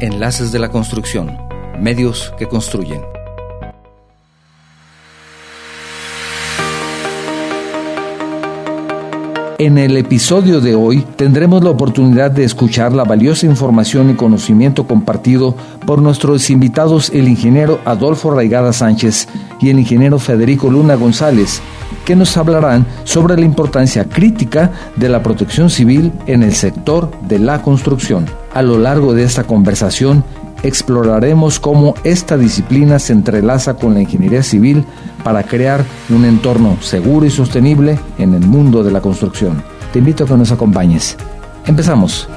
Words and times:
Enlaces 0.00 0.52
de 0.52 0.60
la 0.60 0.68
Construcción, 0.68 1.36
medios 1.80 2.32
que 2.38 2.46
construyen. 2.46 3.17
En 9.60 9.76
el 9.76 9.96
episodio 9.96 10.60
de 10.60 10.76
hoy 10.76 11.04
tendremos 11.16 11.64
la 11.64 11.70
oportunidad 11.70 12.30
de 12.30 12.44
escuchar 12.44 12.92
la 12.92 13.02
valiosa 13.02 13.44
información 13.44 14.08
y 14.08 14.14
conocimiento 14.14 14.86
compartido 14.86 15.56
por 15.84 16.00
nuestros 16.00 16.48
invitados 16.50 17.10
el 17.10 17.26
ingeniero 17.26 17.80
Adolfo 17.84 18.30
Raigada 18.30 18.72
Sánchez 18.72 19.26
y 19.60 19.70
el 19.70 19.80
ingeniero 19.80 20.20
Federico 20.20 20.70
Luna 20.70 20.94
González, 20.94 21.60
que 22.04 22.14
nos 22.14 22.36
hablarán 22.36 22.86
sobre 23.02 23.36
la 23.36 23.46
importancia 23.46 24.04
crítica 24.04 24.70
de 24.94 25.08
la 25.08 25.24
protección 25.24 25.70
civil 25.70 26.12
en 26.28 26.44
el 26.44 26.54
sector 26.54 27.10
de 27.22 27.40
la 27.40 27.60
construcción. 27.60 28.26
A 28.54 28.62
lo 28.62 28.78
largo 28.78 29.12
de 29.12 29.24
esta 29.24 29.42
conversación 29.42 30.22
exploraremos 30.62 31.60
cómo 31.60 31.94
esta 32.04 32.36
disciplina 32.36 32.98
se 32.98 33.12
entrelaza 33.12 33.74
con 33.74 33.94
la 33.94 34.00
ingeniería 34.00 34.42
civil 34.42 34.84
para 35.22 35.42
crear 35.44 35.84
un 36.10 36.24
entorno 36.24 36.80
seguro 36.80 37.26
y 37.26 37.30
sostenible 37.30 37.98
en 38.18 38.34
el 38.34 38.40
mundo 38.40 38.82
de 38.82 38.90
la 38.90 39.00
construcción. 39.00 39.62
Te 39.92 40.00
invito 40.00 40.24
a 40.24 40.26
que 40.26 40.34
nos 40.34 40.52
acompañes. 40.52 41.16
Empezamos. 41.66 42.28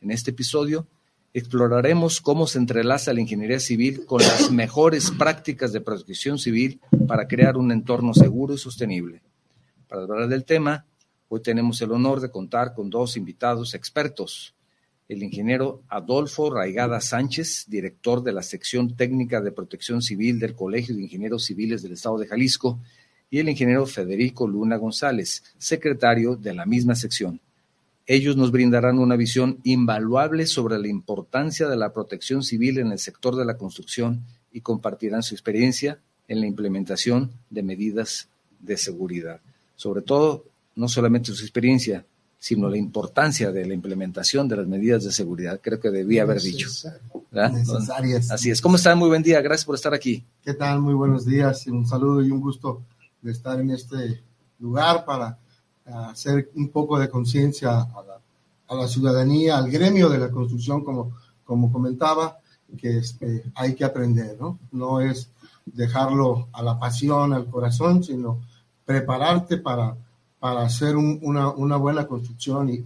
En 0.00 0.10
este 0.10 0.32
episodio 0.32 0.88
exploraremos 1.32 2.20
cómo 2.20 2.48
se 2.48 2.58
entrelaza 2.58 3.12
la 3.12 3.20
ingeniería 3.20 3.60
civil 3.60 4.04
con 4.04 4.20
las 4.20 4.50
mejores 4.50 5.12
prácticas 5.12 5.72
de 5.72 5.80
protección 5.80 6.38
civil 6.38 6.80
para 7.06 7.28
crear 7.28 7.56
un 7.56 7.70
entorno 7.70 8.14
seguro 8.14 8.54
y 8.54 8.58
sostenible. 8.58 9.22
Para 9.86 10.02
hablar 10.02 10.28
del 10.28 10.44
tema, 10.44 10.86
hoy 11.28 11.40
tenemos 11.40 11.80
el 11.82 11.92
honor 11.92 12.20
de 12.20 12.30
contar 12.30 12.74
con 12.74 12.90
dos 12.90 13.16
invitados 13.16 13.74
expertos 13.74 14.54
el 15.08 15.22
ingeniero 15.22 15.82
Adolfo 15.88 16.52
Raigada 16.52 17.00
Sánchez, 17.00 17.64
director 17.68 18.22
de 18.22 18.32
la 18.32 18.42
sección 18.42 18.94
técnica 18.94 19.40
de 19.40 19.52
protección 19.52 20.02
civil 20.02 20.38
del 20.38 20.54
Colegio 20.54 20.94
de 20.94 21.02
Ingenieros 21.02 21.46
Civiles 21.46 21.82
del 21.82 21.92
Estado 21.92 22.18
de 22.18 22.26
Jalisco, 22.26 22.78
y 23.30 23.38
el 23.38 23.48
ingeniero 23.48 23.86
Federico 23.86 24.46
Luna 24.46 24.76
González, 24.76 25.42
secretario 25.56 26.36
de 26.36 26.54
la 26.54 26.66
misma 26.66 26.94
sección. 26.94 27.40
Ellos 28.06 28.36
nos 28.36 28.50
brindarán 28.50 28.98
una 28.98 29.16
visión 29.16 29.58
invaluable 29.64 30.46
sobre 30.46 30.78
la 30.78 30.88
importancia 30.88 31.68
de 31.68 31.76
la 31.76 31.92
protección 31.92 32.42
civil 32.42 32.78
en 32.78 32.92
el 32.92 32.98
sector 32.98 33.36
de 33.36 33.44
la 33.44 33.58
construcción 33.58 34.24
y 34.52 34.60
compartirán 34.62 35.22
su 35.22 35.34
experiencia 35.34 36.00
en 36.26 36.40
la 36.40 36.46
implementación 36.46 37.32
de 37.50 37.62
medidas 37.62 38.28
de 38.60 38.76
seguridad. 38.76 39.40
Sobre 39.76 40.02
todo, 40.02 40.44
no 40.74 40.88
solamente 40.88 41.32
su 41.32 41.42
experiencia, 41.42 42.04
sino 42.38 42.68
la 42.68 42.76
importancia 42.76 43.50
de 43.50 43.66
la 43.66 43.74
implementación 43.74 44.48
de 44.48 44.56
las 44.56 44.66
medidas 44.66 45.04
de 45.04 45.12
seguridad. 45.12 45.60
Creo 45.62 45.80
que 45.80 45.90
debía 45.90 46.22
haber 46.22 46.40
dicho. 46.40 46.68
Necesarias. 47.32 48.30
Así 48.30 48.50
es. 48.50 48.60
¿Cómo 48.60 48.76
están? 48.76 48.98
Muy 48.98 49.08
buen 49.08 49.22
día. 49.22 49.40
Gracias 49.40 49.64
por 49.64 49.74
estar 49.74 49.92
aquí. 49.92 50.24
¿Qué 50.42 50.54
tal? 50.54 50.80
Muy 50.80 50.94
buenos 50.94 51.26
días. 51.26 51.66
Un 51.66 51.86
saludo 51.86 52.22
y 52.22 52.30
un 52.30 52.40
gusto 52.40 52.82
de 53.20 53.32
estar 53.32 53.60
en 53.60 53.70
este 53.70 54.22
lugar 54.60 55.04
para 55.04 55.36
hacer 55.84 56.50
un 56.54 56.68
poco 56.68 56.98
de 56.98 57.08
conciencia 57.08 57.80
a 57.80 58.02
la, 58.06 58.20
a 58.68 58.74
la, 58.74 58.86
ciudadanía, 58.86 59.58
al 59.58 59.70
gremio 59.70 60.08
de 60.08 60.18
la 60.18 60.30
construcción, 60.30 60.84
como, 60.84 61.16
como 61.44 61.72
comentaba, 61.72 62.38
que 62.76 62.98
este, 62.98 63.44
hay 63.54 63.74
que 63.74 63.84
aprender, 63.84 64.36
¿no? 64.38 64.58
No 64.70 65.00
es 65.00 65.30
dejarlo 65.64 66.48
a 66.52 66.62
la 66.62 66.78
pasión, 66.78 67.32
al 67.32 67.46
corazón, 67.46 68.04
sino 68.04 68.40
prepararte 68.84 69.58
para 69.58 69.96
para 70.38 70.62
hacer 70.62 70.96
una, 70.96 71.50
una, 71.50 71.76
buena 71.76 72.06
construcción 72.06 72.70
y, 72.70 72.84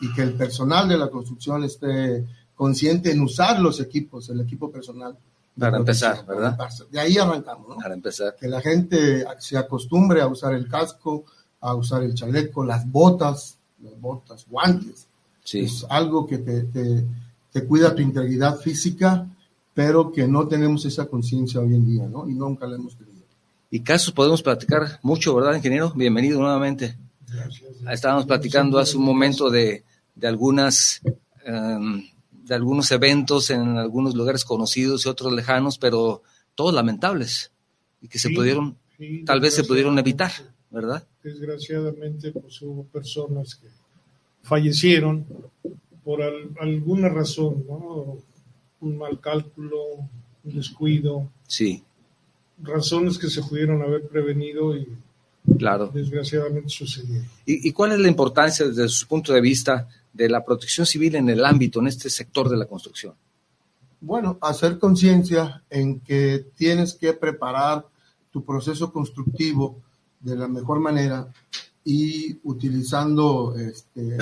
y, 0.00 0.12
que 0.14 0.22
el 0.22 0.34
personal 0.34 0.88
de 0.88 0.98
la 0.98 1.08
construcción 1.08 1.62
esté 1.64 2.26
consciente 2.54 3.12
en 3.12 3.20
usar 3.20 3.60
los 3.60 3.80
equipos, 3.80 4.28
el 4.30 4.40
equipo 4.40 4.70
personal. 4.70 5.16
Para 5.58 5.76
empezar, 5.76 6.24
¿verdad? 6.26 6.58
De 6.90 7.00
ahí 7.00 7.18
arrancamos, 7.18 7.68
¿no? 7.68 7.76
Para 7.76 7.94
empezar. 7.94 8.34
Que 8.38 8.48
la 8.48 8.60
gente 8.60 9.24
se 9.38 9.58
acostumbre 9.58 10.20
a 10.20 10.26
usar 10.26 10.54
el 10.54 10.68
casco, 10.68 11.24
a 11.60 11.74
usar 11.74 12.02
el 12.02 12.14
chaleco, 12.14 12.64
las 12.64 12.90
botas, 12.90 13.58
las 13.82 14.00
botas, 14.00 14.46
guantes. 14.48 15.06
Sí. 15.44 15.60
Es 15.60 15.86
algo 15.88 16.26
que 16.26 16.38
te, 16.38 16.64
te, 16.64 17.04
te 17.52 17.66
cuida 17.66 17.94
tu 17.94 18.02
integridad 18.02 18.58
física, 18.58 19.26
pero 19.74 20.10
que 20.10 20.26
no 20.26 20.48
tenemos 20.48 20.84
esa 20.84 21.06
conciencia 21.06 21.60
hoy 21.60 21.74
en 21.74 21.86
día, 21.86 22.06
¿no? 22.08 22.28
Y 22.28 22.34
nunca 22.34 22.66
la 22.66 22.76
hemos 22.76 22.96
tenido 22.96 23.09
y 23.70 23.80
casos 23.80 24.12
podemos 24.12 24.42
platicar 24.42 24.98
mucho, 25.02 25.34
¿verdad, 25.34 25.54
ingeniero? 25.54 25.92
Bienvenido 25.94 26.40
nuevamente. 26.40 26.96
Gracias. 27.32 27.70
Estábamos 27.90 28.26
platicando 28.26 28.78
hace 28.78 28.96
un 28.96 29.04
momento 29.04 29.48
de, 29.48 29.84
de 30.16 30.26
algunas 30.26 31.00
um, 31.46 32.02
de 32.32 32.54
algunos 32.56 32.90
eventos 32.90 33.50
en 33.50 33.78
algunos 33.78 34.16
lugares 34.16 34.44
conocidos 34.44 35.06
y 35.06 35.08
otros 35.08 35.32
lejanos, 35.32 35.78
pero 35.78 36.22
todos 36.56 36.74
lamentables 36.74 37.52
y 38.02 38.08
que 38.08 38.18
se 38.18 38.28
sí, 38.28 38.34
pudieron, 38.34 38.76
sí, 38.98 39.22
tal 39.24 39.40
vez 39.40 39.54
se 39.54 39.62
pudieron 39.62 39.96
evitar, 40.00 40.32
¿verdad? 40.68 41.06
Desgraciadamente, 41.22 42.32
pues 42.32 42.60
hubo 42.62 42.82
personas 42.84 43.54
que 43.54 43.68
fallecieron 44.42 45.24
por 46.02 46.22
al, 46.22 46.50
alguna 46.58 47.08
razón, 47.08 47.64
¿no? 47.68 48.18
Un 48.80 48.98
mal 48.98 49.20
cálculo, 49.20 49.78
un 50.42 50.56
descuido. 50.56 51.30
Sí 51.46 51.84
razones 52.62 53.18
que 53.18 53.28
se 53.28 53.42
pudieron 53.42 53.82
haber 53.82 54.06
prevenido 54.08 54.76
y 54.76 54.88
claro. 55.58 55.90
desgraciadamente 55.92 56.68
sucedieron. 56.68 57.26
¿Y, 57.46 57.68
¿Y, 57.68 57.72
cuál 57.72 57.92
es 57.92 57.98
la 57.98 58.08
importancia 58.08 58.66
desde 58.66 58.88
su 58.88 59.06
punto 59.06 59.32
de 59.32 59.40
vista 59.40 59.88
de 60.12 60.28
la 60.28 60.44
protección 60.44 60.86
civil 60.86 61.14
en 61.14 61.28
el 61.28 61.44
ámbito, 61.44 61.80
en 61.80 61.86
este 61.86 62.10
sector 62.10 62.48
de 62.48 62.56
la 62.56 62.66
construcción? 62.66 63.14
Bueno, 64.00 64.38
hacer 64.40 64.78
conciencia 64.78 65.62
en 65.68 66.00
que 66.00 66.46
tienes 66.56 66.94
que 66.94 67.12
preparar 67.12 67.86
tu 68.32 68.44
proceso 68.44 68.92
constructivo 68.92 69.76
de 70.20 70.36
la 70.36 70.48
mejor 70.48 70.80
manera 70.80 71.28
y 71.84 72.38
utilizando 72.44 73.54
este, 73.56 74.16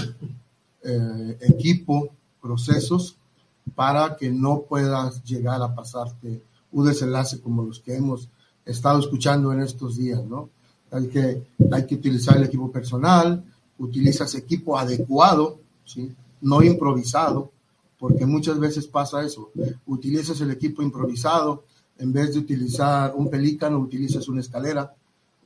eh, 0.82 1.38
equipo, 1.40 2.11
procesos, 2.40 3.17
para 3.75 4.17
que 4.17 4.31
no 4.31 4.62
puedas 4.62 5.23
llegar 5.23 5.62
a 5.62 5.75
pasarte 5.75 6.43
un 6.72 6.86
desenlace 6.86 7.40
como 7.40 7.64
los 7.64 7.80
que 7.80 7.96
hemos 7.96 8.28
estado 8.64 9.00
escuchando 9.00 9.52
en 9.52 9.60
estos 9.60 9.96
días, 9.96 10.24
¿no? 10.24 10.50
Hay 10.90 11.08
que, 11.08 11.42
hay 11.70 11.86
que 11.86 11.94
utilizar 11.94 12.36
el 12.36 12.44
equipo 12.44 12.70
personal, 12.70 13.44
utilizas 13.78 14.34
equipo 14.34 14.78
adecuado, 14.78 15.60
¿sí? 15.84 16.12
No 16.40 16.62
improvisado, 16.62 17.50
porque 17.98 18.26
muchas 18.26 18.58
veces 18.58 18.86
pasa 18.86 19.24
eso. 19.24 19.50
Utilizas 19.86 20.40
el 20.40 20.50
equipo 20.50 20.82
improvisado, 20.82 21.64
en 21.98 22.12
vez 22.12 22.32
de 22.32 22.40
utilizar 22.40 23.14
un 23.14 23.28
pelícano, 23.28 23.78
utilizas 23.78 24.28
una 24.28 24.40
escalera, 24.40 24.94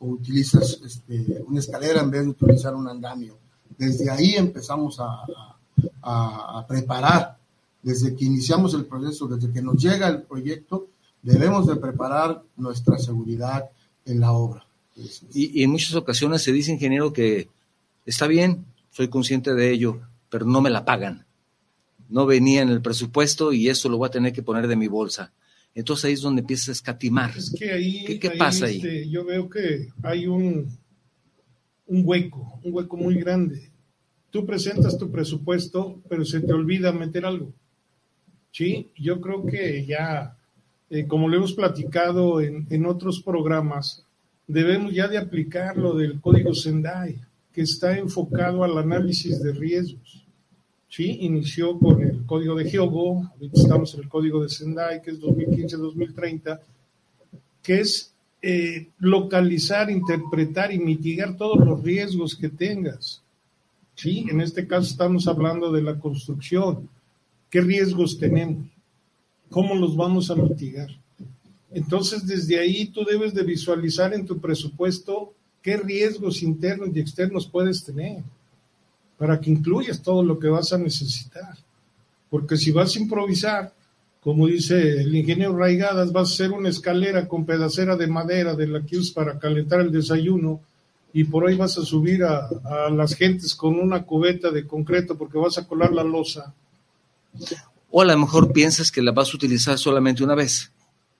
o 0.00 0.06
utilizas 0.06 0.80
este, 0.84 1.42
una 1.46 1.60
escalera 1.60 2.02
en 2.02 2.10
vez 2.10 2.22
de 2.22 2.30
utilizar 2.30 2.74
un 2.74 2.88
andamio. 2.88 3.38
Desde 3.78 4.10
ahí 4.10 4.34
empezamos 4.34 5.00
a, 5.00 5.24
a, 6.02 6.58
a 6.58 6.66
preparar, 6.66 7.38
desde 7.82 8.14
que 8.14 8.24
iniciamos 8.24 8.74
el 8.74 8.84
proceso, 8.84 9.26
desde 9.26 9.52
que 9.52 9.62
nos 9.62 9.76
llega 9.76 10.08
el 10.08 10.22
proyecto, 10.22 10.88
debemos 11.22 11.66
de 11.66 11.76
preparar 11.76 12.42
nuestra 12.56 12.98
seguridad 12.98 13.70
en 14.04 14.20
la 14.20 14.32
obra. 14.32 14.66
Y, 15.32 15.60
y, 15.60 15.62
en 15.62 15.70
muchas 15.70 15.94
ocasiones 15.94 16.42
se 16.42 16.52
dice, 16.52 16.72
ingeniero, 16.72 17.12
que 17.12 17.48
está 18.04 18.26
bien, 18.26 18.66
soy 18.90 19.08
consciente 19.08 19.54
de 19.54 19.70
ello, 19.70 20.00
pero 20.28 20.44
no 20.44 20.60
me 20.60 20.70
la 20.70 20.84
pagan. 20.84 21.24
No 22.08 22.26
venía 22.26 22.60
en 22.62 22.68
el 22.68 22.82
presupuesto 22.82 23.52
y 23.52 23.68
eso 23.68 23.88
lo 23.88 23.96
voy 23.96 24.08
a 24.08 24.10
tener 24.10 24.32
que 24.32 24.42
poner 24.42 24.66
de 24.66 24.76
mi 24.76 24.88
bolsa. 24.88 25.32
Entonces 25.74 26.04
ahí 26.04 26.12
es 26.12 26.20
donde 26.20 26.40
empiezas 26.40 26.68
a 26.68 26.72
escatimar. 26.72 27.32
Es 27.36 27.54
que 27.58 27.72
ahí, 27.72 28.04
¿Qué, 28.04 28.18
qué 28.18 28.28
ahí, 28.28 28.38
pasa 28.38 28.66
ahí? 28.66 28.76
este, 28.76 29.08
yo 29.08 29.24
veo 29.24 29.48
que 29.48 29.88
hay 30.02 30.26
un, 30.26 30.78
un 31.86 32.02
hueco, 32.04 32.60
un 32.62 32.74
hueco 32.74 32.96
muy 32.96 33.14
grande. 33.14 33.70
Tú 34.30 34.44
presentas 34.44 34.98
tu 34.98 35.10
presupuesto, 35.10 36.02
pero 36.08 36.24
se 36.24 36.40
te 36.40 36.52
olvida 36.52 36.92
meter 36.92 37.24
algo. 37.24 37.52
Sí, 38.50 38.92
yo 38.98 39.20
creo 39.20 39.46
que 39.46 39.86
ya 39.86 40.36
eh, 40.92 41.06
como 41.06 41.26
lo 41.26 41.38
hemos 41.38 41.54
platicado 41.54 42.42
en, 42.42 42.66
en, 42.68 42.84
otros 42.84 43.22
programas, 43.22 44.04
debemos 44.46 44.92
ya 44.92 45.08
de 45.08 45.16
aplicar 45.16 45.78
lo 45.78 45.94
del 45.94 46.20
código 46.20 46.52
Sendai, 46.52 47.18
que 47.50 47.62
está 47.62 47.96
enfocado 47.96 48.62
al 48.62 48.76
análisis 48.76 49.42
de 49.42 49.52
riesgos. 49.52 50.26
Sí, 50.90 51.16
inició 51.22 51.78
con 51.78 52.02
el 52.02 52.26
código 52.26 52.54
de 52.54 52.70
Hyogo, 52.70 53.32
estamos 53.54 53.94
en 53.94 54.02
el 54.02 54.08
código 54.10 54.42
de 54.42 54.50
Sendai, 54.50 55.00
que 55.00 55.12
es 55.12 55.20
2015-2030, 55.22 56.60
que 57.62 57.80
es 57.80 58.12
eh, 58.42 58.88
localizar, 58.98 59.88
interpretar 59.90 60.74
y 60.74 60.78
mitigar 60.78 61.38
todos 61.38 61.66
los 61.66 61.82
riesgos 61.82 62.36
que 62.36 62.50
tengas. 62.50 63.22
Sí, 63.94 64.26
en 64.28 64.42
este 64.42 64.66
caso 64.66 64.90
estamos 64.90 65.26
hablando 65.26 65.72
de 65.72 65.80
la 65.80 65.98
construcción. 65.98 66.90
¿Qué 67.48 67.62
riesgos 67.62 68.18
tenemos? 68.18 68.71
¿Cómo 69.52 69.74
los 69.74 69.94
vamos 69.94 70.30
a 70.30 70.34
mitigar? 70.34 70.88
Entonces, 71.70 72.26
desde 72.26 72.58
ahí 72.58 72.86
tú 72.86 73.04
debes 73.04 73.34
de 73.34 73.42
visualizar 73.42 74.14
en 74.14 74.24
tu 74.24 74.40
presupuesto 74.40 75.34
qué 75.60 75.76
riesgos 75.76 76.42
internos 76.42 76.88
y 76.94 77.00
externos 77.00 77.46
puedes 77.46 77.84
tener 77.84 78.22
para 79.18 79.38
que 79.38 79.50
incluyas 79.50 80.00
todo 80.00 80.22
lo 80.24 80.38
que 80.38 80.48
vas 80.48 80.72
a 80.72 80.78
necesitar. 80.78 81.54
Porque 82.30 82.56
si 82.56 82.70
vas 82.72 82.96
a 82.96 82.98
improvisar, 82.98 83.74
como 84.22 84.46
dice 84.46 85.02
el 85.02 85.14
ingeniero 85.14 85.54
Raigadas, 85.54 86.12
vas 86.12 86.30
a 86.30 86.32
hacer 86.32 86.52
una 86.52 86.70
escalera 86.70 87.28
con 87.28 87.44
pedacera 87.44 87.94
de 87.94 88.06
madera 88.06 88.54
de 88.54 88.68
la 88.68 88.86
que 88.86 88.96
usas 88.96 89.12
para 89.12 89.38
calentar 89.38 89.80
el 89.80 89.92
desayuno 89.92 90.60
y 91.12 91.24
por 91.24 91.46
ahí 91.46 91.56
vas 91.56 91.76
a 91.76 91.84
subir 91.84 92.24
a, 92.24 92.48
a 92.64 92.88
las 92.88 93.14
gentes 93.14 93.54
con 93.54 93.78
una 93.78 94.04
cubeta 94.04 94.50
de 94.50 94.66
concreto 94.66 95.18
porque 95.18 95.36
vas 95.36 95.58
a 95.58 95.68
colar 95.68 95.92
la 95.92 96.04
losa. 96.04 96.54
O 97.94 98.00
a 98.00 98.04
lo 98.06 98.16
mejor 98.18 98.52
piensas 98.52 98.90
que 98.90 99.02
la 99.02 99.12
vas 99.12 99.32
a 99.32 99.36
utilizar 99.36 99.78
solamente 99.78 100.24
una 100.24 100.34
vez. 100.34 100.72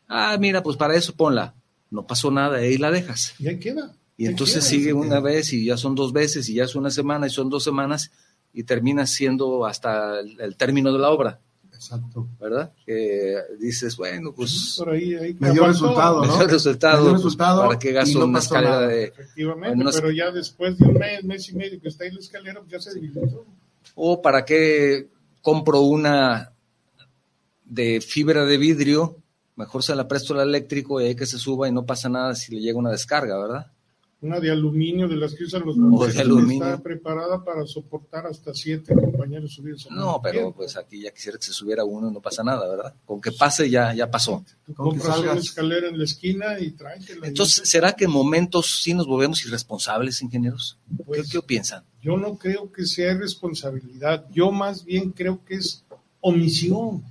Ah, 0.08 0.36
mira, 0.40 0.62
pues 0.62 0.76
para 0.76 0.96
eso 0.96 1.14
ponla. 1.14 1.54
No 1.90 2.06
pasó 2.06 2.30
nada, 2.30 2.56
ahí 2.56 2.78
la 2.78 2.90
dejas. 2.90 3.34
Y 3.38 3.46
ahí 3.46 3.58
queda. 3.58 3.94
Y 4.16 4.26
entonces 4.26 4.64
queda, 4.64 4.70
sigue 4.70 4.92
una 4.94 5.08
queda. 5.16 5.20
vez 5.20 5.52
y 5.52 5.66
ya 5.66 5.76
son 5.76 5.94
dos 5.94 6.12
veces 6.14 6.48
y 6.48 6.54
ya 6.54 6.64
es 6.64 6.74
una 6.74 6.90
semana 6.90 7.26
y 7.26 7.30
son 7.30 7.50
dos 7.50 7.62
semanas 7.62 8.10
y 8.54 8.64
termina 8.64 9.06
siendo 9.06 9.66
hasta 9.66 10.20
el, 10.20 10.40
el 10.40 10.56
término 10.56 10.92
de 10.92 10.98
la 10.98 11.10
obra, 11.10 11.40
Exacto. 11.74 12.26
¿verdad? 12.40 12.72
Que 12.86 13.36
dices, 13.58 13.96
bueno, 13.96 14.32
pues 14.34 14.74
Por 14.78 14.90
ahí, 14.90 15.14
ahí 15.14 15.36
Me 15.38 15.50
dio 15.52 15.66
resultado, 15.66 16.20
me 16.22 16.26
¿no? 16.28 16.38
dio 16.38 16.46
resultado, 16.48 17.02
Me 17.02 17.08
dio 17.08 17.16
resultado 17.16 17.62
¿para 17.66 17.78
qué 17.78 17.92
gasto 17.92 18.18
no 18.18 18.24
una 18.26 18.38
escalera 18.38 18.70
nada. 18.76 18.86
de... 18.88 19.04
Efectivamente, 19.04 19.84
pero 19.94 20.10
ya 20.10 20.30
después 20.30 20.78
de 20.78 20.86
un 20.86 20.94
mes, 20.94 21.24
mes 21.24 21.48
y 21.48 21.54
medio 21.54 21.80
que 21.80 21.88
está 21.88 22.04
ahí 22.04 22.10
la 22.12 22.20
escalera, 22.20 22.60
pues 22.60 22.72
ya 22.72 22.80
se 22.80 22.94
debilitó. 22.94 23.44
O 23.94 24.22
para 24.22 24.44
qué 24.44 25.08
compro 25.40 25.80
una 25.80 26.51
de 27.72 28.02
fibra 28.02 28.44
de 28.44 28.58
vidrio, 28.58 29.16
mejor 29.56 29.82
se 29.82 29.94
la 29.94 30.06
presto 30.06 30.34
al 30.34 30.46
eléctrico 30.46 31.00
y 31.00 31.06
ahí 31.06 31.14
que 31.16 31.24
se 31.24 31.38
suba 31.38 31.68
y 31.68 31.72
no 31.72 31.86
pasa 31.86 32.10
nada 32.10 32.34
si 32.34 32.54
le 32.54 32.60
llega 32.60 32.78
una 32.78 32.90
descarga, 32.90 33.38
¿verdad? 33.38 33.66
Una 34.20 34.38
de 34.38 34.52
aluminio, 34.52 35.08
de 35.08 35.16
las 35.16 35.34
que 35.34 35.44
usan 35.44 35.64
los 35.64 35.74
de 35.74 35.82
bomberos, 35.82 36.16
aluminio. 36.18 36.64
está 36.64 36.82
preparada 36.82 37.42
para 37.42 37.66
soportar 37.66 38.26
hasta 38.26 38.54
siete 38.54 38.94
compañeros 38.94 39.54
subidos. 39.54 39.88
No, 39.90 40.20
pero 40.22 40.34
tiempo. 40.34 40.56
pues 40.58 40.76
aquí 40.76 41.02
ya 41.02 41.10
quisiera 41.10 41.38
que 41.38 41.44
se 41.44 41.52
subiera 41.52 41.82
uno 41.82 42.08
y 42.08 42.12
no 42.12 42.20
pasa 42.20 42.44
nada, 42.44 42.68
¿verdad? 42.68 42.94
Con 43.06 43.20
que 43.20 43.32
pase 43.32 43.68
ya, 43.68 43.92
ya 43.94 44.10
pasó. 44.10 44.44
Tú 44.64 44.74
Con 44.74 44.92
que 44.92 44.98
compras 45.00 45.18
una 45.18 45.32
escalera 45.32 45.88
en 45.88 45.98
la 45.98 46.04
esquina 46.04 46.60
y 46.60 46.70
tráetela. 46.72 47.26
Entonces, 47.26 47.68
¿será 47.68 47.94
que 47.94 48.04
en 48.04 48.12
momentos 48.12 48.82
sí 48.82 48.92
nos 48.94 49.06
volvemos 49.06 49.44
irresponsables, 49.46 50.22
ingenieros? 50.22 50.78
¿Qué, 50.98 51.04
Pues, 51.04 51.30
qué 51.30 51.42
piensan? 51.42 51.82
Yo 52.02 52.16
no 52.18 52.36
creo 52.36 52.70
que 52.70 52.84
sea 52.84 53.14
responsabilidad, 53.14 54.26
yo 54.30 54.52
más 54.52 54.84
bien 54.84 55.10
creo 55.10 55.42
que 55.44 55.54
es 55.54 55.84
omisión. 56.20 57.02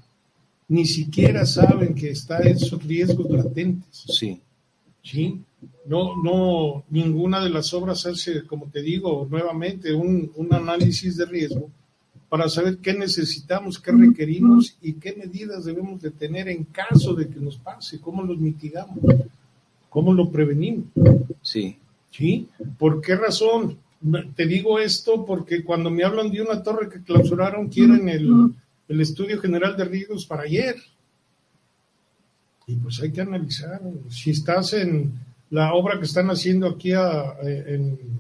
Ni 0.72 0.86
siquiera 0.86 1.46
saben 1.46 1.94
que 1.94 2.12
están 2.12 2.48
esos 2.48 2.82
riesgos 2.82 3.30
latentes. 3.30 4.06
Sí, 4.08 4.40
¿sí? 5.04 5.42
No, 5.86 6.16
no, 6.16 6.86
ninguna 6.90 7.44
de 7.44 7.50
las 7.50 7.74
obras 7.74 8.06
hace, 8.06 8.46
como 8.46 8.68
te 8.68 8.82
digo, 8.82 9.28
nuevamente 9.30 9.94
un, 9.94 10.32
un 10.34 10.54
análisis 10.54 11.18
de 11.18 11.26
riesgo 11.26 11.70
para 12.30 12.48
saber 12.48 12.78
qué 12.78 12.94
necesitamos, 12.94 13.82
qué 13.82 13.92
requerimos 13.92 14.78
y 14.82 14.94
qué 14.94 15.14
medidas 15.14 15.66
debemos 15.66 16.02
de 16.02 16.12
tener 16.12 16.48
en 16.48 16.64
caso 16.64 17.16
de 17.16 17.28
que 17.28 17.42
nos 17.42 17.58
pase, 17.58 18.00
cómo 18.00 18.24
los 18.24 18.38
mitigamos, 18.38 19.00
cómo 19.90 20.14
lo 20.14 20.32
prevenimos. 20.32 20.86
sí. 21.42 21.76
¿Sí? 22.12 22.48
¿Por 22.78 23.02
qué 23.02 23.16
razón? 23.16 23.78
Te 24.36 24.46
digo 24.46 24.80
esto 24.80 25.26
porque 25.26 25.64
cuando 25.64 25.90
me 25.90 26.04
hablan 26.04 26.30
de 26.30 26.42
una 26.42 26.62
torre 26.62 26.90
que 26.90 27.02
clausuraron, 27.02 27.70
quieren 27.70 28.10
el, 28.10 28.54
el 28.92 29.02
estudio 29.02 29.40
general 29.40 29.76
de 29.78 29.86
riesgos 29.86 30.26
para 30.26 30.44
ayer. 30.44 30.76
Y 32.68 32.76
pues 32.76 33.00
hay 33.02 33.12
que 33.12 33.22
analizar. 33.22 33.82
Si 34.10 34.32
estás 34.32 34.74
en 34.74 35.14
la 35.50 35.74
obra 35.74 35.98
que 35.98 36.06
están 36.06 36.30
haciendo 36.30 36.68
aquí 36.68 36.92
a, 36.94 37.36
en- 37.42 38.20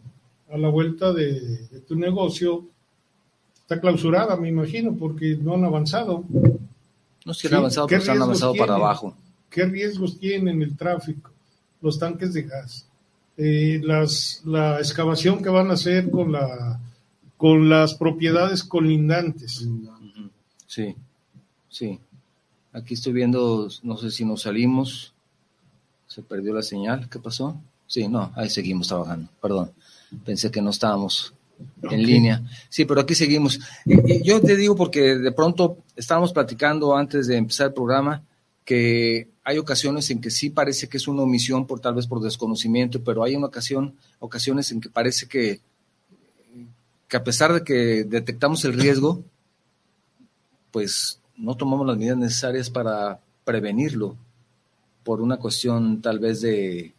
a 0.51 0.57
la 0.57 0.69
vuelta 0.69 1.13
de, 1.13 1.39
de 1.67 1.79
tu 1.81 1.95
negocio, 1.95 2.65
está 3.61 3.79
clausurada, 3.79 4.35
me 4.35 4.49
imagino, 4.49 4.93
porque 4.95 5.37
no 5.41 5.53
han 5.55 5.63
avanzado. 5.63 6.25
No 7.25 7.33
se 7.33 7.47
han 7.47 7.53
avanzado, 7.55 7.87
¿qué 7.87 7.95
pero 7.95 8.05
se 8.05 8.11
han 8.11 8.21
avanzado 8.21 8.53
para 8.55 8.75
abajo. 8.75 9.15
¿Qué 9.49 9.65
riesgos 9.65 10.19
tienen 10.19 10.61
el 10.61 10.75
tráfico? 10.75 11.31
Los 11.81 11.97
tanques 11.99 12.33
de 12.33 12.43
gas, 12.43 12.85
eh, 13.37 13.79
las, 13.83 14.41
la 14.45 14.77
excavación 14.79 15.41
que 15.41 15.49
van 15.49 15.69
a 15.69 15.73
hacer 15.73 16.09
con, 16.11 16.31
la, 16.31 16.79
con 17.37 17.69
las 17.69 17.95
propiedades 17.95 18.63
colindantes. 18.63 19.67
Sí, 20.71 20.95
sí. 21.67 21.99
Aquí 22.71 22.93
estoy 22.93 23.11
viendo, 23.11 23.67
no 23.83 23.97
sé 23.97 24.09
si 24.09 24.23
nos 24.23 24.43
salimos. 24.43 25.13
Se 26.07 26.21
perdió 26.21 26.53
la 26.53 26.61
señal. 26.61 27.09
¿Qué 27.09 27.19
pasó? 27.19 27.59
Sí, 27.87 28.07
no, 28.07 28.31
ahí 28.37 28.49
seguimos 28.49 28.87
trabajando. 28.87 29.29
Perdón. 29.41 29.71
Pensé 30.23 30.49
que 30.49 30.61
no 30.61 30.69
estábamos 30.69 31.33
en 31.83 32.01
línea. 32.01 32.41
Sí, 32.69 32.85
pero 32.85 33.01
aquí 33.01 33.15
seguimos. 33.15 33.59
Y, 33.85 34.13
y 34.13 34.23
yo 34.23 34.39
te 34.39 34.55
digo 34.55 34.77
porque 34.77 35.17
de 35.17 35.33
pronto 35.33 35.79
estábamos 35.97 36.31
platicando 36.31 36.95
antes 36.95 37.27
de 37.27 37.35
empezar 37.35 37.67
el 37.67 37.73
programa 37.73 38.23
que 38.63 39.27
hay 39.43 39.57
ocasiones 39.57 40.09
en 40.09 40.21
que 40.21 40.31
sí 40.31 40.51
parece 40.51 40.87
que 40.87 40.95
es 40.95 41.07
una 41.09 41.23
omisión 41.23 41.67
por 41.67 41.81
tal 41.81 41.95
vez 41.95 42.07
por 42.07 42.21
desconocimiento, 42.21 43.03
pero 43.03 43.25
hay 43.25 43.35
una 43.35 43.47
ocasión, 43.47 43.93
ocasiones 44.19 44.71
en 44.71 44.79
que 44.79 44.87
parece 44.87 45.27
que, 45.27 45.59
que 47.09 47.17
a 47.17 47.23
pesar 47.25 47.51
de 47.51 47.61
que 47.61 48.05
detectamos 48.05 48.63
el 48.63 48.71
riesgo, 48.71 49.25
pues 50.71 51.19
no 51.37 51.55
tomamos 51.55 51.85
las 51.85 51.97
medidas 51.97 52.17
necesarias 52.17 52.69
para 52.69 53.19
prevenirlo 53.43 54.15
por 55.03 55.21
una 55.21 55.37
cuestión 55.37 56.01
tal 56.01 56.19
vez 56.19 56.41
de 56.41 56.93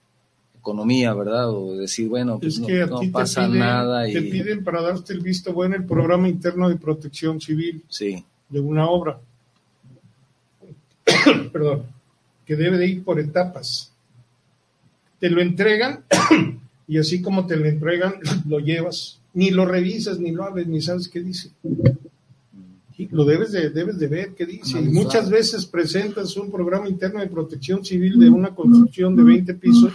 economía, 0.58 1.12
¿verdad? 1.14 1.50
O 1.50 1.76
decir, 1.76 2.08
bueno, 2.08 2.38
pues 2.38 2.54
Es 2.54 2.60
no, 2.60 3.00
que 3.00 3.08
pasa 3.08 3.46
piden, 3.46 3.58
nada 3.58 4.08
y 4.08 4.12
te 4.12 4.22
piden 4.22 4.62
para 4.62 4.82
darte 4.82 5.12
el 5.12 5.20
visto 5.20 5.52
bueno 5.52 5.74
el 5.74 5.84
programa 5.84 6.28
interno 6.28 6.68
de 6.68 6.76
protección 6.76 7.40
civil 7.40 7.82
sí, 7.88 8.24
de 8.48 8.60
una 8.60 8.88
obra. 8.88 9.18
perdón, 11.52 11.84
que 12.46 12.56
debe 12.56 12.78
de 12.78 12.86
ir 12.86 13.04
por 13.04 13.18
etapas. 13.18 13.92
Te 15.18 15.30
lo 15.30 15.40
entregan 15.40 16.04
y 16.88 16.98
así 16.98 17.22
como 17.22 17.46
te 17.46 17.56
lo 17.56 17.66
entregan, 17.66 18.14
lo 18.46 18.58
llevas. 18.58 19.18
Ni 19.34 19.50
lo 19.50 19.64
revisas, 19.64 20.18
ni 20.18 20.30
lo 20.30 20.44
abres, 20.44 20.66
ni 20.66 20.82
sabes 20.82 21.08
qué 21.08 21.20
dice. 21.20 21.50
Lo 23.10 23.24
debes 23.24 23.52
de, 23.52 23.70
debes 23.70 23.98
de 23.98 24.06
ver 24.06 24.34
qué 24.34 24.46
dice. 24.46 24.80
Y 24.80 24.88
muchas 24.88 25.28
veces 25.28 25.66
presentas 25.66 26.36
un 26.36 26.50
programa 26.50 26.88
interno 26.88 27.20
de 27.20 27.26
protección 27.26 27.84
civil 27.84 28.18
de 28.18 28.30
una 28.30 28.54
construcción 28.54 29.16
de 29.16 29.22
20 29.22 29.54
pisos 29.54 29.92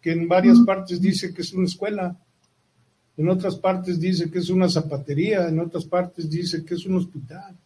que 0.00 0.12
en 0.12 0.28
varias 0.28 0.58
partes 0.60 1.00
dice 1.00 1.34
que 1.34 1.42
es 1.42 1.52
una 1.52 1.66
escuela, 1.66 2.16
en 3.16 3.28
otras 3.28 3.56
partes 3.56 3.98
dice 3.98 4.30
que 4.30 4.38
es 4.38 4.48
una 4.48 4.68
zapatería, 4.68 5.48
en 5.48 5.58
otras 5.58 5.84
partes 5.84 6.30
dice 6.30 6.64
que 6.64 6.74
es 6.74 6.86
un 6.86 6.96
hospital. 6.96 7.56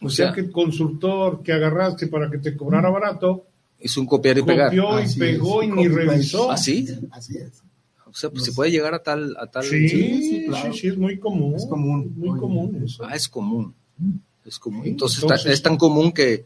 O, 0.00 0.08
sea, 0.08 0.32
que 0.32 0.40
el 0.40 0.50
consultor 0.50 1.42
que 1.42 1.52
agarraste 1.52 2.08
para 2.08 2.30
que 2.30 2.38
te 2.38 2.56
cobrara 2.56 2.90
barato 2.90 3.46
es 3.78 3.96
un 3.96 4.06
copiar 4.06 4.38
y 4.38 4.42
pegar. 4.42 4.68
Copió 4.68 5.00
y 5.00 5.14
pegó 5.18 5.62
y 5.62 5.68
ni 5.68 5.88
revisó. 5.88 6.50
¿Así? 6.50 6.86
Así 7.10 7.36
es. 7.36 7.62
O 8.12 8.14
sea, 8.14 8.30
pues 8.30 8.44
se 8.44 8.52
puede 8.52 8.70
llegar 8.70 8.92
a 8.92 9.02
tal... 9.02 9.34
A 9.38 9.46
tal... 9.46 9.64
Sí, 9.64 9.88
sí, 9.88 10.46
sí, 10.74 10.86
es 10.86 10.98
muy 10.98 11.18
común. 11.18 11.54
Es 11.56 11.64
común. 11.64 12.12
Muy 12.14 12.38
común 12.38 12.82
eso. 12.84 13.04
Ah, 13.04 13.14
es 13.16 13.26
común. 13.26 13.74
Es 14.44 14.58
común. 14.58 14.86
Entonces, 14.86 15.24
es 15.46 15.62
tan 15.62 15.78
común 15.78 16.12
que, 16.12 16.44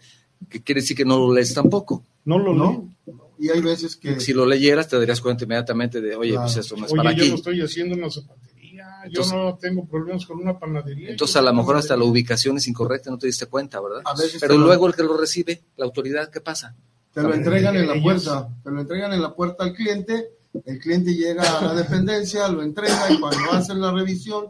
que, 0.49 0.63
quiere 0.63 0.81
decir 0.81 0.97
que 0.97 1.05
no 1.05 1.19
lo 1.19 1.35
lees 1.35 1.53
tampoco. 1.53 2.05
No 2.25 2.39
lo 2.39 2.55
no. 2.55 2.89
Y 3.37 3.51
hay 3.51 3.61
veces 3.61 3.97
que... 3.97 4.21
Si 4.21 4.33
lo 4.33 4.47
leyeras 4.47 4.89
te 4.89 4.97
darías 4.97 5.21
cuenta 5.21 5.43
inmediatamente 5.43 6.01
de, 6.01 6.15
oye, 6.15 6.35
pues 6.37 6.57
esto 6.57 6.77
no 6.77 6.87
es 6.87 6.93
para 6.93 7.11
aquí. 7.11 7.23
Oye, 7.23 7.27
yo 7.27 7.33
no 7.33 7.39
estoy 7.39 7.61
haciendo 7.61 7.97
una 7.97 8.11
zapatería, 8.11 8.87
yo 9.11 9.27
no 9.27 9.59
tengo 9.61 9.85
problemas 9.87 10.25
con 10.25 10.39
una 10.39 10.57
panadería. 10.57 11.11
Entonces, 11.11 11.35
a 11.35 11.43
lo 11.43 11.53
mejor 11.53 11.77
hasta 11.77 11.97
la 11.97 12.05
ubicación 12.05 12.59
es 12.59 12.69
incorrecta, 12.69 13.11
no 13.11 13.19
te 13.19 13.27
diste 13.27 13.47
cuenta, 13.47 13.81
¿verdad? 13.81 14.03
A 14.05 14.15
veces 14.15 14.41
Pero 14.41 14.57
luego 14.57 14.87
el 14.87 14.95
que 14.95 15.03
lo 15.03 15.17
recibe, 15.17 15.65
la 15.77 15.85
autoridad, 15.85 16.31
¿qué 16.31 16.41
pasa? 16.41 16.77
Te 17.13 17.23
lo 17.23 17.35
entregan 17.35 17.75
en 17.77 17.89
la 17.89 18.01
puerta, 18.01 18.49
te 18.63 18.71
lo 18.71 18.81
entregan 18.83 19.13
en 19.13 19.23
la 19.23 19.35
puerta 19.35 19.65
al 19.65 19.73
cliente, 19.73 20.36
el 20.65 20.79
cliente 20.79 21.15
llega 21.15 21.59
a 21.59 21.65
la 21.65 21.75
dependencia, 21.75 22.49
lo 22.49 22.63
entrega 22.63 23.11
y 23.11 23.19
cuando 23.19 23.53
hacen 23.53 23.81
la 23.81 23.93
revisión 23.93 24.47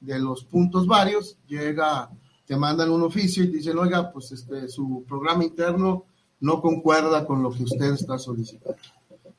de 0.00 0.18
los 0.18 0.44
puntos 0.44 0.86
varios, 0.86 1.36
llega, 1.46 2.10
te 2.46 2.56
mandan 2.56 2.90
un 2.90 3.02
oficio 3.02 3.44
y 3.44 3.48
dicen, 3.48 3.78
oiga, 3.78 4.12
pues 4.12 4.32
este, 4.32 4.68
su 4.68 5.04
programa 5.08 5.44
interno 5.44 6.04
no 6.40 6.60
concuerda 6.60 7.26
con 7.26 7.42
lo 7.42 7.50
que 7.50 7.64
usted 7.64 7.92
está 7.92 8.18
solicitando. 8.18 8.78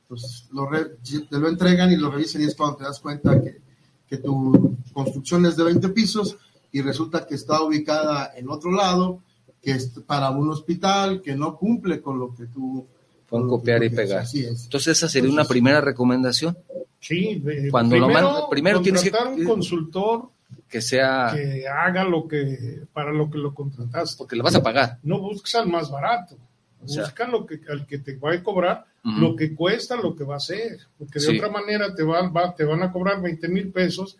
Entonces, 0.01 0.47
lo 0.51 0.67
te 0.69 1.37
lo 1.37 1.47
entregan 1.47 1.91
y 1.91 1.95
lo 1.95 2.09
revisan 2.09 2.41
y 2.41 2.45
es 2.45 2.55
cuando 2.55 2.77
te 2.77 2.83
das 2.83 2.99
cuenta 2.99 3.41
que, 3.41 3.61
que 4.07 4.17
tu 4.17 4.75
construcción 4.91 5.45
es 5.45 5.55
de 5.55 5.63
20 5.63 5.89
pisos 5.89 6.37
y 6.71 6.81
resulta 6.81 7.25
que 7.25 7.35
está 7.35 7.61
ubicada 7.61 8.31
en 8.35 8.49
otro 8.49 8.71
lado 8.71 9.21
que 9.61 9.71
es 9.71 9.89
para 10.05 10.29
un 10.29 10.49
hospital 10.49 11.21
que 11.21 11.35
no 11.35 11.57
cumple 11.57 12.01
con 12.01 12.19
lo 12.19 12.33
que 12.33 12.45
tú... 12.47 12.87
Con 13.29 13.47
copiar 13.47 13.83
y 13.83 13.89
pegar. 13.89 14.23
Es. 14.23 14.33
Entonces 14.35 14.97
esa 14.97 15.07
sería 15.09 15.29
una 15.31 15.45
primera 15.45 15.81
recomendación. 15.81 16.57
Sí, 16.99 17.35
de, 17.43 17.69
Cuando 17.71 17.91
primero, 17.95 18.21
lo 18.21 18.31
man- 18.31 18.41
primero 18.49 18.81
tienes 18.81 19.03
que- 19.03 19.11
contratar 19.11 19.39
un 19.39 19.45
consultor 19.45 20.29
Que 20.67 20.81
sea... 20.81 21.31
que 21.33 21.67
haga 21.67 22.03
lo 22.03 22.27
que 22.27 22.81
para 22.91 23.11
lo 23.13 23.29
que 23.29 23.37
lo 23.37 23.53
contrataste. 23.53 24.17
Porque 24.17 24.35
le 24.35 24.41
vas 24.43 24.55
a 24.55 24.63
pagar. 24.63 24.97
No 25.03 25.19
busques 25.19 25.55
al 25.55 25.67
más 25.67 25.89
barato. 25.89 26.35
O 26.83 26.87
sea- 26.87 27.03
Busca 27.03 27.27
lo 27.27 27.45
que, 27.45 27.59
al 27.69 27.85
que 27.87 27.99
te 27.99 28.15
va 28.17 28.33
a 28.33 28.43
cobrar 28.43 28.85
lo 29.03 29.35
que 29.35 29.55
cuesta, 29.55 29.95
lo 29.95 30.13
que 30.15 30.23
va 30.25 30.33
a 30.35 30.37
hacer. 30.37 30.77
Porque 30.97 31.19
de 31.19 31.25
Sí. 31.25 31.37
otra 31.37 31.49
manera 31.49 31.95
te 31.95 32.03
van, 32.03 32.33
va- 32.35 32.53
te 32.53 32.65
van 32.65 32.83
a 32.83 32.91
cobrar 32.91 33.21
20 33.21 33.47
mil 33.47 33.69
pesos 33.71 34.17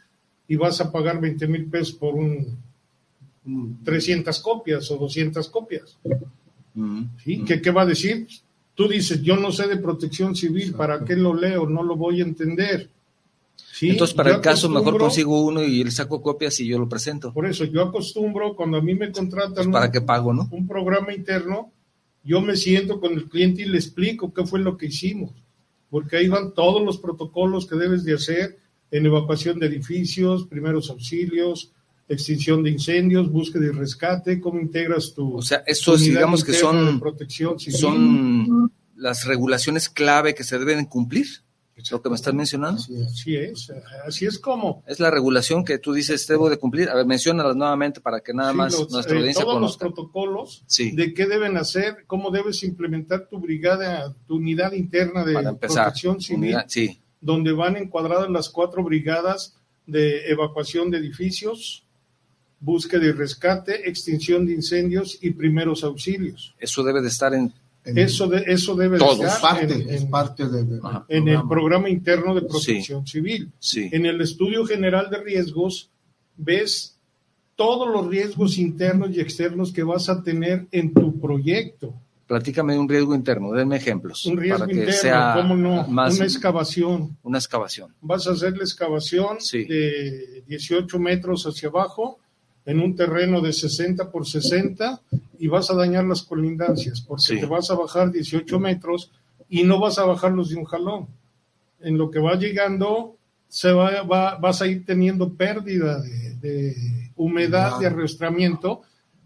y 0.48 0.56
vas 0.56 0.80
a 0.82 0.92
pagar 0.92 1.20
20 1.20 1.48
mil 1.48 1.66
pesos 1.70 1.94
por 1.96 2.16
un 2.16 2.58
Mm, 3.46 3.84
300 3.84 4.40
copias 4.42 4.92
o 4.92 4.98
200 4.98 5.50
copias. 5.50 5.98
Mm, 6.76 7.04
¿sí? 7.24 7.38
mm. 7.38 7.46
¿Qué, 7.46 7.62
¿Qué 7.62 7.72
va 7.72 7.82
a 7.82 7.86
decir? 7.86 8.28
Tú 8.80 8.88
dices, 8.88 9.22
yo 9.22 9.36
no 9.36 9.52
sé 9.52 9.68
de 9.68 9.76
protección 9.76 10.38
civil, 10.38 10.74
¿para 10.74 11.04
qué 11.04 11.14
lo 11.18 11.34
leo? 11.34 11.68
No 11.68 11.84
lo 11.84 11.98
voy 11.98 12.22
a 12.22 12.24
entender. 12.24 12.90
¿Sí? 13.74 13.90
Entonces, 13.90 14.16
para 14.16 14.30
Yo 14.30 14.36
el 14.38 14.42
caso, 14.42 14.70
mejor 14.70 14.98
consigo 14.98 15.42
uno 15.42 15.62
y 15.62 15.84
le 15.84 15.92
saco 15.92 16.22
copias 16.22 16.58
y 16.62 16.68
yo 16.68 16.80
lo 16.80 16.88
presento. 16.88 17.34
Por 17.34 17.46
eso, 17.46 17.66
yo 17.66 17.82
acostumbro, 17.82 18.56
cuando 18.56 18.78
a 18.78 18.82
mí 18.82 18.96
me 18.96 19.12
contratan 19.12 19.54
Pues, 19.54 19.66
un- 19.68 19.74
¿Para 19.74 19.92
qué 19.92 20.00
pago, 20.00 20.34
no? 20.34 20.48
un 20.52 20.66
programa 20.66 21.14
interno, 21.14 21.74
yo 22.24 22.40
me 22.40 22.56
siento 22.56 23.02
con 23.02 23.12
el 23.12 23.26
cliente 23.26 23.64
y 23.64 23.66
le 23.66 23.78
explico 23.80 24.34
qué 24.34 24.46
fue 24.46 24.62
lo 24.62 24.78
que 24.78 24.86
hicimos, 24.86 25.32
porque 25.90 26.16
ahí 26.16 26.30
van 26.30 26.54
todos 26.54 26.82
los 26.82 27.00
protocolos 27.00 27.66
que 27.66 27.76
debes 27.76 28.06
de 28.06 28.14
hacer 28.14 28.60
en 28.92 29.06
evacuación 29.08 29.60
de 29.60 29.66
edificios, 29.68 30.48
primeros 30.48 30.90
auxilios, 30.90 31.74
extinción 32.10 32.64
de 32.64 32.72
incendios, 32.72 33.32
búsqueda 33.32 33.66
y 33.68 33.70
rescate, 33.70 34.40
cómo 34.42 34.60
integras 34.60 35.14
tu 35.14 35.36
O 35.38 35.42
sea, 35.42 35.64
unidad 35.68 35.98
digamos 36.00 36.44
que 36.44 36.54
son, 36.54 37.00
protección 37.00 37.60
civil. 37.60 37.78
son 37.80 38.72
las 38.96 39.26
regulaciones 39.26 39.88
clave 39.90 40.34
que 40.36 40.44
se 40.44 40.58
deben 40.60 40.86
cumplir. 40.86 41.28
Lo 41.92 42.02
que 42.02 42.10
me 42.10 42.16
estás 42.16 42.34
mencionando. 42.34 42.82
así 42.82 42.94
es. 42.98 43.08
Así 43.08 43.36
es, 43.38 43.72
así 44.06 44.26
es 44.26 44.38
como 44.38 44.84
Es 44.86 45.00
la 45.00 45.10
regulación 45.12 45.64
que 45.64 45.78
tú 45.78 45.94
dices 45.94 46.28
debo 46.28 46.50
de 46.50 46.58
cumplir. 46.58 46.90
A 46.90 46.96
ver, 46.96 47.06
menciónalas 47.06 47.56
nuevamente 47.56 48.02
para 48.02 48.20
que 48.20 48.34
nada 48.34 48.52
Sí, 48.52 48.58
más 48.58 48.78
los- 48.78 48.92
nuestra 48.92 49.16
eh, 49.16 49.20
audiencia 49.20 49.46
todos 49.46 49.62
los 49.62 49.78
protocolos 49.78 50.64
Sí. 50.68 50.92
de 50.92 51.14
qué 51.14 51.26
deben 51.26 51.56
hacer, 51.56 52.04
cómo 52.06 52.32
debes 52.32 52.64
implementar 52.64 53.30
tu 53.30 53.40
brigada, 53.40 54.14
tu 54.28 54.36
unidad 54.36 54.74
interna 54.74 55.24
de 55.24 55.36
empezar, 55.36 55.86
protección 55.86 56.20
civil, 56.20 56.40
unidad- 56.50 56.66
sí, 56.68 57.00
donde 57.22 57.54
van 57.54 57.78
encuadradas 57.78 58.30
las 58.30 58.50
cuatro 58.50 58.84
brigadas 58.84 59.56
de 59.86 60.30
evacuación 60.30 60.92
de 60.92 60.98
edificios, 60.98 61.86
búsqueda 62.60 63.06
y 63.06 63.12
rescate, 63.12 63.88
extinción 63.90 64.46
de 64.46 64.54
incendios 64.54 65.18
y 65.22 65.32
primeros 65.32 65.84
auxilios. 65.84 66.54
eso 66.60 66.84
debe 66.84 67.02
de 67.02 67.08
estar 67.08 67.34
en 67.34 67.54
En- 67.86 67.98
Eso, 67.98 68.28
de, 68.28 68.44
eso 68.46 68.76
debe 68.76 68.98
de 69.00 69.06
estar 69.06 69.42
parte, 69.42 69.74
en, 69.74 69.90
es 69.90 70.04
parte 70.06 70.48
de, 70.48 70.64
de- 70.66 70.80
Ajá. 70.84 71.06
en 71.08 71.28
el 71.30 71.42
programa 71.48 71.90
interno 71.90 72.36
de 72.36 72.42
protección 72.42 73.08
civil. 73.08 73.50
sí. 73.58 73.90
En 73.94 74.06
el 74.06 74.20
estudio 74.22 74.66
general 74.66 75.10
de 75.10 75.18
riesgos 75.24 75.90
ves 76.36 76.98
todos 77.56 77.88
los 77.90 78.08
riesgos 78.08 78.58
internos 78.58 79.12
y 79.16 79.22
externos 79.22 79.72
que 79.72 79.84
vas 79.84 80.10
a 80.10 80.22
tener 80.22 80.68
en 80.72 80.94
tu 80.94 81.20
proyecto. 81.20 81.94
Platícame 82.28 82.74
de 82.74 82.80
un 82.80 82.88
riesgo 82.90 83.16
interno, 83.16 83.52
denme 83.54 83.78
ejemplos. 83.78 84.26
Un 84.26 84.38
riesgo 84.38 84.60
para 84.60 84.68
que 84.72 84.80
interno, 84.80 85.02
sea 85.02 85.34
¿cómo 85.38 85.56
no? 85.56 85.88
más 85.88 86.16
Una 86.18 86.26
excavación. 86.26 87.18
una 87.24 87.38
excavación. 87.40 87.94
Vas 88.02 88.28
a 88.28 88.32
hacer 88.32 88.56
la 88.58 88.64
excavación 88.64 89.38
Sí. 89.40 89.64
de 89.64 90.44
18 90.48 91.00
metros 91.00 91.46
hacia 91.46 91.70
abajo 91.70 92.20
en 92.70 92.80
un 92.80 92.96
terreno 92.96 93.42
de 93.42 93.52
60 93.52 94.12
por 94.12 94.28
60 94.28 95.02
y 95.40 95.48
vas 95.48 95.72
a 95.72 95.76
dañar 95.76 96.06
las 96.06 96.22
colindancias 96.22 97.02
porque 97.02 97.24
Sí. 97.24 97.40
te 97.40 97.46
vas 97.46 97.70
a 97.72 97.76
bajar 97.76 98.12
18 98.12 98.60
metros 98.60 99.12
y 99.50 99.64
no 99.64 99.80
vas 99.80 99.98
a 99.98 100.06
bajarlos 100.06 100.50
de 100.50 100.58
un 100.58 100.66
jalón. 100.66 101.08
En 101.82 101.98
lo 101.98 102.12
que 102.12 102.20
va 102.20 102.36
llegando 102.36 103.16
se 103.48 103.72
va, 103.72 104.04
va- 104.04 104.36
vas 104.36 104.62
a 104.62 104.68
ir 104.68 104.86
teniendo 104.86 105.34
pérdida 105.34 106.00
de, 106.02 106.36
de 106.36 106.76
humedad, 107.16 107.80
de 107.80 107.88
arrastramiento 107.88 108.82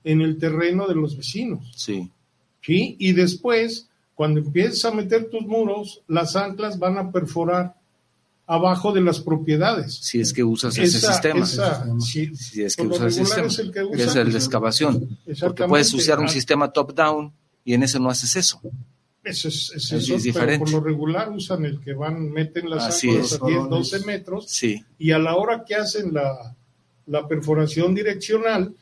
en 0.05 0.21
el 0.21 0.37
terreno 0.37 0.87
de 0.87 0.95
los 0.95 1.17
vecinos. 1.17 1.71
Sí. 1.75 2.09
¿sí? 2.61 2.95
Y 2.99 3.11
después, 3.11 3.89
cuando 4.15 4.39
empieces 4.39 4.85
a 4.85 4.91
meter 4.91 5.29
tus 5.29 5.41
muros, 5.45 6.01
las 6.07 6.35
anclas 6.37 6.79
van 6.79 6.97
a 6.97 7.11
perforar 7.11 7.75
abajo 8.53 8.91
de 8.91 9.01
las 9.01 9.19
propiedades. 9.19 9.95
Si 9.95 10.19
es 10.19 10.33
que 10.33 10.43
usas 10.43 10.77
ese 10.77 10.97
Esa- 10.97 11.11
sistema. 11.13 11.43
esa- 11.45 11.85
sí, 11.99 12.35
si 12.35 12.63
es 12.63 12.75
que 12.75 12.83
usas 12.83 13.07
ese 13.17 13.19
regular 13.23 13.25
sistema. 13.27 13.47
es 13.47 13.59
el 13.59 13.67
que 13.67 13.79
que 13.79 13.85
usa. 13.85 14.05
es 14.05 14.15
el 14.15 14.31
de 14.31 14.37
excavación. 14.37 15.17
Porque 15.39 15.63
puedes 15.65 15.93
usar 15.93 16.19
un 16.19 16.25
Ah, 16.25 16.29
sistema 16.29 16.71
top-down 16.71 17.33
y 17.65 17.73
en 17.73 17.83
ese 17.83 17.99
no 17.99 18.09
haces 18.09 18.35
eso. 18.35 18.61
Eso 19.23 19.47
es, 19.47 19.71
es 19.75 19.75
Es- 19.75 19.91
eso, 19.91 19.95
es 19.95 20.07
pero 20.07 20.17
diferente. 20.23 20.59
por 20.65 20.71
lo 20.71 20.79
regular 20.81 21.29
usan 21.31 21.63
el 21.65 21.79
que 21.79 21.93
van, 21.93 22.29
meten 22.29 22.69
las 22.69 22.83
Así 22.87 23.09
es. 23.09 23.41
a 23.41 23.45
10, 23.45 23.69
12 23.69 23.99
metros 24.05 24.45
Sí. 24.49 24.83
y 24.99 25.11
a 25.11 25.19
la 25.19 25.35
hora 25.35 25.63
que 25.65 25.75
hacen 25.75 26.13
la, 26.13 26.55
la 27.07 27.27
perforación 27.27 27.95
direccional, 27.95 28.73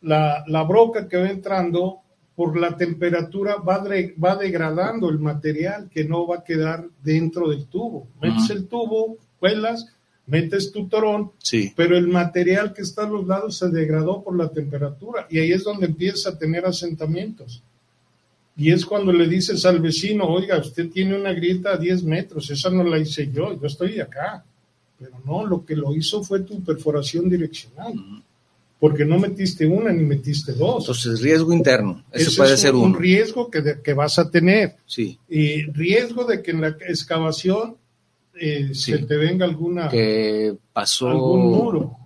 la, 0.00 0.42
la 0.46 0.62
broca 0.62 1.06
que 1.08 1.16
va 1.18 1.28
entrando, 1.28 1.98
por 2.38 2.56
la 2.56 2.76
temperatura 2.76 3.56
va, 3.56 3.82
dre- 3.82 4.14
va 4.22 4.36
degradando 4.36 5.10
el 5.10 5.18
material 5.18 5.90
que 5.92 6.04
no 6.04 6.24
va 6.24 6.36
a 6.36 6.44
quedar 6.44 6.84
dentro 7.02 7.48
del 7.50 7.66
tubo. 7.66 8.06
Metes 8.22 8.48
el 8.50 8.68
tubo, 8.68 9.16
cuelas, 9.40 9.86
metes 10.28 10.70
tu 10.70 10.86
torón, 10.86 11.32
Sí. 11.38 11.72
pero 11.74 11.96
el 11.98 12.06
material 12.06 12.72
que 12.72 12.82
está 12.82 13.02
a 13.06 13.08
los 13.10 13.26
lados 13.26 13.58
se 13.58 13.68
degradó 13.70 14.22
por 14.22 14.36
la 14.36 14.50
temperatura 14.50 15.26
y 15.28 15.40
ahí 15.40 15.50
es 15.50 15.64
donde 15.64 15.86
empieza 15.86 16.30
a 16.30 16.38
tener 16.38 16.64
asentamientos. 16.64 17.60
Y 18.56 18.70
es 18.70 18.86
cuando 18.86 19.12
le 19.12 19.26
dices 19.26 19.64
al 19.66 19.80
vecino, 19.80 20.24
oiga, 20.28 20.58
usted 20.58 20.90
tiene 20.90 21.16
una 21.18 21.32
grieta 21.32 21.70
a 21.72 21.76
10 21.76 22.04
metros, 22.04 22.48
esa 22.50 22.70
no 22.70 22.84
la 22.84 22.98
hice 23.00 23.32
yo, 23.32 23.60
yo 23.60 23.66
estoy 23.66 23.98
acá. 23.98 24.44
Pero 24.96 25.14
no, 25.26 25.44
lo 25.44 25.64
que 25.64 25.74
lo 25.74 25.92
hizo 25.92 26.22
fue 26.22 26.40
tu 26.40 26.62
perforación 26.62 27.28
direccional, 27.28 27.94
porque 28.80 29.04
no 29.04 29.18
metiste 29.18 29.66
una 29.66 29.92
ni 29.92 30.04
metiste 30.04 30.52
dos. 30.52 30.80
Entonces, 30.84 31.20
riesgo 31.20 31.52
interno. 31.52 32.04
Ese 32.12 32.28
Ese 32.28 32.36
puede 32.36 32.54
es 32.54 32.60
ser 32.60 32.74
un, 32.74 32.82
uno. 32.82 32.96
un 32.96 33.02
riesgo 33.02 33.50
que, 33.50 33.60
de- 33.60 33.82
que 33.82 33.92
vas 33.94 34.18
a 34.18 34.30
tener. 34.30 34.76
Sí. 34.86 35.18
Y 35.28 35.62
riesgo 35.72 36.24
de 36.24 36.42
que 36.42 36.52
en 36.52 36.60
la 36.60 36.68
excavación 36.86 37.76
eh, 38.40 38.70
Sí. 38.72 38.92
se 38.92 38.98
te 38.98 39.16
venga 39.16 39.44
alguna, 39.44 39.88
Que 39.88 40.56
pasó 40.72 41.08
algún 41.08 41.46
muro. 41.50 41.96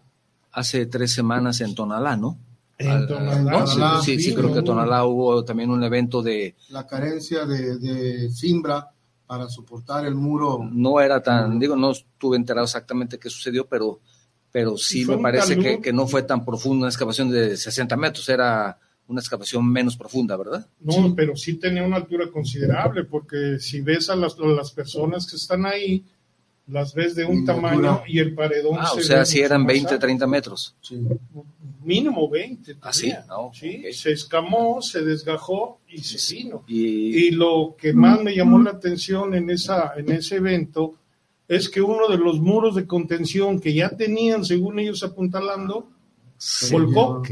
hace 0.53 0.87
tres 0.87 1.13
semanas 1.13 1.61
en 1.61 1.75
Tonalá, 1.75 2.17
¿no? 2.17 2.39
En 2.79 3.07
Tonalá, 3.07 4.01
sí, 4.03 4.19
sí, 4.19 4.35
creo 4.35 4.51
que 4.53 4.61
en 4.61 4.65
Tonalá 4.65 5.05
hubo 5.05 5.45
también 5.45 5.71
un 5.71 5.85
evento 5.85 6.23
de... 6.23 6.57
La 6.71 6.87
carencia 6.87 7.45
de, 7.45 7.77
de 7.79 8.31
Simbra 8.31 8.89
para 9.27 9.47
soportar 9.49 10.07
el 10.07 10.15
muro. 10.15 10.67
No 10.73 11.01
era 11.01 11.23
tan, 11.23 11.59
digo, 11.59 11.77
no 11.77 11.91
estuve 11.93 12.37
enterado 12.39 12.65
exactamente 12.65 13.19
qué 13.19 13.29
sucedió, 13.31 13.67
pero, 13.67 14.01
pero 14.53 14.77
sí 14.77 15.05
me 15.07 15.19
parece 15.19 15.59
que, 15.59 15.81
que, 15.81 15.93
no 15.93 16.07
fue 16.07 16.23
tan 16.23 16.45
profunda 16.45 16.85
una 16.85 16.91
excavación 16.91 17.31
de 17.31 17.57
60 17.57 17.97
metros, 17.97 18.29
era 18.29 18.79
una 19.09 19.21
excavación 19.21 19.67
menos 19.71 19.97
profunda, 19.97 20.37
¿verdad? 20.37 20.67
No, 20.81 21.15
pero 21.15 21.35
sí 21.37 21.55
tenía 21.55 21.83
una 21.83 21.97
altura 21.97 22.31
considerable, 22.31 23.05
porque 23.05 23.59
si 23.59 23.81
ves 23.81 24.11
a 24.11 24.17
las, 24.17 24.39
a 24.39 24.47
las 24.47 24.71
personas 24.73 25.27
que 25.27 25.37
están 25.37 25.67
ahí, 25.67 26.05
las 26.69 26.95
ves 26.95 27.15
de 27.15 27.25
un 27.25 27.45
tamaño 27.45 28.03
y 28.07 28.19
el 28.19 28.35
paredón. 28.35 28.77
Ah, 28.79 28.93
o 28.95 29.01
sea, 29.01 29.25
si 29.25 29.41
eran 29.41 29.67
20, 29.67 29.99
30 29.99 30.27
metros. 30.27 30.77
Sí. 30.81 30.97
Mínimo 31.83 32.29
20. 32.29 32.77
Ah, 32.81 32.93
sí, 32.93 33.13
¿sí? 33.53 33.93
Se 33.93 34.13
escamó, 34.13 34.81
se 34.81 35.03
desgajó 35.03 35.81
y 35.89 35.99
se 35.99 36.35
vino. 36.35 36.65
Y... 36.69 37.27
y... 37.27 37.31
lo 37.33 37.75
que 37.77 37.93
más 37.93 38.23
me 38.23 38.35
llamó 38.35 38.61
la 38.61 38.71
atención 38.71 39.35
en, 39.35 39.51
esa, 39.51 39.95
en 39.97 40.13
ese 40.13 40.37
evento 40.37 40.95
es 41.57 41.69
que 41.69 41.83
uno 41.83 42.09
de 42.09 42.17
los 42.17 42.41
muros 42.41 42.75
de 42.75 42.87
contención 42.87 43.61
que 43.61 43.75
ya 43.75 43.91
tenían, 43.91 44.43
según 44.43 44.79
ellos 44.79 45.03
apuntalando, 45.03 45.91
se 46.39 46.75
volcó. 46.75 47.23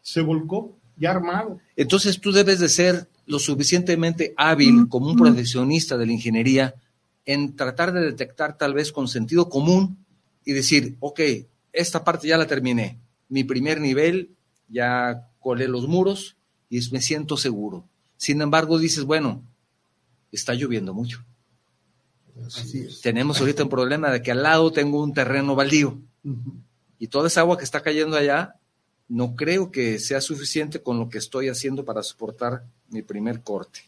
Se 0.00 0.20
volcó, 0.20 0.78
ya 0.96 1.10
armado. 1.10 1.58
Entonces 1.74 2.20
tú 2.20 2.30
debes 2.30 2.60
de 2.60 2.68
ser 2.68 3.08
lo 3.26 3.40
suficientemente 3.40 4.34
hábil 4.36 4.88
como 4.88 5.08
un 5.08 5.16
profesionista 5.16 5.98
de 5.98 6.06
la 6.06 6.12
ingeniería 6.12 6.76
en 7.26 7.56
tratar 7.56 7.92
de 7.92 8.02
detectar 8.02 8.56
tal 8.56 8.72
vez 8.72 8.92
con 8.92 9.08
sentido 9.08 9.48
común 9.48 9.98
y 10.44 10.52
decir, 10.52 10.96
ok, 11.00 11.20
esta 11.72 12.04
parte 12.04 12.28
ya 12.28 12.38
la 12.38 12.46
terminé, 12.46 12.98
mi 13.28 13.42
primer 13.42 13.80
nivel, 13.80 14.30
ya 14.68 15.28
colé 15.40 15.66
los 15.66 15.88
muros 15.88 16.36
y 16.70 16.78
me 16.92 17.00
siento 17.00 17.36
seguro. 17.36 17.84
Sin 18.16 18.40
embargo, 18.42 18.78
dices, 18.78 19.02
bueno, 19.02 19.42
está 20.30 20.54
lloviendo 20.54 20.94
mucho. 20.94 21.24
Tenemos 23.02 23.40
ahorita 23.40 23.62
un 23.62 23.68
problema 23.68 24.10
de 24.10 24.22
que 24.22 24.30
al 24.30 24.42
lado 24.42 24.72
tengo 24.72 25.02
un 25.02 25.12
terreno 25.12 25.54
baldío 25.54 25.98
y 26.98 27.08
toda 27.08 27.28
esa 27.28 27.40
agua 27.40 27.58
que 27.58 27.64
está 27.64 27.82
cayendo 27.82 28.16
allá 28.16 28.54
no 29.08 29.34
creo 29.36 29.70
que 29.70 29.98
sea 29.98 30.20
suficiente 30.20 30.82
con 30.82 30.98
lo 30.98 31.08
que 31.08 31.18
estoy 31.18 31.48
haciendo 31.48 31.84
para 31.84 32.02
soportar 32.02 32.64
mi 32.90 33.02
primer 33.02 33.42
corte. 33.42 33.80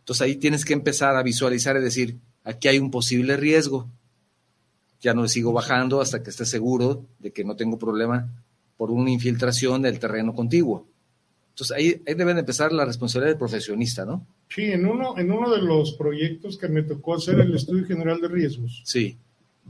Entonces 0.00 0.22
ahí 0.22 0.36
tienes 0.36 0.64
que 0.64 0.74
empezar 0.74 1.16
a 1.16 1.22
visualizar 1.22 1.76
y 1.76 1.80
decir, 1.80 2.18
aquí 2.44 2.68
hay 2.68 2.78
un 2.78 2.90
posible 2.90 3.36
riesgo. 3.36 3.88
Ya 5.00 5.14
no 5.14 5.26
sigo 5.28 5.52
bajando 5.52 6.00
hasta 6.00 6.22
que 6.22 6.30
esté 6.30 6.44
seguro 6.44 7.06
de 7.20 7.32
que 7.32 7.44
no 7.44 7.56
tengo 7.56 7.78
problema 7.78 8.28
por 8.76 8.90
una 8.90 9.10
infiltración 9.10 9.82
del 9.82 9.98
terreno 9.98 10.34
contiguo. 10.34 10.86
Entonces 11.60 11.76
ahí, 11.76 12.02
ahí 12.06 12.14
debe 12.14 12.32
empezar 12.32 12.72
la 12.72 12.86
responsabilidad 12.86 13.32
del 13.32 13.38
profesionista, 13.38 14.06
¿no? 14.06 14.26
Sí, 14.48 14.64
en 14.64 14.86
uno, 14.86 15.18
en 15.18 15.30
uno 15.30 15.50
de 15.50 15.60
los 15.60 15.92
proyectos 15.92 16.56
que 16.56 16.68
me 16.68 16.82
tocó 16.82 17.16
hacer 17.16 17.38
el 17.38 17.54
Estudio 17.54 17.86
General 17.86 18.18
de 18.18 18.28
Riesgos. 18.28 18.82
Sí. 18.84 19.16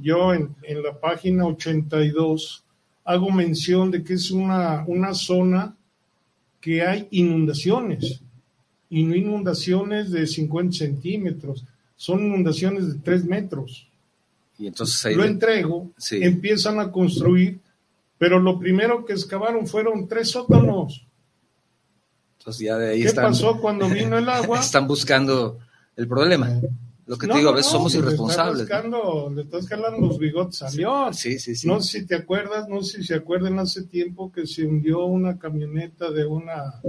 Yo 0.00 0.32
en, 0.32 0.54
en 0.62 0.82
la 0.82 0.98
página 1.00 1.46
82 1.46 2.64
hago 3.04 3.30
mención 3.30 3.90
de 3.90 4.04
que 4.04 4.14
es 4.14 4.30
una, 4.30 4.84
una 4.86 5.14
zona 5.14 5.74
que 6.60 6.82
hay 6.82 7.08
inundaciones 7.10 8.20
y 8.88 9.02
no 9.02 9.16
inundaciones 9.16 10.12
de 10.12 10.28
50 10.28 10.76
centímetros, 10.76 11.64
son 11.96 12.24
inundaciones 12.24 12.86
de 12.86 12.98
3 13.00 13.24
metros. 13.24 13.88
Y 14.58 14.68
entonces 14.68 15.04
ahí 15.06 15.16
lo 15.16 15.24
entrego, 15.24 15.90
empiezan 16.12 16.78
a 16.78 16.92
construir, 16.92 17.58
pero 18.16 18.38
lo 18.38 18.58
primero 18.60 19.04
que 19.04 19.14
excavaron 19.14 19.66
fueron 19.66 20.06
tres 20.06 20.30
sótanos. 20.30 21.06
Entonces 22.40 22.66
ya 22.66 22.78
de 22.78 22.92
ahí 22.92 23.02
¿Qué 23.02 23.12
pasó 23.12 23.60
cuando 23.60 23.86
vino 23.86 24.16
el 24.16 24.26
agua? 24.26 24.60
Están 24.60 24.86
buscando 24.86 25.58
el 25.94 26.08
problema. 26.08 26.58
Lo 27.04 27.18
que 27.18 27.26
te 27.26 27.36
digo, 27.36 27.50
a 27.50 27.54
veces 27.54 27.70
somos 27.70 27.94
irresponsables. 27.94 28.56
Le 28.56 28.62
estás, 28.62 28.84
le 29.34 29.42
estás 29.42 29.68
jalando 29.68 30.06
los 30.06 30.18
bigotes 30.18 30.62
a 30.62 30.70
León. 30.70 31.12
Sí, 31.12 31.38
sí, 31.38 31.54
sí. 31.54 31.66
No 31.66 31.82
sé 31.82 32.00
si 32.00 32.06
te 32.06 32.14
acuerdas, 32.14 32.66
no 32.68 32.82
sé 32.82 32.98
si 32.98 33.08
se 33.08 33.14
acuerdan 33.14 33.58
hace 33.58 33.82
tiempo 33.82 34.32
que 34.32 34.46
se 34.46 34.64
hundió 34.64 35.04
una 35.04 35.38
camioneta 35.38 36.10
de 36.10 36.24
una 36.24 36.80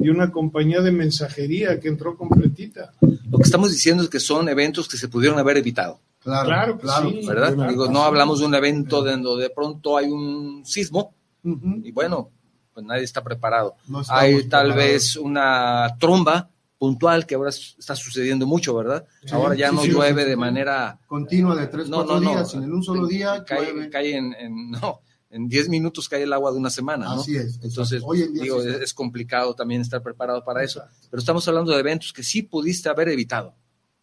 y 0.00 0.08
una 0.08 0.32
compañía 0.32 0.80
de 0.80 0.90
mensajería 0.90 1.78
que 1.78 1.88
entró 1.88 2.16
completita. 2.16 2.92
Lo 3.00 3.38
que 3.38 3.44
estamos 3.44 3.70
diciendo 3.70 4.02
es 4.02 4.08
que 4.08 4.20
son 4.20 4.48
eventos 4.48 4.88
que 4.88 4.96
se 4.96 5.06
pudieron 5.06 5.38
haber 5.38 5.58
evitado. 5.58 6.00
Claro, 6.24 6.78
claro, 6.78 7.10
sí, 7.10 7.24
¿verdad? 7.24 7.68
Digo, 7.68 7.88
no 7.88 8.02
hablamos 8.02 8.40
de 8.40 8.46
un 8.46 8.54
evento 8.54 9.04
donde 9.04 9.42
de 9.44 9.50
pronto 9.50 9.96
hay 9.96 10.06
un 10.06 10.64
sismo 10.64 11.12
y 11.44 11.92
bueno, 11.92 12.30
pues 12.78 12.86
nadie 12.86 13.02
está 13.02 13.24
preparado. 13.24 13.74
hay 14.08 14.44
tal 14.44 14.72
vez 14.72 15.16
una 15.16 15.96
tromba 15.98 16.48
puntual 16.78 17.26
que 17.26 17.34
ahora 17.34 17.50
está 17.50 17.96
sucediendo 17.96 18.46
mucho, 18.46 18.72
¿verdad? 18.72 19.04
ahora 19.32 19.56
ya 19.56 19.72
no 19.72 19.84
llueve 19.84 20.24
de 20.24 20.36
manera 20.36 21.00
continua 21.08 21.56
de 21.56 21.66
tres, 21.66 21.88
no, 21.88 22.06
cuatro 22.06 22.20
días, 22.20 22.52
sino 22.52 22.62
en 22.62 22.72
un 22.72 22.84
solo 22.84 23.08
día 23.08 23.44
cae, 23.44 23.90
cae 23.90 24.16
en, 24.16 24.70
no, 24.70 25.00
en 25.28 25.48
10 25.48 25.70
minutos 25.70 26.08
cae 26.08 26.22
el 26.22 26.32
agua 26.32 26.52
de 26.52 26.58
una 26.58 26.70
semana, 26.70 27.06
¿no? 27.06 27.20
Así 27.20 27.36
es. 27.36 27.58
Entonces, 27.64 28.00
digo, 28.32 28.62
es, 28.62 28.94
complicado 28.94 29.54
también 29.54 29.80
estar 29.80 30.00
preparado 30.00 30.44
para 30.44 30.62
eso. 30.62 30.80
Pero 31.10 31.18
estamos 31.18 31.46
hablando 31.48 31.72
de 31.72 31.80
eventos 31.80 32.12
que 32.12 32.22
sí 32.22 32.42
pudiste 32.42 32.88
haber 32.88 33.08
evitado. 33.08 33.56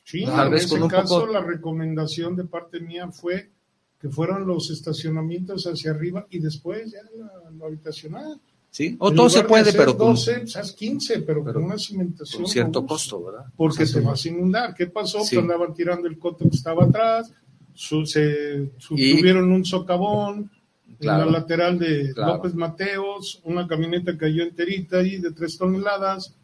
Sí, 0.03 0.25
tal 0.25 0.49
vez 0.49 0.69
en 0.69 0.79
ese 0.79 0.87
caso 0.89 1.25
la 1.25 1.41
recomendación 1.41 2.35
de 2.35 2.43
parte 2.43 2.81
mía 2.81 3.09
fue 3.09 3.51
que 3.99 4.09
fueran 4.09 4.45
los 4.45 4.69
estacionamientos 4.69 5.65
hacia 5.65 5.91
arriba 5.91 6.27
y 6.29 6.39
después 6.39 6.91
ya 6.91 6.99
la, 7.15 7.65
habitacional. 7.65 8.39
Sí, 8.75 8.93
o 8.99 9.09
todo 9.09 9.29
se 9.29 9.45
puede, 9.45 9.71
pero 9.71 9.93
12, 9.93 10.51
con... 10.51 10.63
15, 10.75 11.19
pero, 11.21 11.45
con 11.45 11.63
una 11.63 11.77
cimentación. 11.77 12.43
Con 12.43 12.51
cierto 12.51 12.85
costo, 12.85 13.23
¿verdad? 13.23 13.45
Porque 13.55 13.85
te 13.85 14.01
vas 14.01 14.25
a 14.25 14.27
inundar. 14.27 14.75
¿Qué 14.75 14.87
pasó? 14.87 15.19
Que 15.29 15.37
andaban 15.37 15.73
tirando 15.73 16.09
el 16.09 16.19
coto 16.19 16.39
que 16.49 16.57
estaba 16.57 16.83
atrás, 16.83 17.31
se 17.73 18.69
tuvieron 18.85 19.49
un 19.49 19.63
socavón, 19.63 20.51
en 20.99 21.07
la 21.07 21.25
lateral 21.25 21.79
de 21.79 22.11
López 22.17 22.53
Mateos, 22.53 23.39
una 23.45 23.65
camioneta 23.65 24.17
cayó 24.17 24.43
enterita 24.43 24.97
ahí 24.97 25.19
de 25.19 25.31
tres 25.31 25.57
toneladas. 25.57 26.35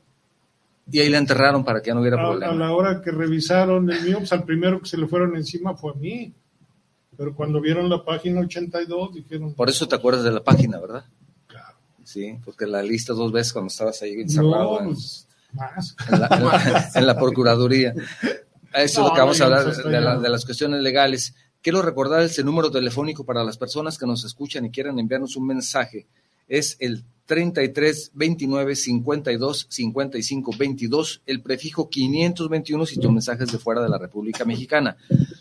Y 0.89 1.00
ahí 1.00 1.10
la 1.10 1.17
enterraron 1.17 1.65
para 1.65 1.82
que 1.82 1.94
no 1.94 2.00
hubiera 2.00 2.15
problema. 2.15 2.54
A 2.54 2.56
la 2.56 2.72
hora 2.72 3.02
que 3.02 3.12
revisaron 3.12 3.91
el 3.91 4.06
mío, 4.06 4.20
pues 4.20 4.32
al 4.32 4.46
primero 4.46 4.80
que 4.80 4.88
se 4.88 4.98
le 4.98 5.06
fueron 5.06 5.36
encima 5.36 5.76
fue 5.76 5.91
a 5.91 5.96
mí. 5.96 6.32
Pero 7.17 7.36
cuando 7.36 7.60
vieron 7.60 7.89
la 7.89 8.06
página 8.06 8.39
82 8.39 9.15
dijeron... 9.15 9.54
Por 9.54 9.67
eso 9.67 9.86
te 9.86 9.96
acuerdas 9.96 10.24
de 10.24 10.32
la 10.32 10.41
página, 10.41 10.80
¿verdad? 10.80 11.04
Sí, 12.12 12.38
porque 12.43 12.65
la 12.65 12.84
lista 12.84 13.13
dos 13.13 13.32
veces 13.32 13.54
cuando 13.54 13.69
estabas 13.69 14.02
ahí 14.02 14.13
encerrado. 14.13 14.82
No, 14.82 14.89
pues, 14.89 15.28
más. 15.54 15.95
En 16.95 17.06
la, 17.06 17.15
Procuraduría. 17.19 17.93
Eso 18.74 19.02
es 19.02 19.08
lo 19.08 19.13
que 19.13 19.19
vamos 19.19 19.39
a 19.39 19.45
hablar 19.45 19.74
de, 19.74 20.21
de 20.21 20.30
las 20.30 20.45
cuestiones 20.45 20.82
legales. 20.82 21.34
Quiero 21.62 21.82
recordarles 21.82 22.38
el 22.39 22.45
número 22.45 22.69
telefónico 22.69 23.24
para 23.24 23.43
las 23.43 23.58
personas 23.58 23.97
que 23.97 24.06
nos 24.06 24.26
escuchan 24.26 24.65
y 24.65 24.71
quieran 24.71 25.00
enviarnos 25.00 25.36
un 25.38 25.47
mensaje. 25.47 26.08
Es 26.47 26.76
el 26.80 27.06
33 27.28 28.12
29 28.13 28.76
52 28.76 29.67
55 29.69 30.52
22, 30.58 31.21
el 31.26 31.41
prefijo 31.41 31.89
521 31.89 32.86
si 32.86 33.00
tu 33.00 33.10
mensaje 33.10 33.45
es 33.45 33.54
de 33.54 33.58
fuera 33.58 33.82
de 33.82 33.88
la 33.88 33.97
República 33.97 34.43
Mexicana. 34.43 34.97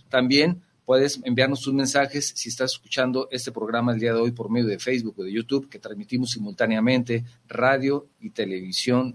También 0.08 0.62
puedes 0.90 1.20
enviarnos 1.22 1.60
tus 1.60 1.72
mensajes 1.72 2.32
si 2.34 2.48
estás 2.48 2.72
escuchando 2.72 3.28
este 3.30 3.52
programa 3.52 3.92
el 3.92 4.00
día 4.00 4.12
de 4.12 4.18
hoy 4.18 4.32
por 4.32 4.50
medio 4.50 4.66
de 4.66 4.80
Facebook 4.80 5.14
o 5.18 5.22
de 5.22 5.30
YouTube, 5.30 5.68
que 5.68 5.78
transmitimos 5.78 6.30
simultáneamente 6.30 7.24
radio 7.46 8.08
y 8.18 8.30
televisión 8.30 9.14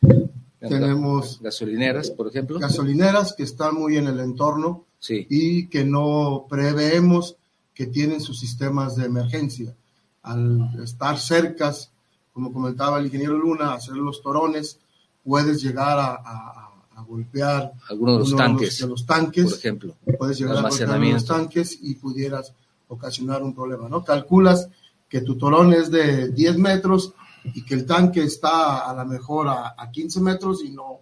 tenemos 0.59 1.39
gasolineras, 1.43 2.09
por 2.09 2.27
ejemplo. 2.27 2.57
gasolineras 2.57 3.33
que 3.33 3.43
están 3.43 3.75
muy 3.75 3.97
en 3.97 4.07
el 4.07 4.19
entorno 4.19 4.85
Sí. 5.03 5.27
y 5.29 5.67
que 5.67 5.83
no 5.83 6.45
preveemos 6.49 7.35
que 7.73 7.87
tienen 7.87 8.21
sus 8.21 8.39
sistemas 8.39 8.95
de 8.95 9.03
emergencia. 9.05 9.75
Al 10.21 10.79
estar 10.81 11.19
cercas, 11.19 11.91
como 12.31 12.53
comentaba 12.53 12.99
el 12.99 13.07
ingeniero 13.07 13.37
Luna, 13.37 13.73
hacer 13.73 13.97
los 13.97 14.21
torones, 14.21 14.79
puedes 15.25 15.61
llegar 15.61 15.99
a, 15.99 16.13
a- 16.15 16.69
a 16.95 17.01
golpear 17.03 17.73
Algunos 17.89 18.13
de 18.13 18.19
los 18.31 18.37
tanques, 18.37 18.77
de 18.79 18.87
los 18.87 19.05
tanques, 19.05 19.45
por 19.49 19.57
ejemplo. 19.59 19.95
puedes 20.17 20.37
llegar 20.37 20.55
a 20.55 20.61
golpear 20.61 20.99
los 21.15 21.25
tanques 21.25 21.79
y 21.81 21.95
pudieras 21.95 22.53
ocasionar 22.87 23.43
un 23.43 23.53
problema, 23.53 23.89
¿no? 23.89 24.05
Calculas 24.05 24.69
que 25.09 25.19
tu 25.21 25.35
torón 25.37 25.73
es 25.73 25.91
de 25.91 26.29
10 26.29 26.57
metros 26.59 27.11
y 27.53 27.65
que 27.65 27.73
el 27.73 27.85
tanque 27.85 28.23
está 28.23 28.89
a 28.89 28.93
lo 28.95 29.05
mejor 29.05 29.49
a, 29.49 29.75
a 29.77 29.91
15 29.91 30.21
metros 30.21 30.63
y 30.63 30.69
no, 30.69 30.99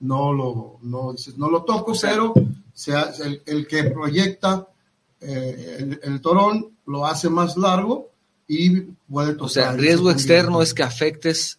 no 0.00 0.32
lo, 0.32 0.76
no, 0.82 1.12
dices, 1.12 1.36
no 1.36 1.50
lo 1.50 1.62
toco, 1.64 1.94
pero 2.00 2.32
se 2.74 2.94
hace- 2.94 3.24
el, 3.24 3.42
el 3.46 3.66
que 3.66 3.84
proyecta 3.84 4.66
eh, 5.20 5.76
el, 5.80 6.00
el 6.02 6.20
torón 6.20 6.76
lo 6.86 7.06
hace 7.06 7.28
más 7.28 7.56
largo 7.56 8.10
y 8.48 8.80
puede 9.08 9.32
tocar. 9.32 9.44
O 9.46 9.48
sea, 9.48 9.68
ese 9.70 9.78
riesgo 9.80 10.10
externo 10.10 10.62
es 10.62 10.72
que 10.74 10.82
afectes 10.82 11.58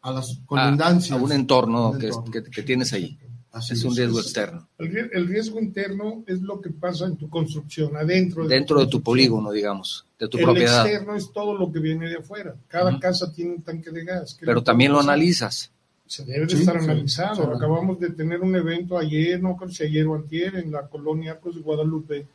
a 0.00 0.10
las 0.12 0.32
a, 0.32 0.46
colindancias. 0.46 1.18
a 1.18 1.22
un 1.22 1.32
entorno, 1.32 1.90
Un 1.90 1.98
que, 1.98 2.06
entorno. 2.06 2.30
que- 2.32 2.42
que 2.44 2.62
tienes 2.62 2.92
ahí. 2.92 3.18
Así 3.50 3.72
Es 3.72 3.82
un 3.84 3.92
es. 3.92 3.98
riesgo 3.98 4.20
externo. 4.20 4.68
El, 4.78 4.90
rie- 4.92 5.10
el 5.12 5.26
riesgo 5.26 5.58
interno 5.58 6.22
es 6.26 6.40
lo 6.42 6.60
que 6.60 6.70
pasa 6.70 7.06
en 7.06 7.16
tu 7.16 7.28
construcción, 7.30 7.96
adentro 7.96 8.46
de 8.46 8.54
Dentro 8.54 8.78
de 8.78 8.86
tu 8.86 9.02
polígono, 9.02 9.50
digamos, 9.50 10.06
de 10.18 10.28
tu 10.28 10.38
el 10.38 10.44
propiedad. 10.44 10.86
externo 10.86 11.14
es 11.16 11.32
todo 11.32 11.56
lo 11.56 11.72
que 11.72 11.78
viene 11.80 12.08
de 12.08 12.16
afuera. 12.18 12.54
Cada 12.68 12.98
casa 13.00 13.32
tiene 13.32 13.52
un 13.56 13.62
tanque 13.62 13.90
de 13.90 14.04
gas. 14.04 14.34
¿Qué 14.38 14.44
Pero 14.46 14.62
también 14.62 14.92
lo 14.92 15.00
analizas. 15.00 15.72
Se 16.08 16.24
debe 16.24 16.46
de 16.46 16.54
Sí, 16.56 16.60
estar 16.60 16.76
analizado. 16.78 17.44
sí. 17.44 17.50
Acabamos 17.54 18.00
de 18.00 18.10
tener 18.10 18.40
un 18.40 18.56
evento 18.56 18.96
ayer, 18.98 19.40
no 19.42 19.56
creo 19.56 19.70
si 19.70 19.84
ayer 19.84 20.06
o 20.06 20.14
antier, 20.16 20.56
en 20.56 20.72
la 20.72 20.86
colonia 20.88 21.32
Arcos 21.32 21.54
de 21.54 21.60
Guadalupe. 21.60 22.26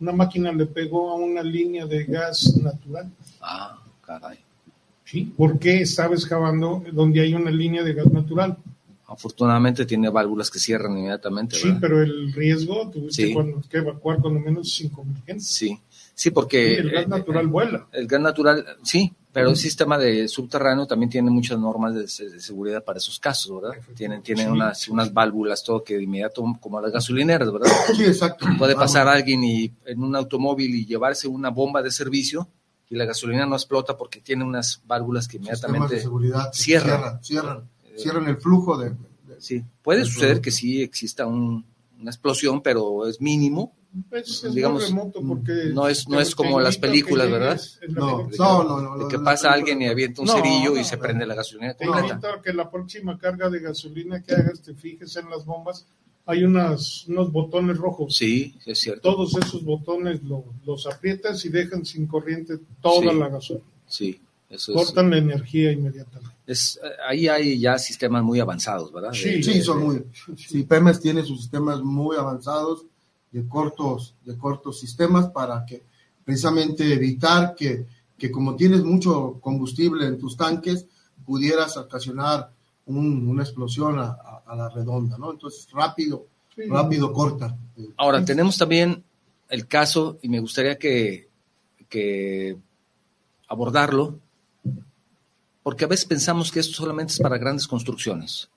Una 0.00 0.12
máquina 0.12 0.50
le 0.52 0.66
pegó 0.66 1.10
a 1.10 1.14
una 1.14 1.42
línea 1.42 1.86
de 1.86 2.04
gas 2.04 2.56
natural. 2.56 3.10
Ah, 3.40 3.78
caray. 4.04 4.38
¿Sí? 5.04 5.32
¿Por 5.36 5.58
qué 5.58 5.82
estaba 5.82 6.14
excavando 6.14 6.82
donde 6.92 7.20
hay 7.20 7.34
una 7.34 7.50
línea 7.50 7.84
de 7.84 7.92
gas 7.92 8.10
natural? 8.10 8.56
Afortunadamente 9.06 9.84
tiene 9.84 10.08
válvulas 10.08 10.50
que 10.50 10.58
cierran 10.58 10.96
inmediatamente, 10.96 11.56
Sí, 11.56 11.66
¿verdad? 11.68 11.80
pero 11.82 12.02
el 12.02 12.32
riesgo, 12.32 12.88
tuviste 12.90 13.26
Sí. 13.26 13.34
cuando- 13.34 13.60
que 13.68 13.76
evacuar 13.76 14.18
cuando 14.18 14.40
menos 14.40 14.72
5.000 14.72 15.22
gentes. 15.26 15.46
Sí, 15.46 15.68
sí, 15.68 15.80
Sí, 16.14 16.30
porque 16.30 16.76
el 16.78 16.90
gas 16.90 17.04
eh, 17.04 17.08
natural 17.08 17.46
vuela. 17.48 17.86
el 17.92 18.06
gas 18.06 18.20
natural, 18.22 18.64
sí, 18.82 19.12
pero 19.34 19.50
el 19.50 19.56
sistema 19.56 19.98
de 19.98 20.26
subterráneo 20.28 20.86
también 20.86 21.10
tiene 21.10 21.30
muchas 21.30 21.58
normas 21.58 21.94
de, 21.94 22.08
se- 22.08 22.30
de 22.30 22.40
seguridad 22.40 22.82
para 22.82 22.96
esos 22.98 23.18
casos, 23.18 23.60
¿verdad? 23.60 23.78
Tienen, 23.94 24.22
tienen 24.22 24.46
Sí. 24.46 24.50
unas, 24.52 24.88
unas 24.88 25.12
válvulas, 25.12 25.62
todo 25.62 25.84
que 25.84 25.96
de 25.98 26.04
inmediato, 26.04 26.42
como 26.60 26.80
las 26.80 26.92
gasolineras, 26.92 27.52
¿verdad? 27.52 27.68
Sí, 27.94 28.04
exacto. 28.04 28.46
Puede 28.58 28.74
Vamos. 28.74 28.90
pasar 28.92 29.08
alguien 29.08 29.44
y 29.44 29.70
en 29.84 30.02
un 30.02 30.16
automóvil 30.16 30.74
y 30.74 30.86
llevarse 30.86 31.28
una 31.28 31.50
bomba 31.50 31.82
de 31.82 31.90
servicio 31.90 32.48
y 32.88 32.94
la 32.96 33.04
gasolina 33.04 33.44
no 33.44 33.56
explota 33.56 33.96
porque 33.96 34.20
tiene 34.20 34.44
unas 34.44 34.80
válvulas 34.86 35.26
que 35.28 35.38
sistemas 35.38 35.60
de 35.62 35.66
inmediatamente 35.68 36.00
seguridad 36.02 36.50
cierran. 36.52 36.88
cierran, 37.20 37.22
cierran, 37.24 37.70
cierran 37.96 38.28
el 38.28 38.36
flujo 38.38 38.78
de, 38.78 38.90
de- 38.90 39.40
Sí, 39.40 39.62
puede 39.82 40.04
suceder 40.04 40.26
producto. 40.28 40.42
que 40.42 40.50
sí 40.52 40.80
exista 40.80 41.26
un- 41.26 41.66
una 42.04 42.10
explosión, 42.10 42.62
pero 42.62 43.06
es 43.08 43.20
mínimo. 43.20 43.72
Pues 44.10 44.42
es 44.44 44.52
digamos, 44.54 44.88
remoto 44.88 45.22
porque 45.26 45.70
no 45.72 45.88
es- 45.88 46.08
no 46.08 46.20
es 46.20 46.34
como 46.34 46.58
las 46.60 46.76
películas, 46.78 47.30
¿verdad? 47.30 47.60
no, 47.90 48.28
no, 48.38 48.64
no, 48.64 48.80
no, 48.82 48.92
De 48.98 49.04
lo 49.04 49.08
que 49.08 49.18
pasa 49.20 49.52
alguien 49.52 49.80
y 49.82 49.86
avienta 49.86 50.20
un 50.20 50.26
No, 50.26 50.34
cerillo 50.34 50.74
y 50.74 50.78
no, 50.80 50.84
se 50.84 50.96
no. 50.96 51.02
prende 51.02 51.24
la 51.26 51.34
gasolina 51.36 51.74
Te 51.74 51.86
completa. 51.86 52.14
invito 52.14 52.28
a 52.28 52.42
que 52.42 52.52
la 52.52 52.70
próxima 52.70 53.16
carga 53.18 53.48
de 53.48 53.60
gasolina 53.60 54.20
que 54.22 54.34
hagas 54.34 54.60
te 54.62 54.74
fijes 54.74 55.14
en 55.16 55.30
las 55.30 55.44
bombas. 55.44 55.86
Hay 56.26 56.42
unas, 56.44 57.06
unos 57.06 57.30
botones 57.30 57.76
rojos. 57.78 58.16
Sí, 58.16 58.56
es 58.66 58.80
cierto. 58.80 59.02
Todos 59.12 59.36
esos 59.36 59.62
botones 59.64 60.22
lo- 60.24 60.44
los 60.66 60.86
aprietas 60.86 61.44
y 61.44 61.50
dejan 61.50 61.84
sin 61.84 62.06
corriente 62.06 62.58
toda 62.82 63.12
Sí. 63.12 63.18
la 63.18 63.28
gasolina. 63.28 63.66
Sí, 63.86 64.20
eso 64.50 64.72
es, 64.72 64.76
Cortan 64.86 65.10
la 65.10 65.18
energía 65.18 65.70
inmediatamente. 65.70 66.33
Es- 66.46 66.78
eh, 66.82 66.88
Ahí 67.08 67.28
hay 67.28 67.58
ya 67.58 67.78
sistemas 67.78 68.22
muy 68.22 68.40
avanzados, 68.40 68.92
¿verdad? 68.92 69.12
Sí. 69.12 69.36
De- 69.36 69.42
Sí, 69.42 69.62
son 69.62 69.82
muy. 69.82 70.04
Sí, 70.36 70.62
Pemex 70.64 71.00
tiene 71.00 71.22
sus 71.22 71.40
sistemas 71.40 71.80
muy 71.82 72.16
avanzados 72.16 72.84
de 73.32 73.46
cortos, 73.48 74.14
de 74.24 74.36
cortos 74.38 74.78
sistemas 74.78 75.28
para 75.30 75.64
que 75.66 75.82
precisamente 76.24 76.92
evitar 76.92 77.54
que, 77.54 77.86
que 78.16 78.30
como 78.30 78.54
tienes 78.56 78.82
mucho 78.84 79.38
combustible 79.40 80.06
en 80.06 80.18
tus 80.18 80.36
tanques, 80.36 80.86
pudieras 81.26 81.76
ocasionar 81.76 82.50
un- 82.86 83.26
una 83.28 83.42
explosión 83.42 83.98
a, 83.98 84.04
a- 84.12 84.42
a 84.46 84.54
la 84.56 84.68
redonda, 84.68 85.16
¿no? 85.18 85.32
Entonces, 85.32 85.66
rápido, 85.72 86.26
Sí. 86.54 86.62
rápido 86.68 87.12
corta. 87.12 87.56
Ahora, 87.96 88.24
tenemos 88.24 88.56
también 88.56 89.02
el 89.48 89.66
caso, 89.66 90.18
y 90.22 90.28
me 90.28 90.38
gustaría 90.40 90.78
que, 90.78 91.28
que 91.88 92.56
abordarlo, 93.48 94.20
porque 95.64 95.86
a 95.86 95.88
veces 95.88 96.04
pensamos 96.04 96.52
que 96.52 96.60
esto 96.60 96.74
solamente 96.74 97.14
es 97.14 97.18
para 97.18 97.38
grandes 97.38 97.66
construcciones. 97.66 98.48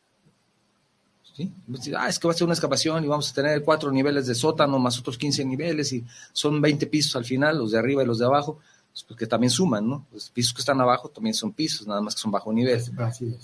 ¿Sí? 1.34 1.50
Ah, 1.96 2.10
es 2.10 2.20
que 2.20 2.28
va 2.28 2.34
a 2.34 2.38
ser 2.38 2.43
una 2.43 2.54
excavación 2.54 3.04
y 3.04 3.08
vamos 3.08 3.32
a 3.32 3.34
tener 3.34 3.63
cuatro 3.63 3.91
niveles 3.91 4.28
de 4.28 4.36
sótano 4.36 4.78
más 4.78 5.00
otros 5.00 5.17
15 5.17 5.46
niveles 5.46 5.93
y 5.93 6.04
son 6.34 6.62
20 6.62 6.86
pisos 6.88 7.15
al 7.15 7.24
final, 7.24 7.60
los 7.60 7.72
de 7.72 7.80
arriba 7.80 8.04
y 8.04 8.06
los 8.06 8.20
de 8.20 8.26
abajo, 8.26 8.60
pues 8.91 9.04
porque 9.04 9.26
también 9.26 9.52
suman, 9.52 9.88
¿no? 9.88 10.06
Los 10.12 10.30
pisos 10.32 10.54
que 10.54 10.60
están 10.60 10.82
abajo 10.82 11.08
también 11.08 11.34
son 11.34 11.54
pisos, 11.54 11.88
nada 11.88 12.02
más 12.02 12.13
que 12.13 12.22
son 12.22 12.32
bajo 12.32 12.52
nivel. 12.52 12.84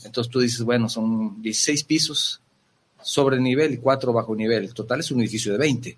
Entonces 0.04 0.30
tú 0.30 0.42
dices, 0.42 0.62
bueno, 0.64 0.90
son 0.90 1.42
16 1.42 1.84
pisos 1.86 2.42
sobre 3.02 3.40
nivel 3.40 3.74
y 3.74 3.78
4 3.78 4.12
bajo 4.12 4.36
nivel. 4.36 4.66
El 4.66 4.74
total 4.74 5.00
es 5.00 5.12
un 5.12 5.22
edificio 5.22 5.54
de 5.54 5.58
20. 5.60 5.98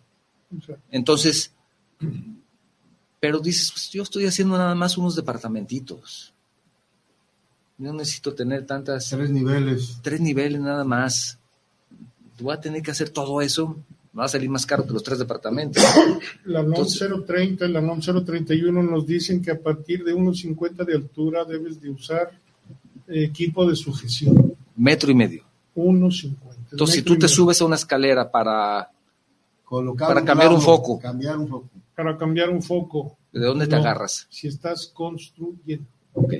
O 0.55 0.61
sea, 0.61 0.77
Entonces, 0.91 1.51
pero 3.19 3.39
dices, 3.39 3.71
pues 3.71 3.89
yo 3.89 4.03
estoy 4.03 4.27
haciendo 4.27 4.55
nada 4.55 4.75
más 4.75 4.99
unos 4.99 5.15
departamentitos. 5.15 6.34
No 7.77 7.93
necesito 7.93 8.33
tener 8.33 8.65
tantas, 8.65 9.09
Tres 9.09 9.29
niveles. 9.29 9.99
tres 10.01 10.21
niveles 10.21 10.61
nada 10.61 10.83
más. 10.83 11.37
Voy 12.39 12.53
a 12.53 12.59
tener 12.61 12.81
que 12.81 12.91
hacer 12.91 13.09
todo 13.09 13.41
eso. 13.41 13.77
Me 14.13 14.19
va 14.19 14.25
a 14.25 14.29
salir 14.29 14.49
más 14.49 14.65
caro 14.65 14.85
que 14.85 14.93
los 14.93 15.03
tres 15.03 15.19
departamentos. 15.19 15.83
La 16.45 16.61
NOM 16.61 16.71
Entonces- 16.73 17.09
030 17.25 17.65
y 17.65 17.71
la 17.71 17.81
NOM 17.81 17.99
031 17.99 18.81
nos 18.83 19.05
dicen 19.05 19.41
que 19.41 19.51
a 19.51 19.59
partir 19.59 20.03
de 20.05 20.13
unos 20.13 20.39
50 20.39 20.83
de 20.85 20.93
altura 20.95 21.43
debes 21.43 21.81
de 21.81 21.89
usar 21.89 22.31
equipo 23.07 23.67
de 23.69 23.75
sujeción. 23.75 24.55
Metro 24.77 25.11
y 25.11 25.15
medio. 25.15 25.43
1.50. 25.75 26.35
Entonces, 26.71 26.95
si 26.95 27.01
tú 27.01 27.13
te 27.13 27.25
medio. 27.25 27.27
subes 27.29 27.61
a 27.61 27.65
una 27.65 27.75
escalera 27.75 28.29
para... 28.31 28.89
Colocar 29.65 30.07
Para 30.07 30.23
cambiar 30.23 30.51
un 30.53 30.61
foco. 30.61 30.99
Cambiar 30.99 31.37
un 31.37 31.47
foco. 31.49 31.69
Para 31.95 32.17
cambiar 32.17 32.49
un 32.49 32.61
foco. 32.61 33.17
¿De 33.33 33.45
dónde 33.45 33.67
te 33.67 33.75
agarras? 33.75 34.27
Si 34.29 34.47
estás 34.47 34.87
construyendo. 34.87 35.85
Ok. 36.13 36.33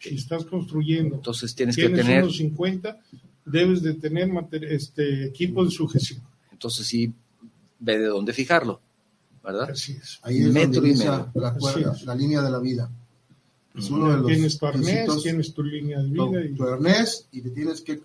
Si 0.00 0.14
estás 0.14 0.44
construyendo. 0.44 1.16
Entonces 1.16 1.54
tienes 1.54 1.76
que 1.76 1.88
tener... 1.88 2.22
unos 2.22 2.36
50, 2.36 2.98
debes 3.44 3.82
de 3.82 3.94
tener 3.94 4.30
este 4.52 5.26
equipo 5.26 5.64
de 5.64 5.70
sujeción. 5.70 6.20
Entonces 6.52 6.86
sí, 6.86 7.12
ve 7.78 7.98
de 7.98 8.06
dónde 8.06 8.32
fijarlo, 8.32 8.80
¿verdad? 9.44 9.70
Así 9.70 9.92
es. 9.92 10.18
Ahí 10.22 10.38
es 10.38 10.48
Metro 10.48 10.80
donde 10.80 10.90
y 10.90 10.96
medio. 10.96 11.30
la, 11.34 11.54
cuerda, 11.54 11.96
la 12.04 12.14
línea 12.14 12.42
de 12.42 12.50
la 12.50 12.58
vida. 12.58 12.90
Es 13.74 13.90
uno 13.90 14.10
de 14.10 14.16
los 14.16 14.26
tienes 14.26 14.58
tu 14.58 14.66
arnés, 14.66 15.22
tienes 15.22 15.52
tu 15.52 15.62
línea 15.62 16.00
de 16.00 16.08
vida. 16.08 16.44
y- 16.44 16.54
tu 16.54 16.64
arnés 16.64 17.28
y 17.30 17.42
te 17.42 17.50
tienes 17.50 17.82
que 17.82 18.00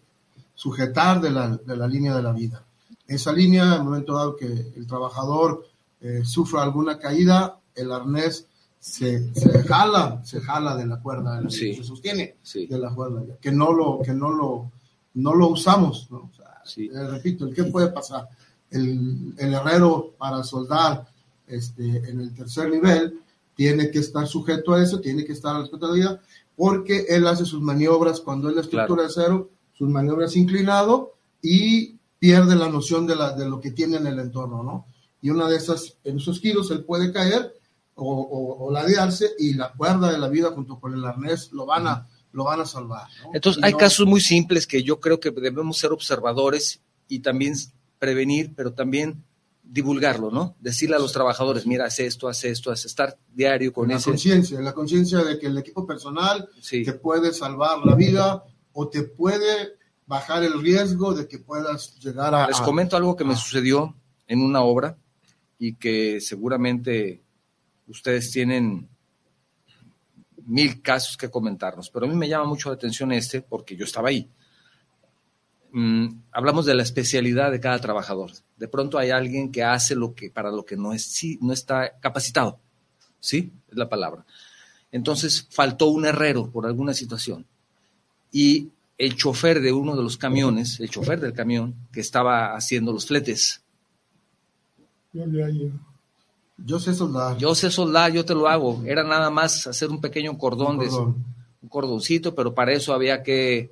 sujetar 0.53 1.21
de 1.21 1.31
la, 1.31 1.57
de 1.57 1.77
la 1.77 1.87
línea 1.87 2.15
de 2.15 2.21
la 2.21 2.33
vida. 2.33 2.63
Esa 3.07 3.31
línea, 3.31 3.63
en 3.63 3.73
el 3.73 3.83
momento 3.83 4.13
dado 4.13 4.35
que 4.35 4.45
el 4.45 4.85
trabajador 4.85 5.65
eh, 6.01 6.21
sufra 6.25 6.63
alguna 6.63 6.97
caída, 6.99 7.57
el 7.73 7.91
arnés 7.91 8.47
se, 8.81 9.31
se 9.35 9.63
jala, 9.63 10.21
se 10.25 10.41
jala 10.41 10.75
de 10.75 10.87
la 10.87 10.99
cuerda, 10.99 11.37
de 11.37 11.43
la 11.43 11.49
Sí. 11.51 11.75
se 11.75 11.83
sostiene 11.83 12.35
Sí, 12.41 12.65
de 12.65 12.79
la 12.79 12.93
cuerda, 12.93 13.21
que 13.39 13.51
no 13.51 13.71
lo, 13.71 13.99
que 14.03 14.11
no 14.13 14.31
lo, 14.31 14.71
no 15.13 15.35
lo 15.35 15.47
usamos. 15.49 16.07
¿no? 16.09 16.29
O 16.31 16.35
sea, 16.35 16.61
Sí. 16.65 16.89
eh, 16.93 17.07
repito, 17.07 17.45
¿el 17.45 17.53
qué 17.53 17.63
puede 17.65 17.89
pasar? 17.89 18.27
El, 18.71 19.33
el 19.37 19.53
herrero 19.53 20.13
para 20.17 20.43
soldar 20.43 21.05
este, 21.47 21.83
en 22.09 22.21
el 22.21 22.33
tercer 22.33 22.69
nivel 22.71 23.19
tiene 23.55 23.91
que 23.91 23.99
estar 23.99 24.25
sujeto 24.27 24.73
a 24.73 24.81
eso, 24.81 24.99
tiene 24.99 25.23
que 25.25 25.33
estar 25.33 25.63
de 25.63 25.99
la 25.99 26.19
porque 26.55 27.05
él 27.09 27.27
hace 27.27 27.45
sus 27.45 27.61
maniobras 27.61 28.19
cuando 28.19 28.49
es 28.49 28.55
la 28.55 28.61
estructura 28.61 29.03
de 29.03 29.09
cero, 29.13 29.49
sus 29.73 29.89
maniobras 29.89 30.35
inclinado 30.35 31.13
y 31.41 31.97
pierde 32.17 32.55
la 32.55 32.69
noción 32.69 33.05
de, 33.05 33.15
la, 33.15 33.33
de 33.33 33.47
lo 33.47 33.59
que 33.59 33.71
tiene 33.71 33.97
en 33.97 34.07
el 34.07 34.19
entorno, 34.19 34.63
¿no? 34.63 34.85
Y 35.21 35.29
una 35.29 35.47
de 35.47 35.57
esas, 35.57 35.97
en 36.03 36.17
esos 36.17 36.39
giros, 36.39 36.71
él 36.71 36.83
puede 36.83 37.11
caer 37.11 37.53
o, 38.03 38.21
o, 38.21 38.65
o 38.65 38.71
ladearse 38.71 39.31
y 39.37 39.53
la 39.53 39.71
cuerda 39.73 40.11
de 40.11 40.17
la 40.17 40.27
vida 40.27 40.51
junto 40.51 40.79
con 40.79 40.93
el 40.93 41.05
arnés 41.05 41.51
lo 41.51 41.65
van 41.65 41.87
a, 41.87 42.07
lo 42.31 42.43
van 42.43 42.61
a 42.61 42.65
salvar. 42.65 43.07
Entonces, 43.33 43.63
hay 43.63 43.73
casos 43.73 44.07
muy 44.07 44.21
simples 44.21 44.65
que 44.65 44.83
yo 44.83 44.99
creo 44.99 45.19
que 45.19 45.31
debemos 45.31 45.77
ser 45.77 45.91
observadores 45.91 46.81
y 47.07 47.19
también 47.19 47.55
prevenir, 47.99 48.53
pero 48.55 48.73
también 48.73 49.23
divulgarlo, 49.63 50.31
¿no? 50.31 50.55
Decirle 50.59 50.95
a 50.95 50.99
los 50.99 51.13
trabajadores, 51.13 51.65
mira, 51.65 51.85
haz 51.85 51.99
esto, 51.99 52.27
haz 52.27 52.43
esto, 52.43 52.71
haz 52.71 52.85
estar 52.85 53.17
diario 53.33 53.71
con 53.71 53.87
la 53.87 53.97
ese... 53.97 54.09
conciencia, 54.09 54.59
la 54.59 54.73
conciencia 54.73 55.19
de 55.19 55.37
que 55.39 55.47
el 55.47 55.57
equipo 55.57 55.85
personal 55.85 56.49
te 56.69 56.93
puede 56.93 57.31
salvar 57.33 57.85
la 57.85 57.95
vida 57.95 58.43
o 58.73 58.89
te 58.89 59.03
puede 59.03 59.77
bajar 60.07 60.43
el 60.43 60.61
riesgo 60.61 61.13
de 61.13 61.27
que 61.27 61.39
puedas 61.39 61.97
llegar 61.99 62.33
a... 62.33 62.47
Les 62.47 62.59
comento 62.59 62.97
algo 62.97 63.15
que 63.15 63.23
me 63.23 63.35
sucedió 63.35 63.95
en 64.27 64.41
una 64.41 64.61
obra 64.61 64.97
y 65.57 65.75
que 65.75 66.19
seguramente 66.19 67.21
ustedes 67.87 68.31
tienen 68.31 68.87
mil 70.45 70.81
casos 70.81 71.17
que 71.17 71.29
comentarnos, 71.29 71.89
pero 71.89 72.05
a 72.05 72.09
mí 72.09 72.15
me 72.15 72.27
llama 72.27 72.45
mucho 72.45 72.69
la 72.69 72.75
atención 72.75 73.11
este 73.11 73.41
porque 73.41 73.75
yo 73.75 73.85
estaba 73.85 74.09
ahí. 74.09 74.29
Mm, 75.71 76.23
hablamos 76.31 76.65
de 76.65 76.75
la 76.75 76.83
especialidad 76.83 77.51
de 77.51 77.59
cada 77.59 77.79
trabajador. 77.79 78.31
De 78.57 78.67
pronto 78.67 78.97
hay 78.97 79.11
alguien 79.11 79.51
que 79.51 79.63
hace 79.63 79.95
lo 79.95 80.13
que 80.13 80.29
para 80.29 80.51
lo 80.51 80.65
que 80.65 80.75
no 80.75 80.93
es 80.93 81.21
no 81.39 81.53
está 81.53 81.97
capacitado. 81.99 82.59
¿Sí? 83.19 83.51
Es 83.69 83.77
la 83.77 83.87
palabra. 83.87 84.25
Entonces 84.91 85.47
faltó 85.49 85.87
un 85.87 86.05
herrero 86.05 86.49
por 86.51 86.65
alguna 86.65 86.93
situación. 86.93 87.45
Y 88.31 88.69
el 88.97 89.15
chofer 89.15 89.61
de 89.61 89.71
uno 89.71 89.95
de 89.95 90.03
los 90.03 90.17
camiones, 90.17 90.79
el 90.79 90.89
chofer 90.89 91.19
del 91.19 91.33
camión 91.33 91.75
que 91.91 92.01
estaba 92.01 92.55
haciendo 92.55 92.91
los 92.91 93.07
fletes. 93.07 93.63
Yo 95.13 95.25
sé 96.79 96.93
soldar. 96.93 97.37
Yo 97.37 97.55
sé 97.55 97.71
soldar, 97.71 98.11
yo 98.11 98.25
te 98.25 98.33
lo 98.33 98.47
hago. 98.47 98.81
Era 98.85 99.03
nada 99.03 99.29
más 99.29 99.67
hacer 99.67 99.89
un 99.89 100.01
pequeño 100.01 100.37
cordón, 100.37 100.77
de 100.77 100.89
un 100.89 101.69
cordoncito, 101.69 102.35
pero 102.35 102.53
para 102.53 102.73
eso 102.73 102.93
había 102.93 103.23
que 103.23 103.71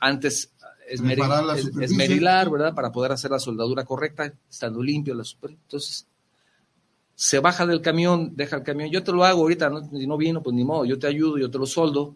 antes 0.00 0.52
esmerilar, 0.88 2.50
¿verdad? 2.50 2.74
Para 2.74 2.92
poder 2.92 3.12
hacer 3.12 3.30
la 3.30 3.38
soldadura 3.38 3.84
correcta, 3.84 4.32
estando 4.48 4.82
limpio. 4.82 5.14
La 5.14 5.24
super... 5.24 5.50
Entonces, 5.50 6.06
se 7.16 7.38
baja 7.40 7.66
del 7.66 7.80
camión, 7.80 8.34
deja 8.36 8.56
el 8.56 8.62
camión, 8.62 8.90
yo 8.90 9.02
te 9.02 9.10
lo 9.10 9.24
hago 9.24 9.40
ahorita, 9.40 9.70
¿no? 9.70 9.88
si 9.88 10.06
no 10.06 10.18
vino, 10.18 10.42
pues 10.42 10.54
ni 10.54 10.64
modo, 10.64 10.84
yo 10.84 10.98
te 10.98 11.06
ayudo, 11.06 11.38
yo 11.38 11.50
te 11.50 11.58
lo 11.58 11.64
soldo 11.64 12.14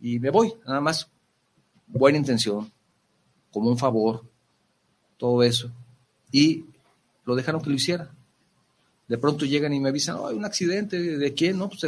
y 0.00 0.18
me 0.18 0.30
voy, 0.30 0.52
nada 0.66 0.80
más. 0.80 1.08
Buena 1.86 2.18
intención, 2.18 2.70
como 3.52 3.70
un 3.70 3.78
favor, 3.78 4.24
todo 5.16 5.42
eso. 5.42 5.70
Y 6.32 6.64
lo 7.24 7.36
dejaron 7.36 7.62
que 7.62 7.70
lo 7.70 7.76
hiciera. 7.76 8.10
De 9.08 9.18
pronto 9.18 9.44
llegan 9.44 9.72
y 9.74 9.80
me 9.80 9.90
avisan, 9.90 10.16
hay 10.26 10.34
un 10.34 10.44
accidente, 10.44 10.98
¿de 10.98 11.34
quién? 11.34 11.58
No, 11.58 11.68
pues 11.68 11.82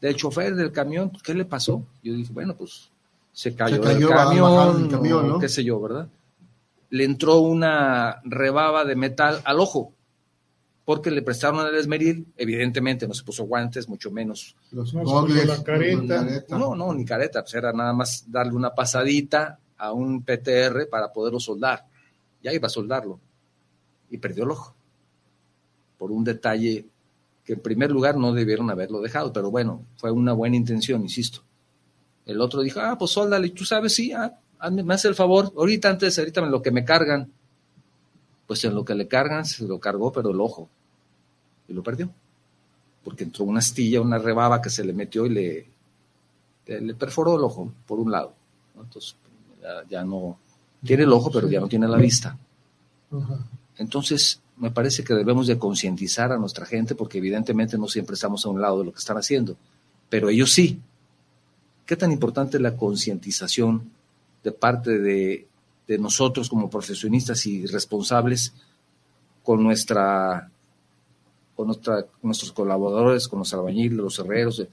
del 0.00 0.16
chofer 0.16 0.54
del 0.54 0.72
camión, 0.72 1.10
pues, 1.10 1.22
¿qué 1.22 1.34
le 1.34 1.44
pasó? 1.44 1.84
Yo 2.02 2.14
dije, 2.14 2.32
bueno, 2.32 2.54
pues 2.56 2.90
se 3.32 3.54
cayó, 3.54 3.82
del 3.82 4.06
camión, 4.08 5.40
qué 5.40 5.48
sé 5.48 5.64
yo, 5.64 5.80
¿verdad? 5.80 6.08
Le 6.90 7.04
entró 7.04 7.40
una 7.40 8.20
rebaba 8.24 8.84
de 8.84 8.96
metal 8.96 9.40
al 9.44 9.60
ojo, 9.60 9.92
porque 10.84 11.10
le 11.10 11.22
prestaron 11.22 11.66
el 11.66 11.74
esmeril, 11.74 12.26
evidentemente 12.36 13.06
no 13.06 13.14
se 13.14 13.24
puso 13.24 13.44
guantes, 13.44 13.88
mucho 13.88 14.10
menos. 14.10 14.56
Los 14.70 14.92
no, 14.94 15.26
la 15.26 15.62
careta. 15.62 16.26
No, 16.50 16.74
no, 16.74 16.92
ni 16.92 17.04
careta, 17.04 17.42
pues 17.42 17.54
era 17.54 17.72
nada 17.72 17.92
más 17.92 18.24
darle 18.28 18.54
una 18.54 18.74
pasadita 18.74 19.58
a 19.78 19.92
un 19.92 20.22
PTR 20.22 20.88
para 20.90 21.12
poderlo 21.12 21.40
soldar. 21.40 21.86
Ya 22.42 22.52
iba 22.52 22.66
a 22.66 22.70
soldarlo. 22.70 23.20
Y 24.10 24.18
perdió 24.18 24.44
el 24.44 24.50
ojo. 24.50 24.74
Por 26.02 26.10
un 26.10 26.24
detalle 26.24 26.84
que 27.44 27.52
en 27.52 27.60
primer 27.60 27.92
lugar 27.92 28.16
no 28.16 28.32
debieron 28.32 28.68
haberlo 28.70 29.00
dejado, 29.00 29.32
pero 29.32 29.52
bueno, 29.52 29.84
fue 29.94 30.10
una 30.10 30.32
buena 30.32 30.56
intención, 30.56 31.00
insisto. 31.00 31.44
El 32.26 32.40
otro 32.40 32.60
dijo, 32.60 32.80
ah, 32.80 32.98
pues 32.98 33.12
soldale, 33.12 33.50
tú 33.50 33.64
sabes, 33.64 33.94
sí, 33.94 34.12
ah, 34.12 34.36
me 34.72 34.94
hace 34.94 35.06
el 35.06 35.14
favor, 35.14 35.52
ahorita 35.56 35.90
antes, 35.90 36.18
ahorita 36.18 36.40
en 36.40 36.50
lo 36.50 36.60
que 36.60 36.72
me 36.72 36.84
cargan. 36.84 37.30
Pues 38.48 38.64
en 38.64 38.74
lo 38.74 38.84
que 38.84 38.96
le 38.96 39.06
cargan 39.06 39.44
se 39.44 39.62
lo 39.62 39.78
cargó, 39.78 40.10
pero 40.10 40.30
el 40.30 40.40
ojo. 40.40 40.68
Y 41.68 41.72
lo 41.72 41.84
perdió. 41.84 42.10
Porque 43.04 43.22
entró 43.22 43.44
una 43.44 43.60
astilla, 43.60 44.00
una 44.00 44.18
rebaba 44.18 44.60
que 44.60 44.70
se 44.70 44.82
le 44.82 44.92
metió 44.92 45.24
y 45.24 45.28
le, 45.28 46.94
perforó 46.94 47.36
el 47.36 47.44
ojo, 47.44 47.72
por 47.86 48.00
un 48.00 48.10
lado. 48.10 48.34
Entonces, 48.74 49.14
ya, 49.88 50.02
no, 50.02 50.36
tiene 50.84 51.04
el 51.04 51.12
ojo, 51.12 51.30
pero 51.30 51.48
ya 51.48 51.60
no 51.60 51.68
tiene 51.68 51.86
la 51.86 51.96
vista. 51.96 52.36
Entonces, 53.78 54.40
me 54.56 54.70
parece 54.70 55.02
que 55.02 55.14
debemos 55.14 55.46
de 55.46 55.58
concientizar 55.58 56.32
a 56.32 56.38
nuestra 56.38 56.66
gente, 56.66 56.94
porque 56.94 57.18
evidentemente 57.18 57.78
no 57.78 57.88
siempre 57.88 58.14
estamos 58.14 58.44
a 58.44 58.48
un 58.48 58.60
lado 58.60 58.80
de 58.80 58.84
lo 58.86 58.92
que 58.92 58.98
están 58.98 59.16
haciendo, 59.16 59.56
pero 60.08 60.28
ellos 60.28 60.52
sí, 60.52 60.80
¿Qué 61.86 61.96
tan 61.96 62.12
importante 62.12 62.56
es 62.56 62.62
la 62.62 62.76
concientización 62.76 63.90
de 64.42 64.52
parte 64.52 64.98
de, 64.98 65.46
nosotros 65.98 66.48
como 66.48 66.70
profesionistas 66.70 67.44
y 67.44 67.66
responsables 67.66 68.54
con 69.42 69.62
nuestra 69.62 70.48
con, 71.54 71.66
nuestra, 71.66 72.06
nuestros 72.22 72.50
colaboradores, 72.52 73.28
con 73.28 73.40
los 73.40 73.52
albañiles, 73.52 73.98
los 73.98 74.18
herreros? 74.18 74.66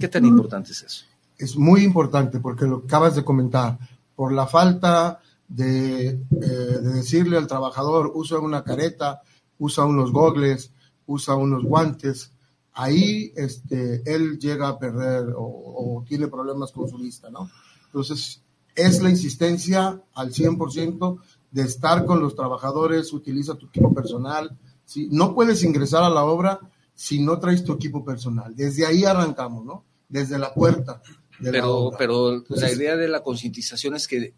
¿Qué, 0.00 0.08
tan 0.08 0.24
importante 0.24 0.72
es 0.72 0.82
eso? 0.82 1.04
Es 1.36 1.56
muy 1.56 1.84
importante 1.84 2.40
porque 2.40 2.64
lo 2.64 2.78
acabas 2.78 3.14
de 3.14 3.22
comentar, 3.22 3.78
por 4.16 4.32
la 4.32 4.48
falta 4.48 5.20
de, 5.48 6.08
eh, 6.08 6.18
de 6.40 6.92
decirle 6.92 7.38
al 7.38 7.46
trabajador, 7.46 8.12
usa 8.14 8.38
una 8.38 8.62
careta, 8.62 9.22
usa 9.58 9.84
unos 9.84 10.12
gogles, 10.12 10.72
usa 11.06 11.34
unos 11.34 11.64
guantes, 11.64 12.32
ahí 12.78 13.32
este, 13.34 14.02
él 14.06 14.38
llega 14.38 14.68
a 14.68 14.78
perder 14.78 15.34
o, 15.36 16.04
tiene 16.06 16.28
problemas 16.28 16.70
con 16.70 16.88
su 16.88 16.96
vista, 16.96 17.28
¿no? 17.28 17.50
Entonces, 17.86 18.42
es 18.74 19.02
la 19.02 19.10
insistencia 19.10 20.00
al 20.14 20.32
100% 20.32 21.18
de 21.50 21.62
estar 21.62 22.04
con 22.04 22.20
los 22.20 22.36
trabajadores, 22.36 23.12
utiliza 23.12 23.56
tu 23.56 23.66
equipo 23.66 23.92
personal. 23.92 24.56
¿sí? 24.84 25.08
No 25.10 25.34
puedes 25.34 25.64
ingresar 25.64 26.04
a 26.04 26.10
la 26.10 26.24
obra 26.24 26.60
si 26.94 27.20
no 27.20 27.38
traes 27.40 27.64
tu 27.64 27.72
equipo 27.72 28.04
personal. 28.04 28.54
Desde 28.54 28.86
ahí 28.86 29.04
arrancamos, 29.04 29.64
¿no? 29.64 29.84
Desde 30.08 30.38
la 30.38 30.54
puerta. 30.54 31.02
pero, 31.40 31.90
pero 31.98 32.44
la 32.48 32.72
idea 32.72 32.96
de 32.96 33.08
la 33.08 33.22
concientización 33.22 33.96
es 33.96 34.06
que 34.06 34.34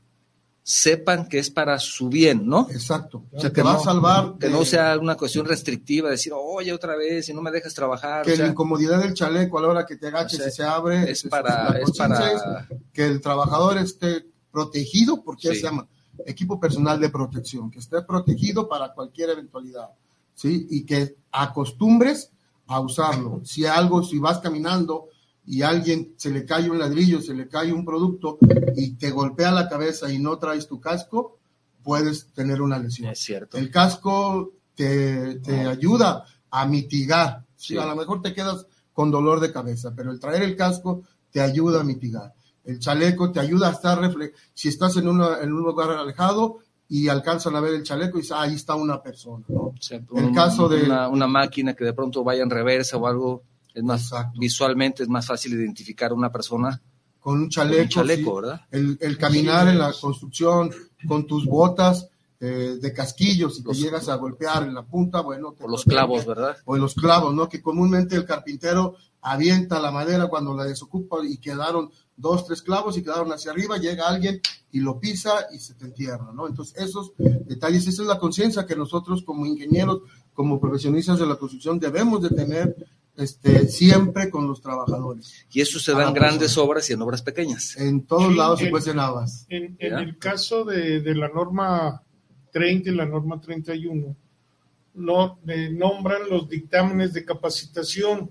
sepan 0.62 1.27
que 1.29 1.38
es 1.38 1.51
para 1.51 1.79
su 1.79 2.09
bien, 2.09 2.46
¿no? 2.46 2.68
Exacto. 2.70 3.25
O 3.33 3.40
sea, 3.40 3.53
te 3.53 3.62
va 3.62 3.75
a 3.75 3.79
salvar. 3.79 4.35
Que 4.38 4.49
no 4.49 4.64
sea 4.64 4.99
una 4.99 5.16
cuestión 5.16 5.46
restrictiva, 5.46 6.11
decir, 6.11 6.33
oye, 6.35 6.73
otra 6.73 6.96
vez, 6.96 7.29
y 7.29 7.35
no 7.35 7.42
me 7.42 7.51
dejas 7.51 7.75
trabajar. 7.75 8.25
Que 8.25 8.37
la 8.37 8.49
incomodidad 8.49 9.01
del 9.01 9.14
chaleco 9.14 9.59
a 9.59 9.62
la 9.62 9.68
hora 9.68 9.87
que 9.87 9.96
te 9.96 10.09
agaches 10.09 10.46
y 10.46 10.51
se 10.51 10.62
abre. 10.62 11.11
Es 11.11 11.25
para. 11.25 11.79
Es 11.79 11.96
para... 11.96 12.68
que 12.92 13.07
el 13.07 13.20
trabajador 13.20 13.79
esté 13.79 14.27
protegido, 14.51 15.23
porque 15.23 15.55
se 15.55 15.62
llama 15.62 15.87
equipo 16.27 16.61
personal 16.61 17.01
de 17.01 17.09
protección, 17.09 17.70
que 17.70 17.79
esté 17.79 18.03
protegido 18.03 18.68
para 18.68 18.92
cualquier 18.92 19.31
eventualidad, 19.31 19.88
¿sí? 20.35 20.66
Y 20.70 20.85
que 20.85 21.16
acostumbres 21.33 22.31
a 22.66 22.81
usarlo. 22.81 23.40
Si 23.44 23.64
algo, 23.64 24.03
si 24.03 24.18
vas 24.18 24.38
caminando 24.38 25.09
y 25.46 25.62
alguien 25.62 26.14
se 26.16 26.31
le 26.31 26.44
cae 26.44 26.70
un 26.70 26.79
ladrillo, 26.79 27.20
se 27.20 27.35
le 27.35 27.48
cae 27.48 27.72
un 27.72 27.85
producto 27.85 28.38
y 28.76 28.94
te 28.94 29.11
golpea 29.11 29.50
la 29.50 29.68
cabeza 29.68 30.12
y 30.12 30.18
no 30.18 30.38
traes 30.38 30.66
tu 30.68 30.81
casco, 30.81 31.38
puedes 31.83 32.33
tener 32.33 32.62
una 32.62 32.79
lesión. 32.79 33.11
Es 33.11 33.20
cierto. 33.20 33.57
El 33.57 33.70
casco 33.70 34.53
te, 34.74 35.40
ayuda 35.66 36.24
a 36.50 36.66
mitigar. 36.66 37.44
Sí. 37.57 37.76
A 37.76 37.87
lo 37.87 37.96
mejor 37.96 38.22
te 38.22 38.33
quedas 38.33 38.66
con 38.92 39.11
dolor 39.11 39.40
de 39.40 39.53
cabeza, 39.53 39.92
pero 39.94 40.11
el 40.11 40.20
traer 40.20 40.42
el 40.42 40.57
casco 40.57 41.03
te 41.31 41.40
ayuda 41.40 41.81
a 41.81 41.85
mitigar. 41.85 42.35
El 42.64 42.79
chaleco 42.79 43.33
te 43.33 43.40
ayuda 43.40 43.68
a 43.68 43.72
estar 43.72 43.98
refle 43.98 44.33
si 44.55 44.68
estás 44.68 44.96
en, 44.96 45.09
en 45.09 45.53
un 45.53 45.62
lugar 45.62 45.90
alejado 45.90 46.59
y 46.88 47.09
alcanzan 47.09 47.55
a 47.55 47.61
ver 47.61 47.74
el 47.74 47.85
chaleco 47.85 48.18
y 48.18 48.22
dicen, 48.22 48.37
ah, 48.38 48.42
ahí 48.42 48.55
está 48.55 48.74
una 48.74 49.00
persona. 49.00 49.44
el 50.16 50.33
caso 50.35 50.68
de 50.68 50.83
una, 50.83 51.09
una, 51.09 51.29
máquina 51.29 51.74
que 51.74 51.85
de 51.85 51.92
pronto 51.92 52.24
vaya 52.24 52.42
en 52.42 52.50
reversa 52.50 52.96
o 52.96 53.07
algo, 53.07 53.44
es 53.74 53.83
más, 53.83 54.11
visualmente 54.38 55.02
es 55.02 55.09
más 55.09 55.26
fácil 55.26 55.54
identificar 55.54 56.11
a 56.11 56.14
una 56.14 56.30
persona 56.30 56.80
con 57.20 57.42
un 57.42 57.48
chaleco, 57.50 58.37
¿verdad? 58.37 58.62
El, 58.70 59.18
caminar 59.18 59.68
en 59.68 59.78
la 59.78 59.92
construcción 59.92 60.70
con 61.06 61.26
tus 61.26 61.44
botas 61.44 62.09
eh, 62.40 62.78
de 62.80 62.92
casquillos 62.94 63.59
y 63.59 63.62
te 63.62 63.74
llegas 63.74 64.09
a 64.09 64.14
golpear 64.14 64.62
en 64.62 64.74
la 64.74 64.83
punta, 64.83 65.20
bueno. 65.20 65.52
Te 65.52 65.68
los 65.68 65.85
clavos, 65.85 66.24
¿verdad? 66.24 66.56
O 66.64 66.76
los 66.76 66.94
clavos, 66.94 67.35
¿no? 67.35 67.48
Que 67.48 67.61
comúnmente 67.61 68.16
el 68.16 68.24
carpintero 68.24 68.96
avienta 69.20 69.78
la 69.78 69.90
madera 69.90 70.28
cuando 70.28 70.54
la 70.54 70.64
desocupa 70.64 71.18
y 71.22 71.37
quedaron 71.37 71.90
dos, 72.16 72.46
tres 72.46 72.62
clavos 72.62 72.96
y 72.96 73.02
quedaron 73.02 73.30
hacia 73.33 73.50
arriba, 73.50 73.76
llega 73.76 74.09
alguien 74.09 74.40
y 74.72 74.80
lo 74.80 74.98
pisa 74.98 75.46
y 75.52 75.59
se 75.59 75.74
te 75.74 75.85
entierra, 75.85 76.33
¿no? 76.33 76.46
Entonces, 76.46 76.76
esos 76.78 77.12
detalles, 77.18 77.87
esa 77.87 78.02
es 78.02 78.09
la 78.09 78.18
conciencia 78.18 78.64
que 78.64 78.76
nosotros 78.76 79.22
como 79.22 79.44
ingenieros, 79.44 80.00
como 80.33 80.59
profesionistas 80.59 81.18
de 81.18 81.26
la 81.26 81.37
construcción 81.37 81.78
debemos 81.78 82.22
de 82.22 82.30
tener 82.30 82.74
este, 83.16 83.68
siempre 83.68 84.31
con 84.31 84.46
los 84.46 84.61
trabajadores. 84.61 85.46
Y 85.53 85.61
eso 85.61 85.79
se 85.79 85.92
da 85.92 86.09
en 86.09 86.14
grandes 86.14 86.57
obras 86.57 86.88
y 86.90 86.94
en 86.94 87.03
obras 87.03 87.23
pequeñas. 87.23 87.77
En 87.77 88.03
todos 88.03 88.35
lados 88.35 88.61
se 88.61 88.70
cuecen 88.70 88.99
habas. 88.99 89.46
En, 89.49 89.77
en 89.79 89.99
el 89.99 90.18
caso 90.18 90.64
de, 90.64 91.01
de, 91.01 91.14
la 91.14 91.29
norma 91.29 92.03
30 92.53 92.90
y 92.90 92.94
la 92.94 93.07
norma 93.07 93.40
31, 93.40 94.16
no, 94.94 95.38
eh, 95.46 95.70
nombran 95.70 96.29
los 96.29 96.49
dictámenes 96.49 97.12
de 97.12 97.25
capacitación 97.25 98.31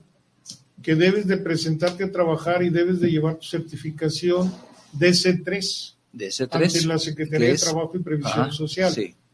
que 0.82 0.96
debes 0.96 1.28
de 1.28 1.38
presentarte 1.38 2.06
a 2.06 2.12
trabajar 2.12 2.64
y 2.64 2.70
debes 2.70 3.00
de 3.00 3.12
llevar 3.12 3.38
tu 3.38 3.46
certificación 3.46 4.54
DC3. 4.98 5.96
DC3. 6.14 6.48
Ante 6.52 6.86
la 6.86 6.98
Secretaría 6.98 7.50
de 7.50 7.58
Trabajo 7.58 7.92
y 7.96 8.00
Previsión 8.00 8.52
Social. 8.52 8.94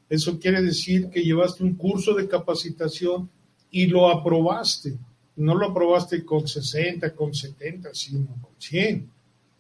Eso 0.10 0.40
quiere 0.40 0.62
decir 0.62 1.10
que 1.10 1.24
llevaste 1.24 1.64
un 1.64 1.76
curso 1.76 2.14
de 2.14 2.28
capacitación 2.28 3.30
y 3.72 3.88
lo 3.88 4.10
aprobaste. 4.10 4.98
No 5.38 5.56
lo 5.56 5.68
aprobaste 5.68 6.24
con 6.24 6.48
60, 6.48 7.14
con 7.14 7.34
70, 7.34 7.90
sino 7.94 8.28
con 8.28 8.52
100. 8.58 9.10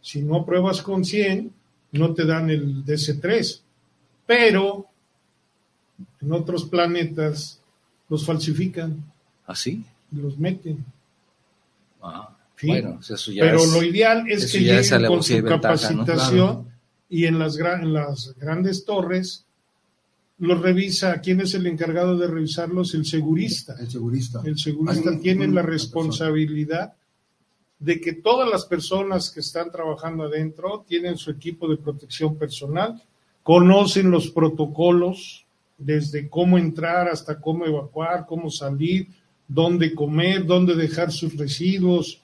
Si 0.01 0.21
no 0.21 0.37
apruebas 0.37 0.81
con 0.81 1.03
100, 1.03 1.51
no 1.93 2.13
te 2.13 2.25
dan 2.25 2.49
el 2.49 2.85
DC3. 2.85 3.61
Pero 4.25 4.87
en 6.21 6.31
otros 6.31 6.65
planetas 6.65 7.61
los 8.09 8.25
falsifican. 8.25 9.03
¿Así? 9.45 9.83
¿Ah, 9.85 9.91
los 10.11 10.37
meten. 10.37 10.83
Ah, 12.01 12.35
bueno, 12.61 12.99
eso 13.01 13.31
ya 13.31 13.43
Pero 13.43 13.65
lo 13.65 13.83
ideal 13.83 14.25
es 14.29 14.51
que 14.51 14.59
lleguen 14.59 15.05
con 15.07 15.23
su 15.23 15.43
capacitación 15.43 16.69
y 17.09 17.25
en 17.25 17.39
las, 17.39 17.57
en 17.57 17.93
las 17.93 18.35
grandes 18.37 18.85
torres 18.85 19.44
los 20.37 20.61
revisa, 20.61 21.21
¿quién 21.21 21.41
es 21.41 21.53
el 21.53 21.65
encargado 21.67 22.17
de 22.17 22.27
revisarlos? 22.27 22.93
El 22.93 23.05
segurista. 23.05 23.75
El 23.79 23.89
segurista. 23.89 24.41
El 24.43 24.57
segurista 24.57 25.17
tiene 25.19 25.47
la 25.47 25.61
responsabilidad 25.61 26.93
de 27.79 28.01
que 28.01 28.13
todas 28.13 28.49
las 28.49 28.65
personas 28.65 29.29
que 29.29 29.41
están 29.41 29.71
trabajando 29.71 30.23
adentro 30.23 30.85
tienen 30.87 31.17
su 31.17 31.31
equipo 31.31 31.67
de 31.67 31.77
protección 31.77 32.37
personal, 32.37 33.01
conocen 33.43 34.09
los 34.09 34.31
protocolos, 34.31 35.45
desde 35.77 36.29
cómo 36.29 36.57
entrar 36.57 37.09
hasta 37.09 37.39
cómo 37.39 37.65
evacuar, 37.65 38.25
cómo 38.25 38.49
salir, 38.49 39.07
dónde 39.47 39.93
comer, 39.93 40.45
dónde 40.45 40.73
dejar 40.75 41.11
sus 41.11 41.35
residuos, 41.35 42.21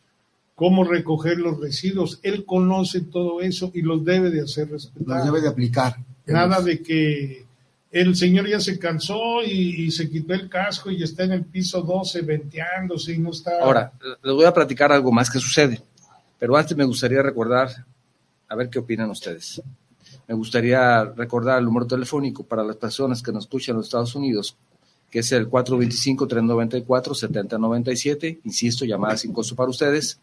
cómo 0.55 0.83
recoger 0.83 1.37
los 1.37 1.59
residuos. 1.59 2.19
Él 2.23 2.45
conoce 2.45 3.01
todo 3.01 3.41
eso 3.41 3.71
y 3.73 3.81
los 3.81 4.03
debe 4.03 4.31
de 4.31 4.41
hacer 4.41 4.69
respetar. 4.69 5.17
Los 5.17 5.25
debe 5.25 5.41
de 5.41 5.49
aplicar. 5.49 5.97
Nada 6.25 6.61
de 6.61 6.81
que 6.81 7.45
el 7.91 8.15
señor 8.15 8.47
ya 8.47 8.59
se 8.59 8.79
cansó 8.79 9.43
y, 9.43 9.91
se 9.91 10.09
quitó 10.09 10.33
el 10.33 10.47
casco 10.47 10.89
y 10.89 11.03
está 11.03 11.25
en 11.25 11.33
el 11.33 11.43
piso 11.43 11.81
12 11.81 12.21
venteándose 12.21 13.11
y 13.13 13.17
no 13.17 13.31
está... 13.31 13.59
Ahora, 13.61 13.91
les 14.23 14.33
voy 14.33 14.45
a 14.45 14.53
platicar 14.53 14.93
algo 14.93 15.11
más 15.11 15.29
que 15.29 15.39
sucede, 15.39 15.81
pero 16.39 16.55
antes 16.55 16.77
me 16.77 16.85
gustaría 16.85 17.21
recordar, 17.21 17.69
a 18.47 18.55
ver 18.55 18.69
qué 18.69 18.79
opinan 18.79 19.09
ustedes. 19.09 19.61
Me 20.27 20.35
gustaría 20.35 21.03
recordar 21.03 21.59
el 21.59 21.65
número 21.65 21.85
telefónico 21.85 22.43
para 22.43 22.63
las 22.63 22.77
personas 22.77 23.21
que 23.21 23.33
nos 23.33 23.43
escuchan 23.43 23.73
en 23.73 23.79
los 23.79 23.87
Estados 23.87 24.15
Unidos, 24.15 24.55
que 25.09 25.19
es 25.19 25.29
el 25.33 25.49
425-394-7097. 25.49 28.39
Insisto, 28.45 28.85
llamada 28.85 29.17
sin 29.17 29.33
costo 29.33 29.57
para 29.57 29.69
ustedes. 29.69 30.21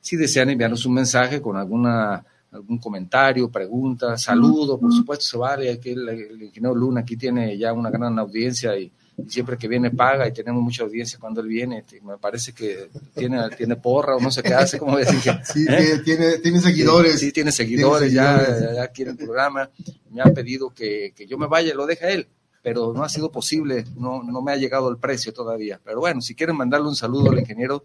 Si 0.00 0.16
desean 0.16 0.48
enviarnos 0.48 0.86
un 0.86 0.94
mensaje 0.94 1.42
con 1.42 1.58
alguna 1.58 2.24
algún 2.52 2.78
comentario, 2.78 3.50
pregunta, 3.50 4.16
saludo, 4.18 4.78
por 4.78 4.92
supuesto 4.92 5.24
se 5.24 5.36
vale. 5.38 5.70
Aquí 5.70 5.90
el, 5.90 6.42
ingeniero 6.42 6.74
Luna 6.74 7.00
aquí 7.00 7.16
tiene 7.16 7.56
ya 7.58 7.72
una 7.72 7.90
gran 7.90 8.18
audiencia 8.18 8.76
y, 8.78 8.92
siempre 9.28 9.58
que 9.58 9.68
viene 9.68 9.90
paga 9.90 10.26
y 10.26 10.32
tenemos 10.32 10.62
mucha 10.62 10.84
audiencia 10.84 11.18
cuando 11.18 11.40
él 11.40 11.48
viene. 11.48 11.84
Me 12.02 12.18
parece 12.18 12.52
que 12.52 12.88
tiene, 13.14 13.38
tiene 13.56 13.76
porra 13.76 14.16
o 14.16 14.20
no 14.20 14.30
sé 14.30 14.42
qué 14.42 14.54
hace, 14.54 14.78
como 14.78 14.96
decir 14.96 15.20
que, 15.20 15.44
Sí, 15.44 15.66
¿eh? 15.68 16.00
tiene, 16.04 16.38
tiene 16.38 16.60
seguidores. 16.60 17.20
Sí, 17.20 17.32
tiene 17.32 17.52
seguidores, 17.52 18.12
Ya, 18.12 18.74
ya 18.74 18.88
quiere 18.88 19.12
el 19.12 19.16
programa. 19.16 19.70
Me 20.10 20.22
ha 20.22 20.32
pedido 20.32 20.70
que, 20.70 21.12
que 21.16 21.26
yo 21.26 21.38
me 21.38 21.46
vaya, 21.46 21.74
lo 21.74 21.86
deja 21.86 22.08
él 22.10 22.28
pero 22.62 22.92
no 22.94 23.02
ha 23.02 23.08
sido 23.08 23.32
posible, 23.32 23.84
no, 23.96 24.22
no 24.22 24.40
me 24.40 24.52
ha 24.52 24.56
llegado 24.56 24.88
el 24.88 24.96
precio 24.96 25.32
todavía. 25.32 25.80
Pero 25.84 25.98
bueno, 25.98 26.20
si 26.20 26.36
quieren 26.36 26.56
mandarle 26.56 26.88
un 26.88 26.94
saludo 26.94 27.30
al 27.30 27.40
ingeniero, 27.40 27.84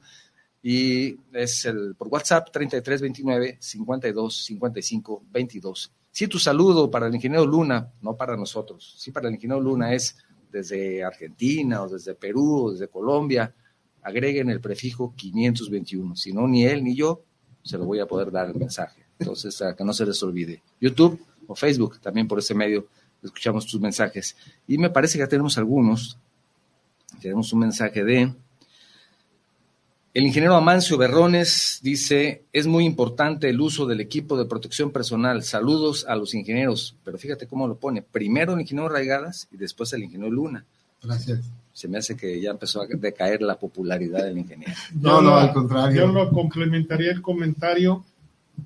y 0.69 1.17
es 1.31 1.63
el 1.63 1.95
por 1.95 2.09
WhatsApp 2.09 2.49
3329 2.51 3.57
52 3.57 4.43
55 4.43 5.23
22. 5.31 5.93
Si 6.11 6.27
tu 6.27 6.37
saludo 6.37 6.91
para 6.91 7.07
el 7.07 7.15
ingeniero 7.15 7.45
Luna, 7.45 7.93
no 8.01 8.17
para 8.17 8.35
nosotros, 8.35 8.95
si 8.97 9.11
para 9.11 9.29
el 9.29 9.35
ingeniero 9.35 9.61
Luna 9.61 9.93
es 9.93 10.17
desde 10.51 11.05
Argentina 11.05 11.83
o 11.83 11.87
desde 11.87 12.15
Perú 12.15 12.65
o 12.65 12.71
desde 12.73 12.89
Colombia, 12.89 13.55
agreguen 14.01 14.49
el 14.49 14.59
prefijo 14.59 15.13
521. 15.15 16.17
Si 16.17 16.33
no, 16.33 16.45
ni 16.49 16.65
él 16.65 16.83
ni 16.83 16.93
yo 16.97 17.21
se 17.63 17.77
lo 17.77 17.85
voy 17.85 18.01
a 18.01 18.05
poder 18.05 18.29
dar 18.29 18.49
el 18.49 18.55
mensaje. 18.55 19.05
Entonces, 19.19 19.61
a 19.61 19.73
que 19.73 19.85
no 19.85 19.93
se 19.93 20.05
les 20.05 20.21
olvide. 20.21 20.63
YouTube 20.81 21.17
o 21.47 21.55
Facebook, 21.55 22.01
también 22.01 22.27
por 22.27 22.39
ese 22.39 22.53
medio, 22.53 22.87
escuchamos 23.23 23.65
tus 23.65 23.79
mensajes. 23.79 24.35
Y 24.67 24.77
me 24.77 24.89
parece 24.89 25.13
que 25.13 25.19
ya 25.23 25.29
tenemos 25.29 25.57
algunos. 25.57 26.19
Tenemos 27.21 27.53
un 27.53 27.59
mensaje 27.59 28.03
de 28.03 28.33
el 30.17 30.25
ingeniero 30.25 30.55
Amancio 30.55 30.97
Berrones 30.97 31.79
dice, 31.83 32.45
es 32.51 32.65
muy 32.65 32.85
importante 32.85 33.51
el 33.51 33.61
uso 33.61 33.85
del 33.85 34.01
equipo 34.01 34.35
de 34.35 34.45
protección 34.45 34.89
personal. 34.89 35.43
Saludos 35.43 36.07
a 36.09 36.15
los 36.15 36.33
ingenieros. 36.33 36.95
Pero 37.03 37.19
fíjate 37.19 37.45
cómo 37.45 37.67
lo 37.67 37.75
pone. 37.75 38.01
Primero 38.01 38.55
el 38.55 38.61
ingeniero 38.61 38.89
Raigadas 38.89 39.47
y 39.51 39.57
después 39.57 39.93
el 39.93 40.05
ingeniero 40.05 40.33
Luna. 40.33 40.65
Gracias. 41.03 41.41
Se 41.71 41.87
me 41.87 41.99
hace 41.99 42.17
que 42.17 42.41
ya 42.41 42.49
empezó 42.49 42.81
a 42.81 42.87
decaer 42.87 43.43
la 43.43 43.59
popularidad 43.59 44.23
del 44.23 44.39
ingeniero. 44.39 44.73
No, 44.99 45.21
no, 45.21 45.35
al 45.35 45.53
contrario. 45.53 46.07
Yo 46.07 46.11
lo 46.11 46.31
complementaría 46.31 47.11
el 47.11 47.21
comentario 47.21 48.03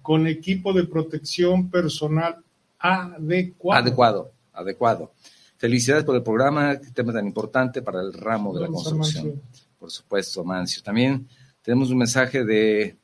con 0.02 0.28
equipo 0.28 0.72
de 0.72 0.86
protección 0.86 1.70
personal 1.70 2.38
adecuado. 2.80 3.82
Adecuado, 3.82 4.32
adecuado. 4.54 5.12
Felicidades 5.58 6.06
por 6.06 6.16
el 6.16 6.24
programa, 6.24 6.80
tema 6.94 7.12
tan 7.12 7.28
importante 7.28 7.82
para 7.82 8.00
el 8.00 8.14
ramo 8.14 8.54
de 8.56 8.62
la 8.62 8.68
construcción. 8.68 9.42
Por 9.78 9.92
supuesto, 9.92 10.40
Amancio. 10.40 10.82
También 10.82 11.28
tenemos 11.62 11.92
un 11.92 11.98
mensaje 11.98 12.44
de 12.44 12.98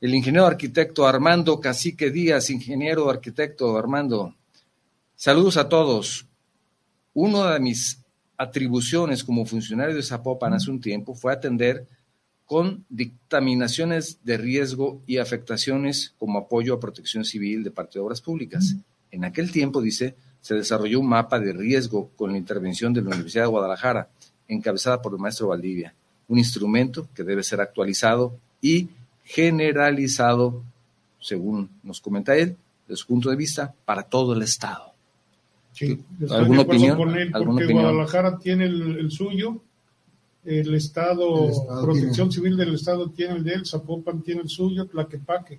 el 0.00 0.14
ingeniero 0.14 0.46
arquitecto 0.46 1.06
Armando 1.06 1.60
Cacique 1.60 2.10
Díaz, 2.10 2.50
ingeniero 2.50 3.10
arquitecto 3.10 3.76
Armando. 3.76 4.34
Saludos 5.16 5.56
a 5.56 5.68
todos. 5.68 6.26
Una 7.14 7.54
de 7.54 7.60
mis 7.60 8.00
atribuciones 8.36 9.24
como 9.24 9.44
funcionario 9.44 9.96
de 9.96 10.02
Zapopan 10.02 10.54
hace 10.54 10.70
un 10.70 10.80
tiempo 10.80 11.14
fue 11.14 11.32
atender 11.32 11.86
con 12.46 12.84
dictaminaciones 12.88 14.20
de 14.24 14.38
riesgo 14.38 15.02
y 15.06 15.18
afectaciones 15.18 16.14
como 16.18 16.38
apoyo 16.38 16.74
a 16.74 16.80
protección 16.80 17.24
civil 17.24 17.64
de 17.64 17.72
parte 17.72 17.98
de 17.98 18.04
obras 18.04 18.20
públicas. 18.20 18.76
En 19.10 19.24
aquel 19.24 19.50
tiempo, 19.50 19.82
dice, 19.82 20.14
se 20.40 20.54
desarrolló 20.54 21.00
un 21.00 21.08
mapa 21.08 21.40
de 21.40 21.52
riesgo 21.52 22.10
con 22.16 22.30
la 22.32 22.38
intervención 22.38 22.94
de 22.94 23.02
la 23.02 23.08
Universidad 23.08 23.44
de 23.44 23.50
Guadalajara, 23.50 24.08
encabezada 24.46 25.02
por 25.02 25.12
el 25.12 25.18
maestro 25.18 25.48
Valdivia 25.48 25.94
un 26.28 26.38
instrumento 26.38 27.08
que 27.14 27.24
debe 27.24 27.42
ser 27.42 27.60
actualizado 27.60 28.36
y 28.60 28.88
generalizado, 29.24 30.62
según 31.20 31.70
nos 31.82 32.00
comenta 32.00 32.36
él, 32.36 32.56
desde 32.86 33.00
su 33.00 33.06
punto 33.06 33.30
de 33.30 33.36
vista, 33.36 33.74
para 33.84 34.02
todo 34.02 34.34
el 34.34 34.42
Estado. 34.42 34.92
Sí, 35.72 36.02
¿Alguna 36.30 36.62
opinión? 36.62 36.96
porque 36.96 37.72
Guadalajara 37.72 38.38
tiene 38.38 38.64
el, 38.64 39.10
suyo, 39.10 39.60
el 40.44 40.74
Estado, 40.74 41.50
Protección 41.82 42.32
Civil 42.32 42.56
del 42.56 42.74
Estado 42.74 43.08
tiene 43.10 43.36
el 43.36 43.44
de 43.44 43.52
él, 43.54 43.66
Zapopan 43.66 44.22
tiene 44.22 44.42
el 44.42 44.48
suyo, 44.48 44.86
Tlaquepaque. 44.86 45.58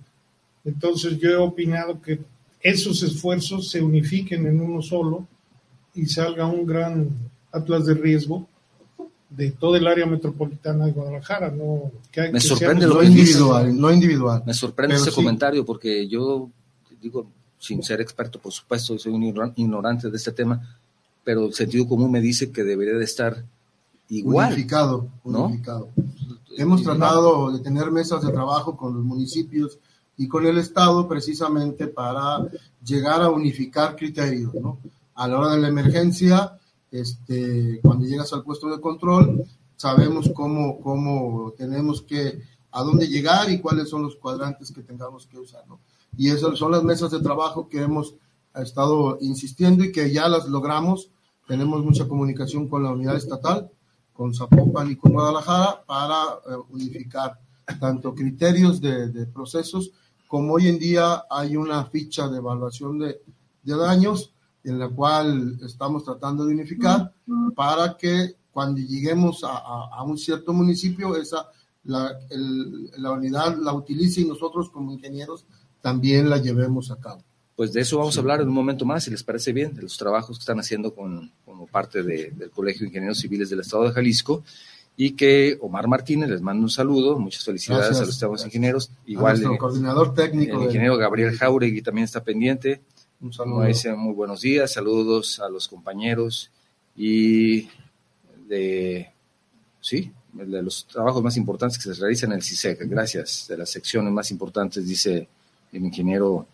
Entonces 0.64 1.18
yo 1.18 1.30
he 1.30 1.36
opinado 1.36 2.00
que 2.02 2.20
esos 2.60 3.02
esfuerzos 3.02 3.70
se 3.70 3.80
unifiquen 3.80 4.46
en 4.46 4.60
uno 4.60 4.82
solo 4.82 5.26
y 5.94 6.06
salga 6.06 6.46
un 6.46 6.66
gran 6.66 7.08
atlas 7.50 7.86
de 7.86 7.94
riesgo 7.94 8.46
de 9.30 9.52
todo 9.52 9.76
el 9.76 9.86
área 9.86 10.06
metropolitana 10.06 10.86
de 10.86 10.92
Guadalajara. 10.92 11.50
No, 11.50 11.92
me 12.32 12.40
sorprende 12.40 12.86
lo, 12.86 13.02
individual, 13.02 13.78
no 13.78 13.92
individual. 13.92 14.42
Me 14.44 14.54
sorprende 14.54 14.96
ese 14.96 15.12
comentario 15.12 15.64
porque 15.64 16.08
yo 16.08 16.50
digo, 17.00 17.26
sin 17.58 17.82
ser 17.82 18.00
experto, 18.00 18.38
por 18.38 18.52
supuesto, 18.52 18.98
soy 18.98 19.12
un 19.12 19.52
ignorante 19.56 20.10
de 20.10 20.16
este 20.16 20.32
tema, 20.32 20.60
pero 21.24 21.46
el 21.46 21.54
sentido 21.54 21.86
común 21.86 22.10
me 22.10 22.20
dice 22.20 22.50
que 22.50 22.64
debería 22.64 22.94
de 22.94 23.04
estar 23.04 23.44
igual. 24.08 24.48
Unificado, 24.48 25.06
unificado. 25.24 25.88
Hemos 26.56 26.82
tratado 26.82 27.52
de 27.52 27.60
tener 27.60 27.90
mesas 27.90 28.22
de 28.22 28.32
trabajo 28.32 28.76
con 28.76 28.94
los 28.94 29.04
municipios 29.04 29.78
y 30.16 30.28
con 30.28 30.44
el 30.44 30.58
Estado 30.58 31.08
precisamente 31.08 31.86
para 31.86 32.46
llegar 32.84 33.22
a 33.22 33.30
unificar 33.30 33.96
criterios, 33.96 34.52
¿no? 34.54 34.78
A 35.14 35.28
la 35.28 35.38
hora 35.38 35.54
de 35.54 35.60
la 35.60 35.68
emergencia, 35.68 36.58
este, 36.90 37.80
cuando 37.82 38.06
llegas 38.06 38.32
al 38.32 38.42
puesto 38.42 38.68
de 38.68 38.80
control, 38.80 39.44
sabemos 39.76 40.30
cómo, 40.34 40.80
cómo 40.80 41.52
tenemos 41.56 42.02
que, 42.02 42.42
a 42.72 42.82
dónde 42.82 43.08
llegar 43.08 43.50
y 43.50 43.60
cuáles 43.60 43.88
son 43.88 44.02
los 44.02 44.16
cuadrantes 44.16 44.72
que 44.72 44.82
tengamos 44.82 45.26
que 45.26 45.38
usar, 45.38 45.66
¿no? 45.68 45.80
Y 46.16 46.30
esas 46.30 46.58
son 46.58 46.72
las 46.72 46.82
mesas 46.82 47.10
de 47.10 47.20
trabajo 47.20 47.68
que 47.68 47.80
hemos 47.80 48.14
estado 48.54 49.18
insistiendo 49.20 49.84
y 49.84 49.92
que 49.92 50.12
ya 50.12 50.28
las 50.28 50.46
logramos. 50.48 51.08
Tenemos 51.46 51.84
mucha 51.84 52.08
comunicación 52.08 52.68
con 52.68 52.82
la 52.82 52.90
unidad 52.90 53.16
estatal, 53.16 53.70
con 54.12 54.34
Zapopan 54.34 54.90
y 54.90 54.96
con 54.96 55.12
Guadalajara 55.12 55.84
para 55.86 56.24
eh, 56.46 56.56
unificar 56.70 57.38
tanto 57.78 58.14
criterios 58.14 58.80
de, 58.80 59.08
de, 59.08 59.26
procesos 59.26 59.92
como 60.30 60.54
hoy 60.54 60.68
en 60.68 60.78
día 60.78 61.24
hay 61.28 61.56
una 61.56 61.84
ficha 61.86 62.28
de 62.28 62.38
evaluación 62.38 63.00
de, 63.00 63.20
de 63.64 63.76
daños 63.76 64.32
en 64.64 64.78
la 64.78 64.88
cual 64.88 65.58
estamos 65.64 66.04
tratando 66.04 66.44
de 66.44 66.54
unificar 66.54 67.12
para 67.54 67.96
que 67.96 68.34
cuando 68.52 68.80
lleguemos 68.80 69.42
a, 69.44 70.02
un 70.04 70.18
cierto 70.18 70.52
municipio, 70.52 71.16
esa, 71.16 71.48
la, 71.84 72.18
la, 72.98 73.12
unidad 73.12 73.56
la 73.56 73.72
utilice 73.72 74.20
y 74.20 74.24
nosotros 74.24 74.70
como 74.70 74.92
ingenieros 74.92 75.46
también 75.80 76.28
la 76.28 76.38
llevemos 76.38 76.90
a 76.90 76.96
cabo. 76.96 77.22
Pues 77.56 77.72
de 77.72 77.82
eso 77.82 77.98
vamos 77.98 78.16
a 78.16 78.20
hablar 78.20 78.40
en 78.40 78.48
un 78.48 78.54
momento 78.54 78.84
más, 78.84 79.04
si 79.04 79.10
les 79.10 79.22
parece 79.22 79.52
bien, 79.52 79.74
de 79.74 79.82
los 79.82 79.96
trabajos 79.96 80.38
que 80.38 80.42
están 80.42 80.58
haciendo 80.58 80.94
con, 80.94 81.30
como 81.44 81.66
parte 81.66 82.02
de, 82.02 82.30
del 82.30 82.50
Colegio 82.50 82.80
de 82.80 82.88
Ingenieros 82.88 83.18
Civiles 83.18 83.50
del 83.50 83.60
Estado 83.60 83.84
de 83.84 83.92
Jalisco 83.92 84.42
y 84.96 85.12
que 85.12 85.56
Omar 85.62 85.88
Martínez 85.88 86.28
les 86.28 86.42
manda 86.42 86.62
un 86.62 86.70
saludo, 86.70 87.18
muchas 87.18 87.44
felicidades 87.44 87.86
Gracias. 87.86 88.02
a 88.02 88.06
los 88.06 88.14
estados 88.14 88.44
ingenieros, 88.44 88.90
A 88.90 89.10
igual 89.10 89.32
nuestro 89.32 89.52
el, 89.52 89.58
coordinador 89.58 90.14
técnico. 90.14 90.58
el 90.58 90.64
ingeniero 90.64 90.96
Gabriel 90.98 91.36
Jauregui 91.36 91.80
también 91.80 92.04
está 92.04 92.22
pendiente, 92.22 92.82
Un 93.20 93.32
saludo. 93.32 93.64
dice, 93.64 93.92
muy 93.94 94.14
buenos 94.14 94.40
días, 94.40 94.72
saludos 94.72 95.40
a 95.40 95.48
los 95.48 95.68
compañeros 95.68 96.50
y 96.96 97.68
de, 98.48 99.10
sí, 99.80 100.10
de 100.32 100.62
los 100.62 100.86
trabajos 100.86 101.22
más 101.22 101.36
importantes 101.36 101.76
que 101.78 101.92
se 101.94 102.00
realizan 102.00 102.30
en 102.32 102.36
el 102.38 102.42
CISEC, 102.42 102.88
gracias, 102.88 103.46
de 103.48 103.58
las 103.58 103.68
secciones 103.70 104.12
más 104.12 104.30
importantes, 104.30 104.86
dice 104.86 105.28
el 105.72 105.84
ingeniero 105.84 106.46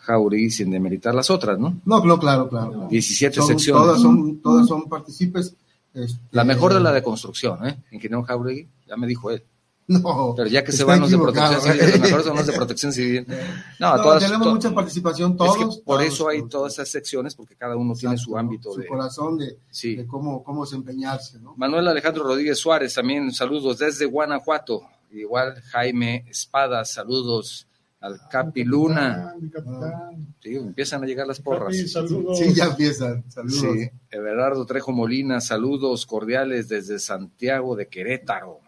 Jauregui, 0.00 0.50
sin 0.50 0.70
demeritar 0.70 1.14
las 1.14 1.30
otras, 1.30 1.58
¿no? 1.58 1.80
No, 1.84 2.04
no, 2.04 2.18
claro, 2.18 2.48
claro. 2.48 2.88
17 2.90 3.36
Son- 3.36 3.46
secciones. 3.46 3.82
Todas 3.82 4.00
son, 4.02 4.38
todas 4.40 4.66
son 4.66 4.88
partícipes. 4.88 5.54
este, 5.94 6.18
La 6.32 6.44
mejor 6.44 6.74
de 6.74 6.80
la 6.80 6.92
de 6.92 7.02
construcción, 7.02 7.64
¿eh? 7.66 7.78
Ingeniero 7.92 8.24
Jauregui, 8.24 8.66
ya 8.88 8.96
me 8.96 9.06
dijo 9.06 9.30
él. 9.30 9.42
No, 9.88 10.34
Pero 10.36 10.48
ya 10.50 10.62
que 10.62 10.70
se 10.72 10.84
van 10.84 11.00
los 11.00 11.10
de 11.10 11.16
protección 11.16 11.60
civil, 11.62 11.90
los 11.90 12.00
mejores 12.00 12.26
son 12.26 12.36
los 12.36 12.46
de 12.46 12.52
protección 12.52 12.92
civil. 12.92 13.26
No, 13.80 13.96
No, 13.96 14.02
todas, 14.02 14.22
tenemos 14.24 14.46
to- 14.46 14.54
mucha 14.54 14.74
participación 14.74 15.30
es 15.32 15.36
todos. 15.38 15.56
que 15.56 15.64
por 15.82 15.96
todos, 15.98 16.02
eso 16.04 16.28
hay 16.28 16.38
todos. 16.40 16.50
todas 16.50 16.72
esas 16.74 16.88
secciones, 16.90 17.34
porque 17.34 17.56
cada 17.56 17.74
uno 17.76 17.94
tiene 17.94 18.18
su 18.18 18.36
ámbito 18.36 18.72
su 18.72 18.80
de... 18.80 18.86
corazón 18.86 19.38
de, 19.38 19.56
Sí. 19.70 19.96
de 19.96 20.06
cómo, 20.06 20.42
cómo 20.44 20.64
desempeñarse, 20.64 21.38
¿no? 21.40 21.54
Manuel 21.56 21.88
Alejandro 21.88 22.24
Rodríguez 22.24 22.58
Suárez, 22.58 22.92
también 22.94 23.32
saludos 23.32 23.78
desde 23.78 24.04
Guanajuato. 24.04 24.82
Igual 25.10 25.54
Jaime 25.72 26.26
Espada, 26.28 26.84
saludos 26.84 27.66
al 28.00 28.20
Capi 28.30 28.64
Luna. 28.64 29.34
Capitán. 29.50 30.34
Sí, 30.42 30.54
empiezan 30.56 31.02
a 31.02 31.06
llegar 31.06 31.26
las 31.26 31.40
porras. 31.40 31.74
Capi, 31.74 31.88
saludos. 31.88 32.38
Sí, 32.38 32.52
ya 32.54 32.66
empiezan. 32.66 33.24
Saludos. 33.30 33.58
Sí, 33.58 33.88
Everardo 34.10 34.66
Trejo 34.66 34.92
Molina, 34.92 35.40
saludos 35.40 36.04
cordiales 36.04 36.68
desde 36.68 36.98
Santiago 36.98 37.74
de 37.74 37.88
Querétaro. 37.88 38.60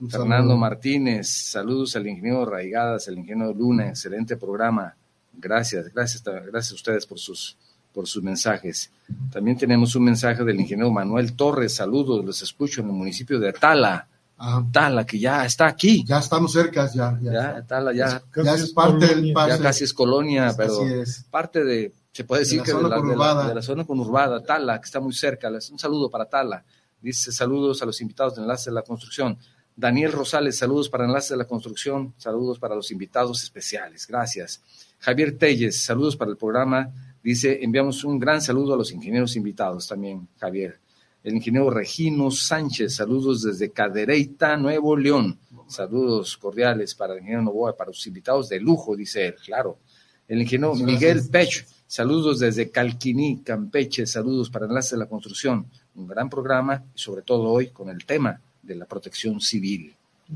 Un 0.00 0.10
Fernando 0.10 0.50
saludo. 0.50 0.56
Martínez, 0.58 1.28
saludos 1.28 1.96
al 1.96 2.06
ingeniero 2.06 2.44
Raigadas, 2.44 3.08
al 3.08 3.18
ingeniero 3.18 3.52
Luna, 3.52 3.88
excelente 3.88 4.36
programa. 4.36 4.94
Gracias, 5.32 5.92
gracias, 5.92 6.22
gracias 6.22 6.72
a 6.72 6.74
ustedes 6.74 7.06
por 7.06 7.18
sus, 7.18 7.56
por 7.92 8.06
sus 8.06 8.22
mensajes. 8.22 8.90
También 9.32 9.56
tenemos 9.56 9.94
un 9.96 10.04
mensaje 10.04 10.44
del 10.44 10.60
ingeniero 10.60 10.90
Manuel 10.90 11.34
Torres, 11.34 11.74
saludos, 11.74 12.24
los 12.24 12.42
escucho 12.42 12.80
en 12.80 12.88
el 12.88 12.92
municipio 12.92 13.38
de 13.40 13.52
Tala, 13.52 14.06
Ah, 14.40 14.64
Tala, 14.70 15.04
que 15.04 15.18
ya 15.18 15.44
está 15.44 15.66
aquí. 15.66 16.04
ya 16.06 16.18
estamos 16.20 16.52
cerca, 16.52 16.88
ya. 16.94 17.18
Ya, 17.20 17.32
Ya, 17.32 17.66
Tala, 17.66 17.92
ya, 17.92 18.22
Casi 18.30 18.46
Ya 18.46 18.54
es 18.54 18.72
parte 18.72 19.06
del 19.08 19.34
ya 19.34 19.58
casi 19.58 19.82
es 19.82 19.92
colonia, 19.92 20.54
pero 20.56 20.86
es. 20.86 21.24
parte 21.28 21.64
de, 21.64 21.92
se 22.12 22.22
puede 22.22 22.42
decir 22.42 22.58
la 22.60 22.64
que 22.64 22.70
de 22.70 22.76
zona 22.76 22.88
la, 22.88 22.94
de, 22.94 23.00
la, 23.00 23.02
conurbada. 23.08 23.48
de 23.48 23.54
la 23.56 23.62
zona 23.62 23.84
conurbada, 23.84 24.40
Tala, 24.44 24.80
que 24.80 24.84
está 24.84 25.00
muy 25.00 25.12
cerca. 25.12 25.48
Un 25.48 25.78
saludo 25.80 26.08
para 26.08 26.26
Tala. 26.26 26.62
Dice 27.00 27.32
saludos 27.32 27.82
a 27.82 27.86
los 27.86 28.00
invitados 28.00 28.36
de 28.36 28.42
Enlace 28.42 28.70
de 28.70 28.74
la 28.74 28.82
Construcción. 28.82 29.36
Daniel 29.78 30.10
Rosales, 30.10 30.58
saludos 30.58 30.88
para 30.88 31.04
Enlace 31.04 31.34
de 31.34 31.38
la 31.38 31.44
Construcción, 31.44 32.12
saludos 32.16 32.58
para 32.58 32.74
los 32.74 32.90
invitados 32.90 33.44
especiales, 33.44 34.08
gracias. 34.08 34.60
Javier 34.98 35.38
Telles, 35.38 35.80
saludos 35.80 36.16
para 36.16 36.32
el 36.32 36.36
programa. 36.36 36.92
Dice, 37.22 37.60
enviamos 37.62 38.02
un 38.02 38.18
gran 38.18 38.42
saludo 38.42 38.74
a 38.74 38.76
los 38.76 38.90
ingenieros 38.90 39.36
invitados 39.36 39.86
también, 39.86 40.26
Javier. 40.36 40.80
El 41.22 41.36
ingeniero 41.36 41.70
Regino 41.70 42.28
Sánchez, 42.32 42.96
saludos 42.96 43.42
desde 43.42 43.70
Cadereyta, 43.70 44.56
Nuevo 44.56 44.96
León. 44.96 45.38
Saludos 45.68 46.36
cordiales 46.36 46.96
para 46.96 47.12
el 47.12 47.20
ingeniero 47.20 47.42
Novoa, 47.44 47.76
para 47.76 47.90
los 47.90 48.04
invitados 48.04 48.48
de 48.48 48.58
lujo, 48.58 48.96
dice 48.96 49.28
él, 49.28 49.36
claro. 49.46 49.78
El 50.26 50.40
ingeniero 50.40 50.74
Miguel. 50.74 51.22
Pech, 51.30 51.64
saludos 51.86 52.40
desde 52.40 52.68
Calquiní, 52.68 53.42
Campeche, 53.44 54.08
saludos 54.08 54.50
para 54.50 54.66
Enlace 54.66 54.96
de 54.96 55.04
la 55.04 55.08
Construcción. 55.08 55.66
Un 55.94 56.08
gran 56.08 56.28
programa 56.28 56.84
y 56.92 56.98
sobre 56.98 57.22
todo 57.22 57.44
hoy 57.44 57.68
con 57.68 57.90
el 57.90 58.04
tema 58.04 58.40
de 58.68 58.76
la 58.76 58.84
protección 58.86 59.40
civil. 59.40 59.92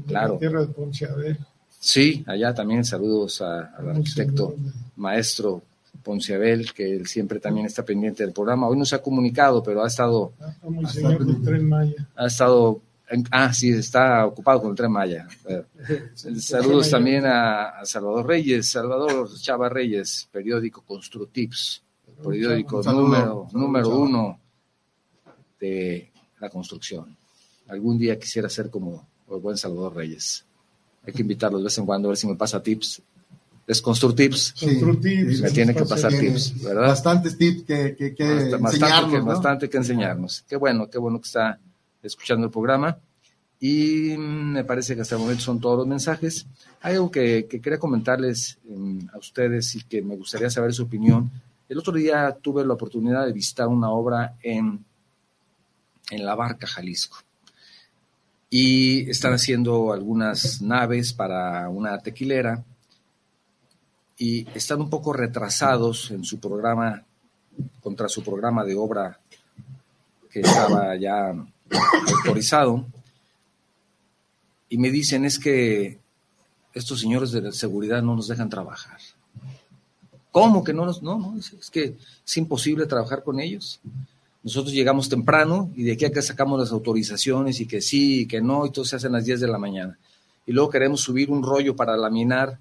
Claro. 0.09 0.33
La 0.35 0.39
tierra 0.41 0.61
de 0.63 0.67
Ponce 0.69 1.05
Abel. 1.07 1.39
Sí, 1.79 2.25
allá 2.27 2.55
también 2.55 2.85
saludos 2.85 3.41
a- 3.43 3.75
al 3.77 3.91
arquitecto 3.91 4.55
maestro 4.97 5.63
Ponciabel, 6.03 6.73
que 6.73 6.97
él 6.97 7.07
siempre 7.07 7.39
también 7.39 7.67
está 7.67 7.85
pendiente 7.85 8.25
del 8.25 8.33
programa. 8.33 8.67
Hoy 8.69 8.77
no 8.79 8.85
se 8.85 8.97
ha 8.97 9.03
comunicado, 9.03 9.63
pero 9.63 9.85
ha 9.85 9.87
estado, 9.89 10.33
Ah, 10.41 10.53
muy 10.69 10.85
señor 10.87 11.11
del 11.11 11.19
pendiente. 11.19 11.45
Tren 11.51 11.69
Maya. 11.69 12.09
ha 12.17 12.27
estado, 12.27 12.81
ah, 13.31 13.53
sí, 13.53 13.71
está 13.71 14.27
ocupado 14.27 14.63
con 14.63 14.71
el 14.71 14.77
tren 14.77 14.91
Maya. 14.91 15.29
Eh, 15.49 15.63
Saludos 16.41 16.91
también 16.91 17.25
a, 17.27 17.69
a 17.81 17.85
Salvador 17.85 18.27
Reyes, 18.27 18.69
Salvador 18.71 19.29
Chava 19.41 19.69
Reyes, 19.69 20.29
periódico 20.33 20.83
Construtips, 20.83 21.83
periódico 22.25 22.83
saludo, 22.83 23.03
número, 23.03 23.25
saludo, 23.25 23.49
número 23.53 23.99
uno 23.99 24.41
de 25.61 26.11
la 26.41 26.49
construcción. 26.51 27.17
Algún 27.73 27.97
día 27.97 28.19
quisiera 28.19 28.51
ser 28.51 28.69
como 28.69 29.09
el 29.31 29.41
buen 29.41 29.57
Salvador 29.57 29.97
Reyes. 29.97 30.45
Hay 31.07 31.13
que 31.15 31.23
invitarlo 31.23 31.57
de 31.57 31.65
vez 31.65 31.79
en 31.79 31.87
cuando 31.87 32.09
a 32.09 32.11
ver 32.11 32.19
si 32.19 32.27
me 32.27 32.37
pasa 32.37 32.63
tips. 32.63 33.03
Sí, 33.67 33.81
Construtips, 33.81 34.53
sí, 34.57 35.43
me 35.43 35.51
tiene 35.51 35.73
que 35.73 35.81
pasa 35.81 36.09
pasar 36.09 36.21
tips, 36.21 36.63
¿verdad? 36.63 36.89
Bastantes 36.89 37.39
tips 37.39 37.63
que, 37.63 37.97
que, 37.97 38.15
que 38.15 38.57
bastante, 38.59 38.77
enseñarnos, 38.77 39.11
que, 39.11 39.19
¿no? 39.19 39.25
bastante 39.25 39.71
que 39.71 39.77
enseñarnos. 39.79 40.45
Qué 40.47 40.57
bueno, 40.57 40.91
qué 40.91 40.99
bueno 40.99 41.19
que 41.19 41.27
está 41.27 41.59
escuchando 42.03 42.45
el 42.45 42.53
programa. 42.53 42.99
Y 43.59 44.17
me 44.19 44.65
parece 44.65 44.95
que 44.95 45.01
hasta 45.01 45.15
el 45.15 45.23
momento 45.23 45.43
son 45.43 45.59
todos 45.59 45.79
los 45.79 45.87
mensajes. 45.87 46.45
Hay 46.83 46.97
algo 46.97 47.11
que, 47.11 47.47
que 47.49 47.63
quería 47.63 47.79
comentarles 47.79 48.59
mm, 48.69 49.09
a 49.15 49.19
ustedes 49.19 49.75
y 49.77 49.85
que 49.85 50.03
me 50.03 50.17
gustaría 50.17 50.51
saber 50.51 50.75
su 50.75 50.83
opinión. 50.83 51.31
El 51.71 51.79
otro 51.79 51.95
día 51.95 52.37
tuve 52.43 52.67
la 52.67 52.75
oportunidad 52.75 53.25
de 53.25 53.33
visitar 53.33 53.69
una 53.69 53.91
obra 53.91 54.35
en, 54.43 54.85
en 56.11 56.27
La 56.27 56.35
Barca, 56.35 56.67
Jalisco. 56.67 57.17
Y 58.55 59.09
están 59.09 59.33
haciendo 59.33 59.95
algunas 59.95 60.61
naves 60.61 61.15
para 61.15 61.71
una 61.71 61.99
tequilera 61.99 62.63
y 64.19 64.47
están 64.55 64.83
un 64.83 64.91
poco 64.91 65.15
retrasados 65.15 66.11
en 66.11 66.23
su 66.23 66.39
programa 66.39 67.03
contra 67.81 68.11
su 68.11 68.23
programa 68.23 68.63
de 68.63 68.75
obra 68.75 69.19
que 70.31 70.41
estaba 70.41 70.95
ya 70.97 71.35
autorizado. 72.19 72.85
Y 74.69 74.77
me 74.77 74.91
dicen 74.91 75.25
es 75.25 75.39
que 75.39 75.99
estos 76.75 77.01
señores 77.01 77.33
de 77.33 77.53
seguridad 77.53 78.03
no 78.03 78.17
nos 78.17 78.29
dejan 78.29 78.51
trabajar. 78.51 78.99
¿Cómo 80.31 80.63
que 80.63 80.75
no 80.75 80.85
nos? 80.85 81.03
No, 81.03 81.19
no, 81.19 81.39
es 81.39 81.71
que 81.71 81.97
es 82.27 82.37
imposible 82.37 82.85
trabajar 82.85 83.23
con 83.23 83.41
ellos. 83.41 83.81
Nosotros 84.43 84.73
llegamos 84.75 85.09
temprano 85.09 85.71
y 85.77 85.85
de 85.85 85.93
aquí 85.93 86.05
a 86.05 86.11
que 86.11 86.21
sacamos 86.23 86.59
las 86.59 86.73
autorizaciones 86.73 87.61
y 87.61 87.67
que 87.67 87.81
sí 87.81 88.23
y 88.23 88.27
que 88.27 88.41
no, 88.41 88.67
y 88.67 88.71
todo 88.71 88.85
se 88.85 88.97
hace 88.97 89.07
a 89.07 89.11
las 89.11 89.25
10 89.25 89.41
de 89.41 89.49
la 89.49 89.59
mañana. 89.59 89.99
Y 90.47 90.53
luego 90.53 90.71
queremos 90.71 91.01
subir 91.01 91.31
un 91.31 91.43
rollo 91.43 91.77
para 91.77 91.97
laminar, 91.97 92.59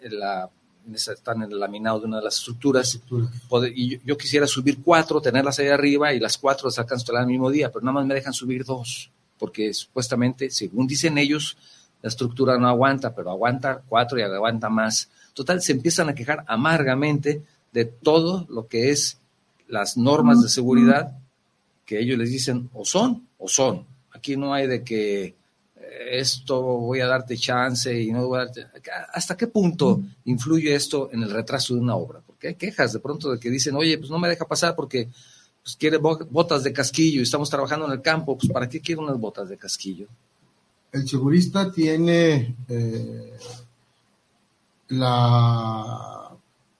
en 0.00 0.18
la, 0.18 0.50
están 0.94 1.42
en 1.42 1.50
el 1.50 1.58
laminado 1.58 2.00
de 2.00 2.06
una 2.06 2.18
de 2.18 2.24
las 2.24 2.36
estructuras, 2.36 3.00
poder- 3.48 3.72
y 3.74 3.92
yo, 3.92 3.98
yo 4.04 4.18
quisiera 4.18 4.46
subir 4.46 4.82
cuatro, 4.82 5.20
tenerlas 5.20 5.58
ahí 5.58 5.68
arriba 5.68 6.12
y 6.12 6.20
las 6.20 6.36
cuatro 6.36 6.68
las 6.68 6.78
alcanzo 6.78 7.16
el 7.16 7.26
mismo 7.26 7.50
día, 7.50 7.72
pero 7.72 7.82
nada 7.84 7.94
más 7.94 8.06
me 8.06 8.14
dejan 8.14 8.34
subir 8.34 8.64
dos, 8.64 9.10
porque 9.38 9.72
supuestamente, 9.72 10.50
según 10.50 10.86
dicen 10.86 11.16
ellos, 11.16 11.56
la 12.02 12.08
estructura 12.10 12.58
no 12.58 12.68
aguanta, 12.68 13.14
pero 13.14 13.30
aguanta 13.30 13.82
cuatro 13.88 14.18
y 14.18 14.22
aguanta 14.22 14.68
más. 14.68 15.08
Total, 15.32 15.62
se 15.62 15.72
empiezan 15.72 16.10
a 16.10 16.14
quejar 16.14 16.44
amargamente 16.46 17.42
de 17.72 17.86
todo 17.86 18.46
lo 18.50 18.66
que 18.68 18.90
es 18.90 19.18
las 19.68 19.96
normas 19.96 20.42
de 20.42 20.48
seguridad 20.48 21.12
que 21.84 21.98
ellos 22.00 22.18
les 22.18 22.30
dicen 22.30 22.68
o 22.74 22.84
son 22.84 23.26
o 23.38 23.48
son. 23.48 23.84
Aquí 24.12 24.36
no 24.36 24.52
hay 24.54 24.66
de 24.66 24.82
que 24.82 25.24
eh, 25.24 25.34
esto 26.12 26.62
voy 26.62 27.00
a 27.00 27.06
darte 27.06 27.36
chance 27.36 28.00
y 28.00 28.10
no 28.10 28.26
voy 28.26 28.38
a 28.38 28.44
darte... 28.44 28.66
¿Hasta 29.12 29.36
qué 29.36 29.46
punto 29.46 30.00
influye 30.24 30.74
esto 30.74 31.10
en 31.12 31.22
el 31.22 31.30
retraso 31.30 31.74
de 31.74 31.80
una 31.80 31.96
obra? 31.96 32.20
Porque 32.26 32.48
hay 32.48 32.54
quejas 32.54 32.92
de 32.92 32.98
pronto 33.00 33.30
de 33.30 33.38
que 33.38 33.50
dicen, 33.50 33.74
oye, 33.76 33.98
pues 33.98 34.10
no 34.10 34.18
me 34.18 34.28
deja 34.28 34.44
pasar 34.46 34.74
porque 34.74 35.08
pues, 35.62 35.76
quiere 35.76 35.98
bo- 35.98 36.26
botas 36.30 36.64
de 36.64 36.72
casquillo 36.72 37.20
y 37.20 37.24
estamos 37.24 37.50
trabajando 37.50 37.86
en 37.86 37.92
el 37.92 38.02
campo, 38.02 38.36
pues 38.36 38.50
¿para 38.52 38.68
qué 38.68 38.80
quiere 38.80 39.00
unas 39.00 39.18
botas 39.18 39.48
de 39.48 39.56
casquillo? 39.56 40.06
El 40.92 41.08
segurista 41.08 41.70
tiene 41.70 42.54
eh, 42.68 43.32
la 44.88 46.30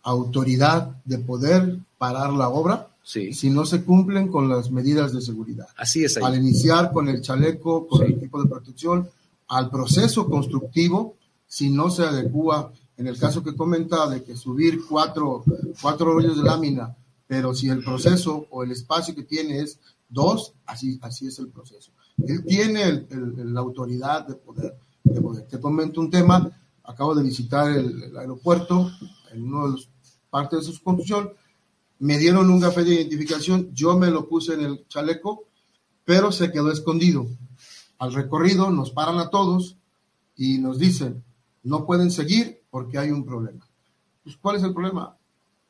autoridad 0.02 0.96
de 1.04 1.18
poder 1.18 1.76
parar 1.98 2.32
la 2.32 2.48
obra 2.48 2.88
Sí, 3.02 3.32
si 3.32 3.50
no 3.50 3.64
se 3.64 3.84
cumplen 3.84 4.26
con 4.28 4.48
las 4.48 4.70
medidas 4.72 5.12
de 5.12 5.20
seguridad. 5.20 5.68
así 5.76 6.04
es 6.04 6.16
Al 6.16 6.34
iniciar 6.36 6.92
con 6.92 7.08
el 7.08 7.20
chaleco, 7.22 7.86
con 7.86 8.00
Sí. 8.00 8.06
el 8.06 8.14
equipo 8.14 8.42
de 8.42 8.48
protección, 8.48 9.08
al 9.48 9.70
proceso 9.70 10.26
constructivo, 10.28 11.14
si 11.46 11.70
no 11.70 11.88
se 11.90 12.02
adecua, 12.02 12.72
en 12.96 13.06
el 13.06 13.16
caso 13.16 13.44
que 13.44 13.54
comenta 13.54 14.08
de 14.08 14.24
que 14.24 14.36
subir 14.36 14.80
cuatro, 14.88 15.44
cuatro 15.80 16.14
rollos 16.14 16.36
de 16.36 16.42
lámina, 16.42 16.96
pero 17.28 17.54
si 17.54 17.68
el 17.68 17.84
proceso 17.84 18.46
o 18.50 18.64
el 18.64 18.72
espacio 18.72 19.14
que 19.14 19.22
tiene 19.22 19.60
es 19.60 19.78
dos, 20.08 20.54
así, 20.66 20.98
así 21.02 21.28
es 21.28 21.38
el 21.38 21.48
proceso. 21.48 21.92
Él 22.26 22.44
tiene 22.44 22.82
el- 22.84 23.06
el- 23.10 23.54
la 23.54 23.60
autoridad 23.60 24.26
de 24.26 24.34
poder, 24.34 24.76
de 25.04 25.20
poder. 25.20 25.46
Te 25.46 25.60
comento 25.60 26.00
un 26.00 26.10
tema, 26.10 26.50
acabo 26.82 27.14
de 27.14 27.22
visitar 27.22 27.70
el, 27.70 28.02
el 28.02 28.16
aeropuerto 28.16 28.90
en 29.32 29.44
una 29.52 29.66
de 29.66 29.72
las 29.74 29.88
partes 30.30 30.66
de 30.66 30.72
su 30.72 30.82
construcción, 30.82 31.30
me 31.98 32.18
dieron 32.18 32.50
un 32.50 32.60
café 32.60 32.84
de 32.84 32.94
identificación, 32.94 33.70
yo 33.74 33.96
me 33.98 34.10
lo 34.10 34.28
puse 34.28 34.54
en 34.54 34.60
el 34.60 34.86
chaleco, 34.88 35.44
pero 36.04 36.30
se 36.32 36.52
quedó 36.52 36.70
escondido. 36.70 37.26
Al 37.98 38.12
recorrido 38.12 38.70
nos 38.70 38.90
paran 38.90 39.18
a 39.18 39.30
todos 39.30 39.76
y 40.36 40.58
nos 40.58 40.78
dicen, 40.78 41.24
no 41.62 41.86
pueden 41.86 42.10
seguir 42.10 42.60
porque 42.70 42.98
hay 42.98 43.10
un 43.10 43.24
problema. 43.24 43.66
Pues, 44.22 44.36
¿Cuál 44.36 44.56
es 44.56 44.62
el 44.62 44.72
problema? 44.74 45.16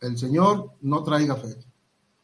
El 0.01 0.19
señor 0.19 0.73
no 0.83 1.03
trae 1.03 1.27
café. 1.27 1.57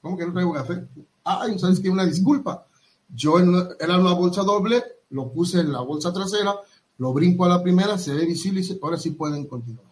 ¿Cómo 0.00 0.16
que 0.18 0.26
no 0.26 0.32
traigo 0.32 0.52
café? 0.52 0.86
Ay, 1.24 1.58
¿sabes 1.58 1.78
qué? 1.80 1.88
Una 1.88 2.04
disculpa. 2.04 2.66
Yo 3.14 3.38
en 3.38 3.50
una- 3.50 3.68
era 3.78 3.98
una 3.98 4.12
bolsa 4.14 4.42
doble, 4.42 4.82
lo 5.10 5.30
puse 5.32 5.60
en 5.60 5.72
la 5.72 5.80
bolsa 5.80 6.12
trasera, 6.12 6.54
lo 6.98 7.12
brinco 7.12 7.44
a 7.44 7.48
la 7.48 7.62
primera, 7.62 7.96
se 7.98 8.12
ve 8.14 8.26
visible 8.26 8.60
y 8.60 8.62
dice, 8.62 8.78
ahora 8.82 8.96
sí 8.98 9.10
pueden 9.12 9.46
continuar. 9.46 9.84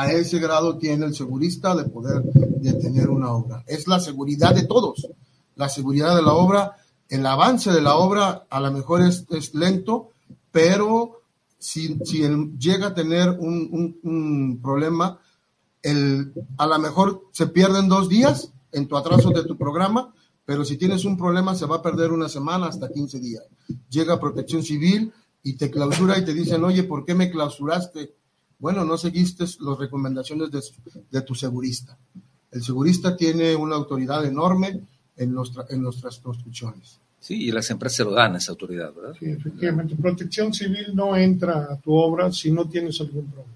A 0.00 0.12
ese 0.12 0.38
grado 0.38 0.78
tiene 0.78 1.06
el 1.06 1.14
segurista 1.14 1.74
de 1.74 1.84
poder 1.84 2.22
detener 2.22 3.10
una 3.10 3.32
obra. 3.32 3.64
Es 3.66 3.86
la 3.88 3.98
seguridad 4.00 4.54
de 4.54 4.64
todos. 4.66 5.08
La 5.56 5.68
seguridad 5.68 6.14
de 6.14 6.22
la 6.22 6.32
obra, 6.34 6.76
el 7.08 7.26
avance 7.26 7.72
de 7.72 7.82
la 7.82 7.96
obra 7.96 8.46
a 8.48 8.60
lo 8.60 8.70
mejor 8.70 9.02
es, 9.02 9.24
es 9.30 9.54
lento, 9.54 10.10
pero 10.52 11.22
si, 11.58 11.98
si 12.04 12.20
llega 12.58 12.88
a 12.88 12.94
tener 12.94 13.30
un, 13.30 13.68
un- 13.72 13.98
un 14.04 14.60
problema, 14.62 15.18
el, 15.82 16.32
a 16.58 16.66
lo 16.66 16.78
mejor 16.78 17.24
se 17.32 17.46
pierden 17.48 17.88
dos 17.88 18.08
días 18.08 18.52
en 18.72 18.86
tu 18.86 18.96
atraso 18.96 19.30
de 19.30 19.44
tu 19.44 19.56
programa, 19.56 20.14
pero 20.44 20.64
si 20.64 20.76
tienes 20.76 21.04
un 21.04 21.16
problema 21.16 21.54
se 21.54 21.66
va 21.66 21.76
a 21.76 21.82
perder 21.82 22.12
una 22.12 22.28
semana 22.28 22.66
hasta 22.66 22.88
15 22.90 23.18
días. 23.20 23.42
Llega 23.90 24.20
protección 24.20 24.62
civil 24.62 25.12
y 25.42 25.54
te 25.56 25.70
clausura 25.70 26.18
y 26.18 26.24
te 26.24 26.34
dicen, 26.34 26.62
oye, 26.64 26.84
¿por 26.84 27.04
qué 27.04 27.14
me 27.14 27.30
clausuraste? 27.30 28.14
Bueno, 28.58 28.84
no 28.84 28.96
seguiste 28.96 29.44
las 29.60 29.78
recomendaciones 29.78 30.50
de, 31.10 31.22
tu 31.22 31.34
segurista. 31.34 31.96
El 32.50 32.62
segurista 32.62 33.16
tiene 33.16 33.54
una 33.54 33.76
autoridad 33.76 34.24
enorme 34.24 34.80
en 35.16 35.32
nuestras 35.32 36.18
construcciones. 36.18 36.98
Sí, 37.20 37.44
y 37.44 37.50
las 37.50 37.70
empresas 37.70 37.96
se 37.96 38.04
lo 38.04 38.12
dan 38.12 38.34
a 38.34 38.38
esa 38.38 38.52
autoridad, 38.52 38.92
¿verdad? 38.94 39.14
Sí, 39.18 39.26
efectivamente. 39.26 39.96
Protección 39.96 40.54
civil 40.54 40.94
no 40.94 41.16
entra 41.16 41.66
a 41.70 41.76
tu 41.76 41.94
obra 41.94 42.30
si 42.32 42.52
no 42.52 42.68
tienes 42.68 43.00
algún 43.00 43.26
problema. 43.26 43.54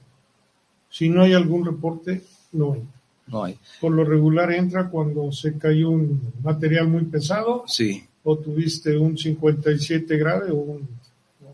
Si 0.91 1.09
no 1.09 1.23
hay 1.23 1.33
algún 1.33 1.65
reporte, 1.65 2.25
no 2.53 2.75
entra. 2.75 3.01
No 3.29 3.45
hay. 3.45 3.57
Por 3.81 3.93
lo 3.93 4.05
regular 4.05 4.53
entra 4.53 4.91
cuando 4.91 5.31
se 5.31 5.57
cayó 5.57 5.91
un 5.91 6.33
material 6.43 6.89
muy 6.89 7.05
pesado 7.05 7.65
Sí, 7.67 8.05
o 8.25 8.37
tuviste 8.37 8.97
un 8.99 9.17
57 9.17 10.17
grave 10.17 10.51
o 10.51 10.57
un, 10.57 10.89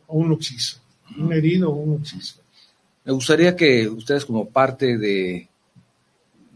o 0.07 0.19
un 0.19 0.33
oxiso, 0.33 0.79
un 1.19 1.33
herido 1.33 1.71
o 1.71 1.77
un 1.77 2.01
oxiso. 2.01 2.41
Me 3.09 3.15
gustaría 3.15 3.57
que 3.57 3.89
ustedes 3.89 4.27
como 4.27 4.51
parte 4.51 4.99
de, 4.99 5.49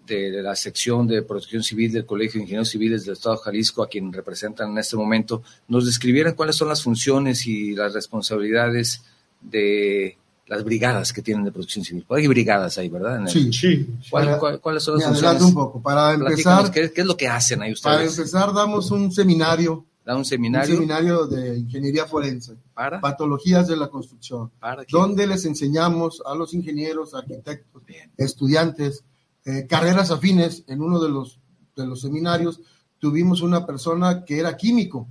de 0.06 0.42
la 0.42 0.54
sección 0.54 1.06
de 1.06 1.22
protección 1.22 1.62
civil 1.62 1.90
del 1.90 2.04
Colegio 2.04 2.34
de 2.38 2.42
Ingenieros 2.42 2.68
Civiles 2.68 3.06
del 3.06 3.14
Estado 3.14 3.36
de 3.36 3.42
Jalisco, 3.42 3.82
a 3.82 3.88
quien 3.88 4.12
representan 4.12 4.70
en 4.72 4.76
este 4.76 4.94
momento, 4.94 5.42
nos 5.68 5.86
describieran 5.86 6.34
cuáles 6.34 6.56
son 6.56 6.68
las 6.68 6.82
funciones 6.82 7.46
y 7.46 7.74
las 7.74 7.94
responsabilidades 7.94 9.02
de 9.40 10.18
las 10.46 10.62
brigadas 10.62 11.10
que 11.14 11.22
tienen 11.22 11.42
de 11.46 11.52
protección 11.52 11.86
civil. 11.86 12.04
Hay 12.10 12.26
brigadas 12.26 12.76
ahí, 12.76 12.90
¿verdad? 12.90 13.16
En 13.16 13.22
el- 13.22 13.28
Sí, 13.30 13.50
Sí, 13.50 13.86
¿Cuál- 14.10 14.26
Para- 14.26 14.38
cuál- 14.38 14.60
¿Cuáles 14.60 14.82
son 14.82 14.98
las 14.98 15.06
funciones? 15.08 15.40
un 15.40 15.54
poco. 15.54 15.80
Para 15.80 16.12
empezar, 16.12 16.70
¿qué, 16.70 16.92
qué 16.92 17.00
es 17.00 17.06
lo 17.06 17.16
que 17.16 17.28
hacen 17.28 17.62
ahí 17.62 17.72
para 17.82 17.96
ustedes? 17.96 18.18
empezar 18.18 18.52
damos 18.52 18.90
un 18.90 19.10
seminario, 19.10 19.86
¿Dan 20.04 20.16
un 20.16 20.20
un 20.20 20.24
seminario? 20.24 20.74
seminario 20.74 21.26
de 21.26 21.58
ingeniería 21.58 22.06
forense, 22.06 22.56
¿Para? 22.74 23.00
patologías 23.00 23.68
de 23.68 23.76
la 23.76 23.88
construcción. 23.88 24.50
¿Para 24.58 24.84
quién? 24.84 25.00
donde 25.00 25.26
les 25.26 25.44
enseñamos 25.44 26.22
a 26.26 26.34
los 26.34 26.54
ingenieros, 26.54 27.14
arquitectos, 27.14 27.84
Bien. 27.86 28.10
estudiantes, 28.16 29.04
eh, 29.44 29.66
carreras 29.68 30.10
afines. 30.10 30.64
En 30.66 30.82
uno 30.82 31.00
de 31.00 31.08
los, 31.08 31.38
de 31.76 31.86
los 31.86 32.00
seminarios 32.00 32.60
tuvimos 32.98 33.42
una 33.42 33.64
persona 33.66 34.24
que 34.24 34.38
era 34.38 34.56
químico 34.56 35.08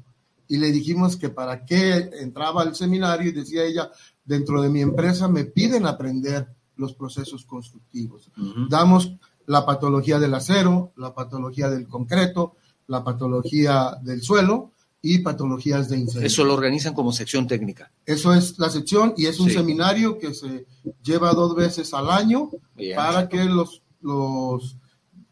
y 0.47 0.57
le 0.57 0.71
dijimos 0.71 1.15
que 1.15 1.29
para 1.29 1.65
qué 1.65 2.09
entraba 2.19 2.61
al 2.61 2.75
seminario 2.75 3.29
y 3.29 3.33
decía 3.33 3.63
ella, 3.63 3.89
dentro 4.25 4.61
de 4.61 4.69
mi 4.69 4.81
empresa 4.81 5.27
me 5.29 5.45
piden 5.45 5.85
aprender 5.85 6.47
los 6.75 6.93
procesos 6.93 7.45
constructivos. 7.45 8.29
Ujú. 8.37 8.67
Damos 8.69 9.13
la 9.45 9.65
patología 9.65 10.19
del 10.19 10.33
acero, 10.33 10.91
la 10.97 11.13
patología 11.13 11.69
del 11.69 11.87
concreto, 11.87 12.55
la 12.87 13.03
patología 13.03 13.97
del 14.01 14.21
suelo 14.21 14.71
y 15.03 15.19
patologías 15.19 15.89
de 15.89 15.97
incendio. 15.99 16.27
Eso 16.27 16.43
lo 16.43 16.53
organizan 16.53 16.93
como 16.93 17.11
sección 17.11 17.47
técnica. 17.47 17.91
Eso 18.05 18.33
es 18.33 18.59
la 18.59 18.69
sección 18.69 19.13
y 19.17 19.25
es 19.25 19.39
un 19.39 19.47
Sí. 19.49 19.55
seminario 19.55 20.17
que 20.19 20.33
se 20.33 20.65
lleva 21.03 21.33
dos 21.33 21.55
veces 21.55 21.93
al 21.93 22.09
año 22.11 22.49
Bien. 22.75 22.95
para 22.95 23.27
que 23.27 23.43
los, 23.45 23.81
los, 24.01 24.77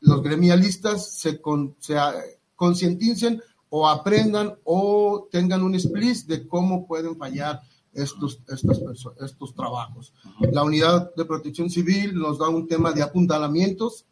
los 0.01 0.23
gremialistas 0.23 1.11
se, 1.19 1.39
con- 1.39 1.75
se 1.79 1.95
concienticen 2.55 3.41
o 3.69 3.87
aprendan 3.87 4.55
o 4.63 5.27
tengan 5.31 5.61
un 5.63 5.75
split 5.75 6.25
de 6.25 6.47
cómo 6.47 6.87
pueden 6.87 7.15
fallar 7.17 7.61
estos, 7.93 8.39
estas 8.47 8.79
estos 9.23 9.53
trabajos. 9.53 10.13
La 10.51 10.63
unidad 10.63 11.13
de 11.15 11.25
protección 11.25 11.69
civil 11.69 12.15
nos 12.15 12.39
da 12.39 12.49
un 12.49 12.67
tema 12.67 12.91
de 12.91 13.01
apuntalamientos, 13.03 14.05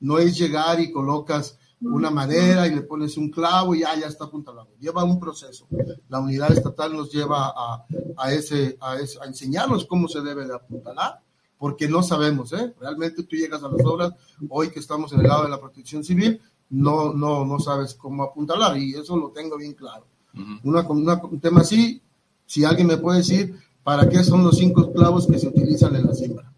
no 0.00 0.18
es 0.18 0.36
llegar 0.36 0.80
y 0.80 0.90
colocas 0.90 1.58
una 1.84 2.10
madera 2.10 2.66
y 2.66 2.74
le 2.74 2.82
pones 2.82 3.16
un 3.16 3.30
clavo 3.30 3.74
y 3.74 3.80
ya, 3.80 3.94
ya 3.98 4.06
está 4.06 4.24
apuntalado. 4.24 4.68
Lleva 4.80 5.04
un 5.04 5.18
proceso. 5.18 5.66
La 6.08 6.20
unidad 6.20 6.52
estatal 6.52 6.96
nos 6.96 7.10
lleva 7.12 7.52
a, 7.56 7.84
a, 8.16 8.32
ese, 8.32 8.76
a, 8.80 8.96
ese- 8.96 9.18
a 9.20 9.24
enseñarnos 9.26 9.84
cómo 9.86 10.08
se 10.08 10.20
debe 10.20 10.46
de 10.46 10.54
apuntalar, 10.54 11.20
porque 11.58 11.88
no 11.88 12.02
sabemos, 12.02 12.52
¿eh? 12.52 12.74
Realmente 12.80 13.22
tú 13.24 13.36
llegas 13.36 13.62
a 13.62 13.68
las 13.68 13.84
obras, 13.84 14.12
hoy 14.48 14.70
que 14.70 14.80
estamos 14.80 15.12
en 15.12 15.20
el 15.20 15.26
lado 15.28 15.44
de 15.44 15.50
la 15.50 15.60
protección 15.60 16.02
civil, 16.04 16.40
no, 16.70 17.12
no, 17.12 17.44
no 17.44 17.58
sabes 17.60 17.94
cómo 17.94 18.22
apuntalar 18.22 18.76
y 18.78 18.94
eso 18.94 19.16
lo 19.16 19.28
tengo 19.30 19.56
bien 19.58 19.74
claro. 19.74 20.06
Ujú. 20.34 20.68
Una, 20.70 20.80
una- 20.88 21.22
un 21.24 21.40
tema 21.40 21.60
así, 21.60 22.00
si 22.46 22.64
alguien 22.64 22.86
me 22.86 22.96
puede 22.96 23.18
decir, 23.18 23.56
¿para 23.82 24.08
qué 24.08 24.22
son 24.24 24.42
los 24.44 24.56
cinco 24.56 24.92
clavos 24.92 25.26
que 25.26 25.38
se 25.38 25.48
utilizan 25.48 25.94
en 25.96 26.06
la 26.06 26.14
siembra? 26.14 26.52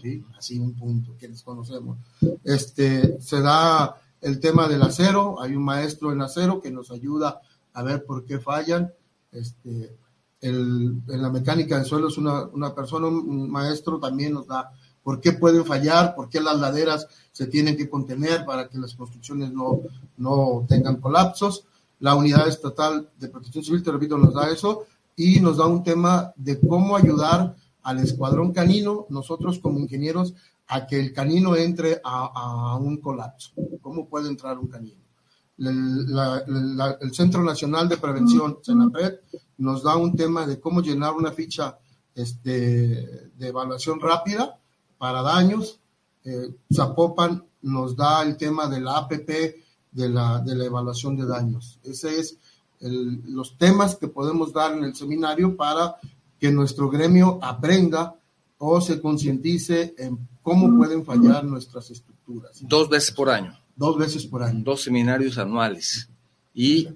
¿Sí? 0.00 0.24
Así 0.36 0.58
un 0.58 0.74
punto 0.74 1.14
que 1.18 1.28
desconocemos. 1.28 1.96
Este, 2.42 3.20
se 3.20 3.40
da 3.40 3.96
el 4.22 4.40
tema 4.40 4.68
del 4.68 4.82
acero, 4.82 5.40
hay 5.40 5.54
un 5.54 5.64
maestro 5.64 6.12
en 6.12 6.22
acero 6.22 6.60
que 6.60 6.70
nos 6.70 6.90
ayuda 6.90 7.40
a 7.74 7.82
ver 7.82 8.04
por 8.04 8.24
qué 8.24 8.38
fallan. 8.38 8.92
Este, 9.30 9.96
el- 10.40 11.02
en 11.08 11.22
la 11.22 11.30
mecánica 11.30 11.76
del 11.76 11.84
suelo 11.86 12.08
es 12.08 12.18
una, 12.18 12.44
una 12.46 12.74
persona, 12.74 13.06
un 13.08 13.50
maestro 13.50 13.98
también 13.98 14.32
nos 14.34 14.46
da 14.46 14.70
por 15.02 15.20
qué 15.20 15.32
pueden 15.32 15.64
fallar, 15.64 16.14
por 16.14 16.28
qué 16.28 16.40
las 16.40 16.58
laderas 16.58 17.06
se 17.32 17.46
tienen 17.46 17.76
que 17.76 17.90
contener 17.90 18.44
para 18.44 18.68
que 18.68 18.78
las 18.78 18.94
construcciones 18.94 19.52
no, 19.52 19.80
no 20.16 20.64
tengan 20.68 20.96
colapsos. 20.96 21.64
La 22.00 22.14
unidad 22.14 22.48
estatal 22.48 23.08
de 23.18 23.28
protección 23.28 23.64
civil, 23.64 23.82
te 23.82 23.92
repito, 23.92 24.18
nos 24.18 24.34
da 24.34 24.50
eso 24.50 24.84
y 25.16 25.40
nos 25.40 25.56
da 25.58 25.66
un 25.66 25.82
tema 25.82 26.32
de 26.36 26.58
cómo 26.60 26.96
ayudar 26.96 27.54
al 27.82 27.98
escuadrón 27.98 28.52
canino, 28.52 29.06
nosotros 29.08 29.58
como 29.58 29.80
ingenieros, 29.80 30.34
a 30.68 30.86
que 30.86 30.98
el 31.00 31.12
canino 31.12 31.54
entre 31.56 32.00
a, 32.04 32.30
a 32.72 32.76
un 32.76 32.98
colapso. 33.00 33.52
¿Cómo 33.80 34.08
puede 34.08 34.28
entrar 34.28 34.58
un 34.58 34.68
canino? 34.68 35.00
El, 35.58 36.12
la- 36.12 36.42
la- 36.46 36.98
el 37.00 37.14
Centro 37.14 37.42
Nacional 37.42 37.88
de 37.88 37.98
Prevención, 37.98 38.58
CENAPRED, 38.64 39.14
nos 39.58 39.82
da 39.82 39.96
un 39.96 40.16
tema 40.16 40.46
de 40.46 40.58
cómo 40.58 40.80
llenar 40.80 41.12
una 41.14 41.30
ficha 41.32 41.78
este, 42.14 42.48
de 43.36 43.48
evaluación 43.48 44.00
rápida 44.00 44.58
para 44.98 45.22
daños. 45.22 45.78
Eh, 46.24 46.54
Zapopan 46.72 47.44
nos 47.62 47.96
da 47.96 48.22
el 48.22 48.36
tema 48.36 48.66
de 48.68 48.80
la 48.80 48.98
APP 48.98 49.28
de 49.92 50.08
la, 50.08 50.40
de 50.40 50.54
la 50.56 50.64
evaluación 50.64 51.16
de 51.16 51.26
daños. 51.26 51.78
Ese 51.82 52.18
es 52.18 52.38
el- 52.80 53.22
los 53.26 53.56
temas 53.58 53.96
que 53.96 54.08
podemos 54.08 54.52
dar 54.52 54.72
en 54.76 54.84
el 54.84 54.94
seminario 54.96 55.56
para 55.56 55.96
que 56.40 56.50
nuestro 56.50 56.88
gremio 56.90 57.38
aprenda 57.42 58.16
o 58.64 58.80
se 58.80 59.00
concientice 59.00 59.92
en 59.98 60.16
cómo 60.40 60.76
pueden 60.76 61.04
fallar 61.04 61.44
nuestras 61.44 61.90
estructuras. 61.90 62.60
Dos 62.62 62.88
veces 62.88 63.10
por 63.10 63.28
año, 63.28 63.58
Dos 63.74 63.98
veces 63.98 64.24
por 64.24 64.42
año. 64.44 64.60
dos 64.62 64.82
seminarios 64.82 65.36
anuales. 65.36 66.08
Y 66.54 66.86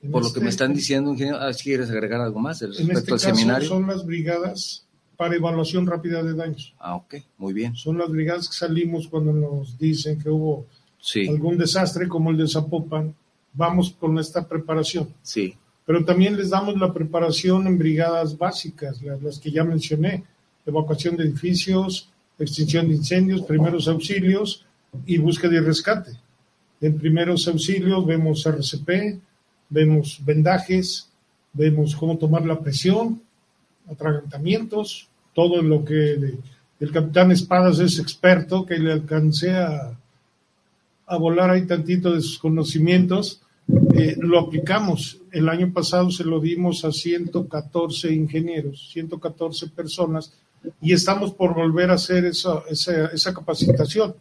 En 0.00 0.12
por 0.12 0.22
lo 0.22 0.28
que 0.28 0.34
este- 0.34 0.40
me 0.40 0.50
están 0.50 0.72
diciendo, 0.74 1.10
ingeniero, 1.10 1.38
ah, 1.40 1.50
¿quieres 1.60 1.90
agregar 1.90 2.20
algo 2.20 2.38
más 2.38 2.62
En 2.62 2.68
respecto 2.68 2.98
este 2.98 3.12
al 3.12 3.18
caso 3.20 3.34
seminario? 3.34 3.68
son 3.68 3.86
las 3.88 4.06
brigadas 4.06 4.84
para 5.16 5.34
evaluación 5.34 5.84
rápida 5.84 6.22
de 6.22 6.34
daños. 6.34 6.72
Ah, 6.78 6.94
ok, 6.94 7.16
muy 7.38 7.52
bien. 7.52 7.74
Son 7.74 7.98
las 7.98 8.08
brigadas 8.08 8.48
que 8.48 8.54
salimos 8.54 9.08
cuando 9.08 9.32
nos 9.32 9.76
dicen 9.78 10.20
que 10.20 10.30
hubo 10.30 10.66
Sí, 11.00 11.26
algún 11.28 11.58
desastre 11.58 12.06
como 12.08 12.30
el 12.30 12.36
de 12.36 12.46
Zapopan. 12.48 13.14
Vamos 13.52 13.90
con 13.98 14.16
esta 14.18 14.46
preparación. 14.46 15.08
sí. 15.22 15.56
Pero 15.86 16.04
también 16.04 16.36
les 16.36 16.50
damos 16.50 16.76
la 16.78 16.92
preparación 16.92 17.66
en 17.66 17.78
brigadas 17.78 18.36
básicas, 18.36 19.00
las, 19.00 19.22
las 19.22 19.38
que 19.38 19.50
ya 19.50 19.64
mencioné, 19.64 20.22
evacuación 20.68 21.16
de 21.16 21.24
edificios, 21.24 22.10
extinción 22.38 22.88
de 22.88 22.94
incendios, 22.94 23.42
primeros 23.42 23.88
auxilios 23.88 24.64
y 25.06 25.18
búsqueda 25.18 25.54
y 25.56 25.60
rescate. 25.60 26.12
En 26.80 26.98
primeros 26.98 27.48
auxilios 27.48 28.06
vemos 28.06 28.46
RCP, 28.46 29.18
vemos 29.68 30.20
vendajes, 30.24 31.08
vemos 31.52 31.96
cómo 31.96 32.16
tomar 32.16 32.46
la 32.46 32.60
presión, 32.60 33.20
atragantamientos, 33.90 35.08
todo 35.34 35.62
lo 35.62 35.84
que 35.84 36.38
el 36.80 36.92
capitán 36.92 37.32
Espadas 37.32 37.80
es 37.80 37.98
experto, 37.98 38.64
que 38.64 38.78
le 38.78 38.92
alcancé 38.92 39.56
a, 39.56 39.98
a 41.06 41.16
volar 41.16 41.50
ahí 41.50 41.66
tantito 41.66 42.14
de 42.14 42.20
sus 42.20 42.38
conocimientos. 42.38 43.42
Eh, 43.94 44.16
lo 44.18 44.38
aplicamos. 44.38 45.18
El 45.30 45.48
año 45.48 45.72
pasado 45.72 46.10
se 46.10 46.24
lo 46.24 46.40
dimos 46.40 46.84
a 46.84 46.92
114 46.92 48.12
ingenieros, 48.12 48.90
114 48.92 49.68
personas, 49.68 50.32
y 50.80 50.92
estamos 50.92 51.32
por 51.32 51.54
volver 51.54 51.90
a 51.90 51.94
hacer 51.94 52.24
esa, 52.24 52.62
esa, 52.68 53.06
esa 53.06 53.34
capacitación. 53.34 54.14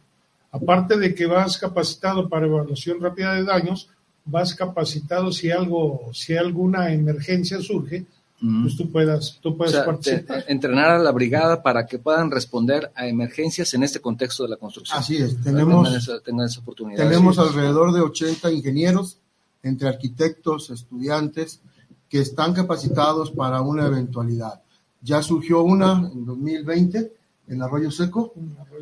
Aparte 0.51 0.97
de 0.97 1.13
que 1.13 1.25
vas 1.25 1.57
capacitado 1.57 2.29
para 2.29 2.45
evaluación 2.45 2.99
rápida 3.01 3.33
de 3.33 3.43
daños, 3.43 3.89
vas 4.25 4.53
capacitado 4.53 5.31
si 5.31 5.51
algo, 5.51 6.09
si 6.13 6.35
alguna 6.35 6.93
emergencia 6.93 7.59
surge, 7.61 8.05
pues 8.39 8.77
tú 8.77 8.91
puedas, 8.91 9.39
tú 9.41 9.57
puedes 9.57 9.75
participar. 9.77 10.45
entrenar 10.47 10.91
a 10.91 10.99
la 10.99 11.11
brigada 11.11 11.63
para 11.63 11.87
que 11.87 11.97
puedan 11.97 12.29
responder 12.29 12.91
a 12.93 13.07
emergencias 13.07 13.73
en 13.73 13.81
este 13.81 13.99
contexto 13.99 14.43
de 14.43 14.49
la 14.49 14.57
construcción. 14.57 14.99
Así 14.99 15.17
es, 15.17 15.41
tenemos, 15.41 15.91
esa, 15.91 16.19
oportunidad. 16.59 17.03
tenemos 17.03 17.39
alrededor 17.39 17.93
de 17.93 18.01
80 18.01 18.51
ingenieros, 18.51 19.17
entre 19.63 19.87
arquitectos, 19.87 20.69
estudiantes, 20.69 21.61
que 22.07 22.19
están 22.19 22.53
capacitados 22.53 23.31
para 23.31 23.61
una 23.61 23.87
eventualidad. 23.87 24.61
Ya 25.07 25.23
surgió 25.23 25.61
una 25.61 25.93
en 26.13 26.25
2020 26.25 27.13
en 27.47 27.63
Arroyo 27.63 27.89
Seco. 27.89 28.33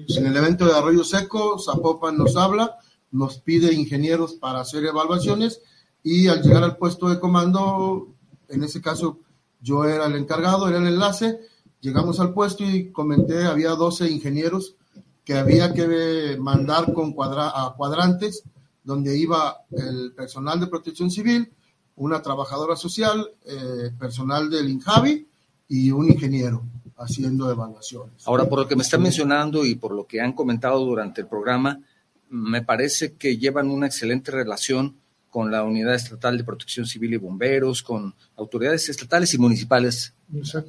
En 0.08 0.26
el 0.26 0.36
evento 0.36 0.66
de 0.66 0.74
Arroyo 0.74 1.04
Seco, 1.04 1.60
Zapopan 1.60 2.18
nos 2.18 2.36
habla, 2.36 2.80
nos 3.12 3.38
pide 3.38 3.72
ingenieros 3.72 4.34
para 4.34 4.62
hacer 4.62 4.84
evaluaciones 4.86 5.62
y 6.02 6.28
al 6.28 6.42
llegar 6.42 6.64
al 6.64 6.78
puesto 6.78 7.10
de 7.10 7.20
comando, 7.20 8.08
en 8.50 8.64
ese 8.64 8.82
caso 8.82 9.20
yo 9.62 9.86
era 9.86 10.08
el 10.08 10.16
encargado, 10.16 10.68
era 10.68 10.80
el 10.80 10.88
enlace, 10.88 11.42
llegamos 11.80 12.20
al 12.20 12.34
puesto 12.34 12.64
y 12.64 12.92
comenté, 12.92 13.44
había 13.44 13.70
12 13.76 14.10
ingenieros 14.10 14.78
que 15.24 15.36
había 15.36 15.76
que 15.76 16.38
mandar 16.40 16.92
con 16.92 17.14
a 17.20 17.76
cuadrantes 17.78 18.42
donde 18.84 19.16
iba 19.16 19.58
el 19.70 20.12
personal 20.14 20.60
de 20.60 20.66
protección 20.66 21.12
civil, 21.12 21.54
una 21.98 22.24
trabajadora 22.24 22.76
social, 22.76 23.30
eh, 23.46 23.92
personal 24.00 24.50
del 24.50 24.70
INJAVI 24.70 25.28
y 25.68 25.92
un 25.92 26.10
ingeniero 26.10 26.64
haciendo 26.98 27.52
evaluaciones. 27.52 28.26
Ahora, 28.26 28.48
por 28.48 28.60
lo 28.60 28.68
que 28.68 28.76
me 28.76 28.84
están 28.84 29.02
mencionando 29.02 29.66
y 29.66 29.76
por 29.76 29.94
lo 29.94 30.08
que 30.08 30.22
han 30.22 30.34
comentado 30.34 30.84
durante 30.86 31.22
el 31.22 31.28
programa, 31.28 31.82
me 32.30 32.62
parece 32.62 33.14
que 33.14 33.38
llevan 33.38 33.70
una 33.70 33.88
excelente 33.88 34.32
relación 34.32 34.96
con 35.30 35.52
la 35.52 35.64
Unidad 35.64 35.96
Estatal 35.96 36.38
de 36.38 36.46
Protección 36.46 36.86
Civil 36.86 37.14
y 37.14 37.18
Bomberos, 37.18 37.84
con 37.84 38.16
autoridades 38.38 38.88
estatales 38.88 39.34
y 39.34 39.38
municipales 39.38 40.14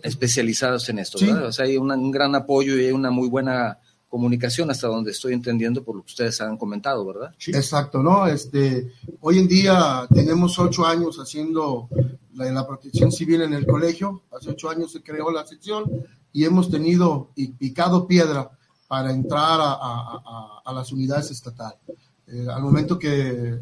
especializados 0.03 0.89
en 0.89 0.99
esto. 0.99 1.19
O 1.45 1.53
sea, 1.53 1.67
hay 1.67 1.77
un 1.77 2.11
gran 2.11 2.35
apoyo 2.35 2.77
y 2.77 2.87
hay 2.87 2.93
una 2.93 3.11
muy 3.11 3.29
buena 3.29 3.79
comunicación 4.09 4.71
hasta 4.71 4.89
donde 4.89 5.11
estoy 5.11 5.33
entendiendo 5.33 5.83
por 5.85 5.97
lo 5.97 6.03
que 6.03 6.11
ustedes 6.11 6.41
han 6.41 6.57
comentado, 6.57 7.05
¿verdad? 7.05 7.35
Exacto, 7.49 8.03
¿no? 8.03 8.27
Este, 8.27 8.93
hoy 9.21 9.39
en 9.39 9.49
día 9.49 10.07
tenemos 10.13 10.59
ocho 10.59 10.87
años 10.87 11.19
haciendo 11.19 11.89
la, 12.35 12.51
la 12.51 12.67
protección 12.67 13.11
civil 13.11 13.43
en 13.43 13.53
el 13.53 13.67
colegio, 13.67 14.23
hace 14.37 14.51
ocho 14.51 14.69
años 14.69 14.93
se 14.93 15.03
creó 15.03 15.31
la 15.31 15.47
sección 15.47 15.85
y 16.33 16.45
hemos 16.45 16.71
tenido 16.71 17.31
y 17.35 17.49
picado 17.49 18.07
piedra 18.07 18.51
para 18.89 19.11
entrar 19.11 19.59
a, 19.61 20.61
a, 20.65 20.73
las 20.73 20.93
unidades 20.93 21.31
estatales. 21.31 21.81
Eh, 22.27 22.47
al 22.53 22.63
momento 22.63 22.99
que 22.99 23.59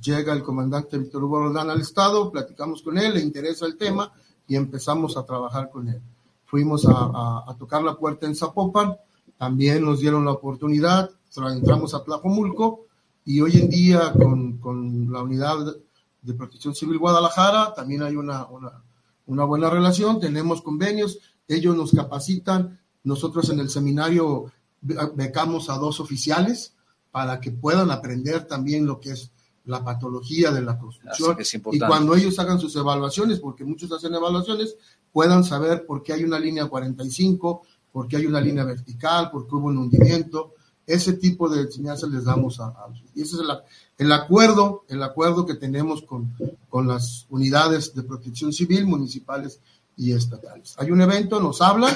llega 0.00 0.32
el 0.32 0.42
comandante 0.42 0.98
Víctor 0.98 1.24
Hugo 1.24 1.40
Roldán 1.40 1.70
al 1.70 1.80
Estado, 1.80 2.30
platicamos 2.30 2.82
con 2.82 2.98
él, 2.98 3.14
le 3.14 3.20
interesa 3.20 3.66
el 3.66 3.76
tema 3.76 4.12
y 4.46 4.56
empezamos 4.56 5.16
a 5.16 5.24
trabajar 5.24 5.70
con 5.70 5.88
él. 5.88 6.00
Fuimos 6.44 6.86
a, 6.88 7.54
tocar 7.58 7.82
la 7.82 7.96
puerta 7.96 8.26
en 8.26 8.36
Zapopan, 8.36 8.96
también 9.38 9.84
nos 9.84 10.00
dieron 10.00 10.24
la 10.24 10.32
oportunidad, 10.32 11.10
entramos 11.36 11.94
a 11.94 12.04
Tlajomulco 12.04 12.86
y 13.24 13.40
hoy 13.40 13.56
en 13.56 13.68
día 13.68 14.12
con, 14.12 14.58
con 14.58 15.12
la 15.12 15.22
unidad 15.22 15.76
de 16.22 16.34
protección 16.34 16.74
civil 16.74 16.98
Guadalajara 16.98 17.74
también 17.74 18.02
hay 18.02 18.16
una, 18.16 18.46
una, 18.46 18.82
una 19.26 19.44
buena 19.44 19.70
relación, 19.70 20.20
tenemos 20.20 20.62
convenios, 20.62 21.18
ellos 21.48 21.76
nos 21.76 21.92
capacitan, 21.92 22.80
nosotros 23.02 23.50
en 23.50 23.60
el 23.60 23.68
seminario 23.68 24.52
becamos 24.80 25.70
a 25.70 25.74
dos 25.78 26.00
oficiales 26.00 26.74
para 27.10 27.40
que 27.40 27.50
puedan 27.50 27.90
aprender 27.90 28.46
también 28.46 28.86
lo 28.86 29.00
que 29.00 29.12
es 29.12 29.30
la 29.64 29.82
patología 29.82 30.50
de 30.50 30.60
la 30.60 30.78
construcción. 30.78 31.36
y 31.72 31.78
cuando 31.78 32.14
ellos 32.14 32.38
hagan 32.38 32.60
sus 32.60 32.76
evaluaciones, 32.76 33.40
porque 33.40 33.64
muchos 33.64 33.90
hacen 33.92 34.14
evaluaciones, 34.14 34.76
puedan 35.10 35.42
saber 35.42 35.86
por 35.86 36.02
qué 36.02 36.12
hay 36.12 36.24
una 36.24 36.38
línea 36.38 36.66
45, 36.66 37.62
por 37.94 38.08
qué 38.08 38.16
hay 38.16 38.26
una 38.26 38.40
línea 38.40 38.64
vertical, 38.64 39.30
por 39.30 39.46
qué 39.46 39.54
hubo 39.54 39.68
un 39.68 39.78
hundimiento. 39.78 40.54
Ese 40.84 41.12
tipo 41.12 41.48
de 41.48 41.60
enseñanza 41.60 42.08
les 42.08 42.24
damos 42.24 42.58
a, 42.58 42.66
a 42.66 42.88
y 43.14 43.22
ese 43.22 43.36
es 43.36 43.42
el, 43.42 43.50
el, 43.98 44.10
acuerdo, 44.10 44.84
el 44.88 45.00
acuerdo 45.00 45.46
que 45.46 45.54
tenemos 45.54 46.02
con, 46.02 46.34
con 46.68 46.88
las 46.88 47.24
unidades 47.30 47.94
de 47.94 48.02
protección 48.02 48.52
civil 48.52 48.84
municipales 48.84 49.60
y 49.96 50.10
estatales. 50.10 50.74
Hay 50.76 50.90
un 50.90 51.02
evento, 51.02 51.38
nos 51.38 51.62
hablan, 51.62 51.94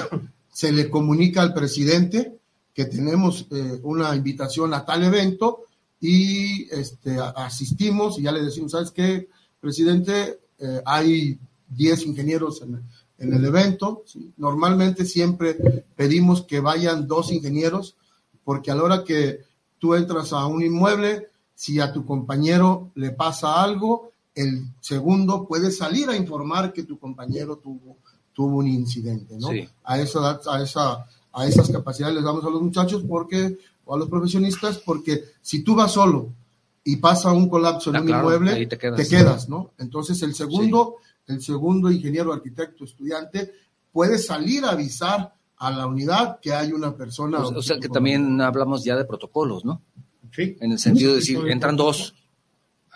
se 0.53 0.71
le 0.71 0.89
comunica 0.89 1.41
al 1.41 1.53
presidente 1.53 2.39
que 2.73 2.85
tenemos 2.85 3.45
eh, 3.51 3.81
una 3.83 4.15
invitación 4.15 4.73
a 4.73 4.85
tal 4.85 5.03
evento 5.03 5.65
y 5.99 6.73
este, 6.73 7.17
asistimos 7.35 8.17
y 8.17 8.21
ya 8.21 8.31
le 8.31 8.41
decimos, 8.41 8.71
¿sabes 8.71 8.91
qué, 8.91 9.27
presidente? 9.59 10.39
Eh, 10.59 10.81
hay 10.85 11.37
10 11.67 12.05
ingenieros 12.05 12.61
en, 12.61 12.81
en, 13.19 13.33
el 13.33 13.45
evento. 13.45 14.03
Normalmente 14.37 15.05
siempre 15.05 15.85
pedimos 15.95 16.43
que 16.43 16.59
vayan 16.59 17.07
dos 17.07 17.31
ingenieros 17.31 17.95
porque 18.43 18.71
a 18.71 18.75
la 18.75 18.83
hora 18.83 19.03
que 19.03 19.41
tú 19.77 19.95
entras 19.95 20.33
a 20.33 20.45
un 20.47 20.63
inmueble, 20.63 21.27
si 21.53 21.79
a 21.79 21.91
tu 21.91 22.05
compañero 22.05 22.91
le 22.95 23.11
pasa 23.11 23.61
algo, 23.61 24.11
el 24.33 24.63
segundo 24.79 25.47
puede 25.47 25.71
salir 25.71 26.09
a 26.09 26.15
informar 26.15 26.73
que 26.73 26.83
tu 26.83 26.97
compañero 26.97 27.57
tuvo, 27.57 27.97
tuvo 28.33 28.57
un 28.57 28.67
incidente, 28.67 29.37
¿no? 29.37 29.49
A, 29.83 29.99
esa, 29.99 30.39
a, 30.45 30.63
esa, 30.63 31.05
a 31.33 31.45
esas 31.45 31.69
capacidades 31.69 32.15
les 32.15 32.23
damos 32.23 32.43
a 32.45 32.49
los 32.49 32.61
muchachos 32.61 33.03
porque, 33.07 33.57
o 33.85 33.95
a 33.95 33.97
los 33.97 34.09
profesionistas, 34.09 34.77
porque 34.79 35.23
si 35.41 35.63
tú 35.63 35.75
vas 35.75 35.91
solo 35.91 36.29
y 36.83 36.95
pasa 36.95 37.31
un 37.31 37.49
colapso 37.49 37.89
en 37.89 37.97
ah, 37.97 38.01
un 38.01 38.09
inmueble, 38.09 38.65
te 38.65 38.77
quedas. 38.77 39.49
¿no? 39.49 39.71
Entonces 39.77 40.21
el 40.23 40.33
segundo, 40.33 40.95
el 41.29 41.41
segundo 41.41 41.91
ingeniero, 41.91 42.33
arquitecto, 42.33 42.83
estudiante, 42.83 43.51
puede 43.91 44.17
salir 44.17 44.65
a 44.65 44.71
avisar 44.71 45.33
a 45.57 45.71
la 45.71 45.87
unidad 45.87 46.39
que 46.41 46.53
hay 46.53 46.71
una 46.71 46.95
persona. 46.95 47.39
O, 47.39 47.61
sea 47.61 47.79
que 47.79 47.89
también 47.89 48.39
hablamos 48.41 48.83
ya 48.83 48.95
de 48.95 49.05
protocolos, 49.05 49.65
¿no? 49.65 49.81
Sí. 50.31 50.55
En 50.59 50.71
el 50.71 50.79
sentido 50.79 51.11
de 51.11 51.17
decir, 51.17 51.39
entran 51.47 51.75
dos, 51.75 52.13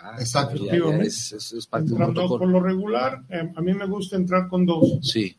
Ah, 0.04 0.16
Exacto. 0.18 0.70
es, 0.70 1.68
Por 1.70 2.46
lo 2.46 2.60
regular, 2.60 3.22
eh, 3.30 3.50
a 3.56 3.60
mí 3.62 3.72
me 3.72 3.86
gusta 3.86 4.16
entrar 4.16 4.48
con 4.48 4.66
dos. 4.66 4.98
Sí. 5.00 5.34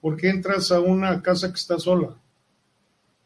Porque 0.00 0.28
entras 0.28 0.70
a 0.70 0.78
una 0.78 1.20
casa 1.20 1.48
que 1.48 1.58
está 1.58 1.76
sola. 1.80 2.14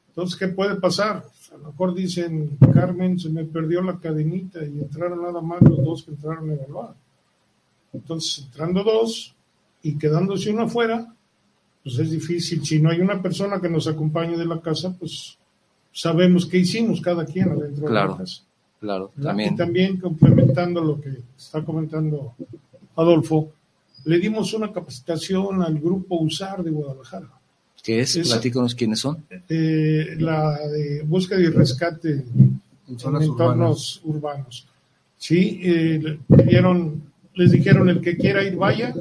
Entonces, 0.09 0.39
¿qué 0.39 0.49
puede 0.49 0.77
pasar? 0.77 1.23
A 1.53 1.57
lo 1.59 1.67
mejor 1.67 1.95
dicen, 1.95 2.57
Carmen, 2.73 3.19
se 3.19 3.29
me 3.29 3.45
perdió 3.45 3.83
la 3.83 3.99
cadenita 3.99 4.65
y 4.65 4.79
entraron 4.81 5.21
nada 5.21 5.43
más 5.43 5.61
los 5.61 5.85
dos 5.85 6.03
que 6.03 6.13
entraron 6.13 6.49
a 6.49 6.55
evaluar. 6.55 6.95
Entonces, 7.93 8.45
entrando 8.45 8.85
dos 8.85 9.35
y 9.83 9.97
quedándose 9.99 10.51
uno 10.51 10.63
afuera, 10.63 11.15
pues 11.83 11.99
es 11.99 12.11
difícil. 12.11 12.65
Si 12.65 12.81
no 12.81 12.91
hay 12.91 13.01
una 13.01 13.21
persona 13.21 13.61
que 13.61 13.69
nos 13.69 13.87
acompañe 13.87 14.37
de 14.37 14.47
la 14.47 14.61
casa, 14.61 14.95
pues 14.99 15.37
sabemos 15.93 16.47
qué 16.47 16.59
hicimos 16.59 17.01
cada 17.01 17.25
quien 17.25 17.51
adentro 17.51 17.89
de 17.89 17.95
la 17.95 18.17
casa. 18.17 18.43
Claro, 18.81 19.13
también. 19.21 19.55
Y 19.55 19.57
también 19.57 19.97
complementando 19.99 20.83
lo 20.83 21.01
que 21.01 21.11
está 21.37 21.63
comentando 21.63 22.35
Adolfo, 22.97 23.53
le 24.05 24.19
dimos 24.19 24.55
una 24.55 24.73
capacitación 24.73 25.63
al 25.63 25.79
grupo 25.79 26.17
USAR 26.17 26.63
de 26.63 26.71
Guadalajara. 26.71 27.29
¿Qué 27.83 28.01
es? 28.01 28.19
Platícanos 28.19 28.75
quiénes 28.75 29.01
son. 29.01 29.25
Eh, 29.49 30.17
la 30.19 30.59
de 30.69 31.03
búsqueda 31.03 31.41
y 31.41 31.47
rescate 31.47 32.11
en, 32.13 32.61
entornos 32.89 34.01
urbanos. 34.05 34.67
Sí, 35.17 35.61
eh, 35.63 36.19
dieron, 36.47 37.03
les 37.35 37.51
dijeron 37.51 37.89
el 37.89 38.01
que 38.01 38.17
quiera 38.17 38.43
ir 38.43 38.57
vaya, 38.57 38.95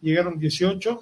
llegaron 0.00 0.38
18, 0.38 1.00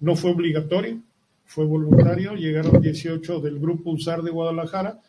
no 0.00 0.16
fue 0.16 0.30
obligatorio, 0.30 1.00
fue 1.46 1.64
voluntario, 1.64 2.34
llegaron 2.34 2.80
18 2.80 3.40
del 3.40 3.58
grupo 3.58 3.90
USAR 3.90 4.22
de 4.22 4.30
Guadalajara 4.30 5.00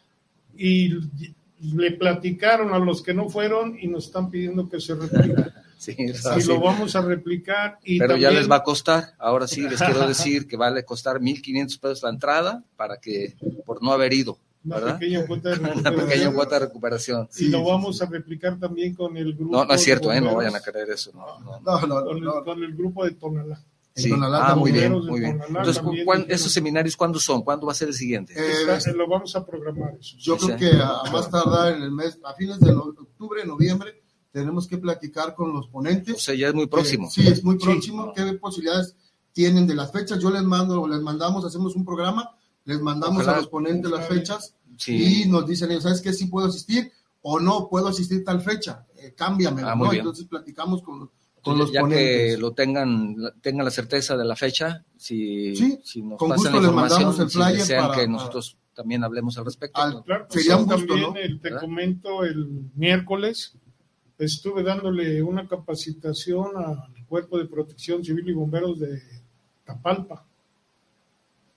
y 0.57 0.89
le 1.61 1.91
platicaron 1.91 2.73
a 2.73 2.79
los 2.79 3.01
que 3.01 3.13
no 3.13 3.29
fueron 3.29 3.77
y 3.79 3.87
nos 3.87 4.07
están 4.07 4.29
pidiendo 4.29 4.69
que 4.69 4.79
se 4.79 4.95
replique. 4.95 5.43
Sí, 5.81 5.95
y 5.97 6.43
lo 6.43 6.59
vamos 6.59 6.95
a 6.95 7.01
replicar. 7.01 7.79
Y 7.83 7.97
Pero 7.97 8.15
ya 8.15 8.29
les 8.29 8.47
va 8.47 8.57
a 8.57 8.63
costar. 8.63 9.15
Ahora 9.17 9.47
sí 9.47 9.61
les 9.67 9.81
quiero 9.81 10.07
decir 10.07 10.47
que 10.47 10.55
vale 10.55 10.85
costar 10.85 11.19
1.500 11.19 11.79
pesos 11.79 12.03
la 12.03 12.11
entrada 12.11 12.63
para 12.75 12.97
que, 12.97 13.33
por 13.65 13.81
no 13.81 13.91
haber 13.91 14.13
ido. 14.13 14.37
Una 14.63 14.97
pequeña 14.99 15.25
cuota 15.25 15.49
de 15.49 15.55
recuperación. 15.55 15.93
Una 15.95 16.03
pequeña 16.05 16.33
cuota 16.33 16.55
de 16.59 16.65
recuperación. 16.65 17.29
y 17.37 17.47
lo 17.49 17.63
vamos 17.63 18.01
a 18.01 18.05
replicar 18.05 18.59
también 18.59 18.93
con 18.95 19.17
el 19.17 19.33
grupo. 19.35 19.51
No, 19.57 19.65
no 19.65 19.73
es 19.73 19.83
cierto, 19.83 20.11
¿eh? 20.13 20.21
no 20.21 20.35
vayan 20.35 20.55
a 20.55 20.59
creer 20.61 20.89
eso. 20.91 21.11
No, 21.13 21.39
no, 21.61 21.87
no, 21.87 22.03
con, 22.05 22.17
el, 22.17 22.23
con, 22.43 22.63
el, 22.63 22.75
grupo 22.75 23.03
de 23.05 23.11
Tonalá. 23.11 23.63
Sí. 23.95 24.09
Tonalá 24.09 24.47
Ah, 24.51 24.55
muy 24.55 24.71
bien, 24.71 24.91
muy 24.93 25.19
bien. 25.19 25.39
Tonalá 25.39 25.65
Entonces, 25.67 26.03
¿cuán- 26.05 26.25
¿esos 26.29 26.51
seminarios 26.51 26.95
cuándo 26.95 27.19
son? 27.19 27.41
¿Cuándo 27.41 27.65
va 27.65 27.73
a 27.73 27.75
ser 27.75 27.89
el 27.89 27.93
siguiente? 27.93 28.33
Eh, 28.37 28.63
Está- 28.77 28.91
lo 28.93 29.07
vamos 29.07 29.35
a 29.35 29.45
programar 29.45 29.95
eso. 29.99 30.15
Yo 30.19 30.37
Sí, 30.37 30.45
creo 30.45 30.57
sí. 30.59 30.65
que 30.65 30.77
a, 30.81 30.89
a 31.05 31.11
más 31.11 31.29
tardar 31.29 31.73
en 31.75 31.81
el 31.83 31.91
mes, 31.91 32.17
a 32.23 32.33
fines 32.35 32.59
de 32.59 32.71
no- 32.71 32.83
octubre, 32.83 33.43
noviembre, 33.45 34.01
tenemos 34.31 34.65
que 34.67 34.77
platicar 34.77 35.35
con 35.35 35.51
los 35.51 35.67
ponentes. 35.67 36.15
O 36.15 36.19
sea, 36.19 36.35
ya 36.35 36.47
es 36.47 36.53
muy 36.53 36.67
próximo. 36.67 37.07
Eh, 37.07 37.11
sí, 37.11 37.27
es 37.27 37.43
muy 37.43 37.57
Sí. 37.59 37.65
próximo. 37.65 38.13
¿Qué 38.15 38.23
posibilidades 38.33 38.95
tienen 39.33 39.67
de 39.67 39.75
las 39.75 39.91
fechas? 39.91 40.19
Yo 40.19 40.29
les 40.29 40.43
mando, 40.43 40.87
les 40.87 41.01
mandamos, 41.01 41.43
hacemos 41.43 41.75
un 41.75 41.83
programa, 41.83 42.29
les 42.65 42.79
mandamos 42.81 43.21
Ojalá. 43.23 43.37
a 43.37 43.41
los 43.41 43.47
ponentes 43.49 43.89
las 43.91 44.07
fechas 44.07 44.55
Sí. 44.77 45.23
y 45.23 45.29
nos 45.29 45.45
dicen, 45.47 45.71
ellos, 45.71 45.83
¿sabes 45.83 46.01
qué? 46.01 46.13
Sí 46.13 46.25
puedo 46.27 46.47
asistir 46.47 46.91
o 47.21 47.39
no 47.39 47.67
puedo 47.69 47.87
asistir 47.87 48.23
tal 48.23 48.41
fecha. 48.41 48.85
Eh, 48.97 49.13
cámbiame, 49.15 49.61
Ah. 49.63 49.75
Entonces 49.91 50.25
platicamos 50.25 50.81
con, 50.81 51.09
con 51.43 51.57
los 51.57 51.71
ya 51.71 51.79
que 51.79 51.81
ponentes. 51.81 52.39
lo 52.39 52.51
tengan, 52.53 53.15
tengan 53.41 53.65
la 53.65 53.71
certeza 53.71 54.15
de 54.17 54.25
la 54.25 54.35
fecha, 54.35 54.83
si, 54.97 55.55
Sí, 55.55 55.79
si 55.83 56.01
nos 56.03 56.17
con 56.17 56.29
pasan 56.29 56.43
gusto 56.43 56.49
la 56.51 56.57
les 56.61 56.67
información, 56.69 56.99
mandamos 57.03 57.19
el 57.19 57.29
si 57.29 57.37
flyer 57.37 57.57
desean 57.57 57.87
para- 57.87 57.99
que 58.01 58.07
nosotros 58.07 58.57
también 58.73 59.03
hablemos 59.03 59.37
al 59.37 59.45
respecto. 59.45 60.03
Claro, 60.05 60.25
Sería 60.29 60.57
un 60.57 60.65
pues, 60.65 60.77
gusto, 60.79 60.93
también 60.93 61.13
¿no? 61.13 61.19
el- 61.19 61.39
te 61.41 61.49
¿Verdad? 61.49 61.61
comento 61.61 62.23
el 62.23 62.69
miércoles 62.75 63.53
estuve 64.17 64.61
dándole 64.63 65.21
una 65.23 65.47
capacitación 65.47 66.55
al 66.55 67.05
Cuerpo 67.07 67.37
de 67.39 67.45
Protección 67.45 68.03
Civil 68.03 68.29
y 68.29 68.33
Bomberos 68.33 68.79
de 68.79 69.01
Tapalpa. 69.65 70.25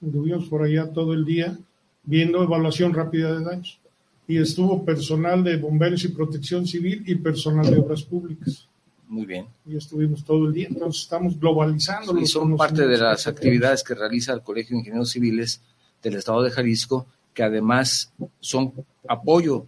Estuvimos 0.07 0.49
por 0.49 0.63
allá 0.63 0.91
todo 0.93 1.13
el 1.13 1.25
día 1.25 1.57
viendo 2.03 2.43
evaluación 2.43 2.93
rápida 2.93 3.33
de 3.33 3.45
daños. 3.45 3.79
Y 4.27 4.39
estuvo 4.39 4.85
personal 4.85 5.45
de 5.45 5.57
bomberos 5.57 6.05
y 6.05 6.09
protección 6.09 6.67
civil 6.67 7.03
y 7.07 7.15
personal 7.17 7.71
de 7.71 7.79
obras 7.79 8.03
públicas. 8.03 8.67
Muy 9.07 9.27
bien. 9.27 9.47
Y 9.67 9.77
estuvimos 9.77 10.25
todo 10.25 10.47
el 10.47 10.55
día. 10.55 10.69
Entonces 10.69 11.03
estamos 11.03 11.39
globalizando. 11.39 12.17
Y 12.17 12.21
los 12.21 12.31
son 12.31 12.57
parte 12.57 12.87
de 12.87 12.99
las 12.99 13.27
actividades 13.27 13.83
que 13.83 13.95
realiza 13.95 14.33
el 14.33 14.43
Colegio 14.43 14.75
de 14.75 14.81
Ingenieros 14.81 15.11
Civiles 15.11 15.61
del 16.03 16.17
Estado 16.17 16.43
de 16.43 16.51
Jalisco, 16.51 17.07
que 17.35 17.43
además 17.43 18.13
son 18.41 18.73
apoyo 19.07 19.67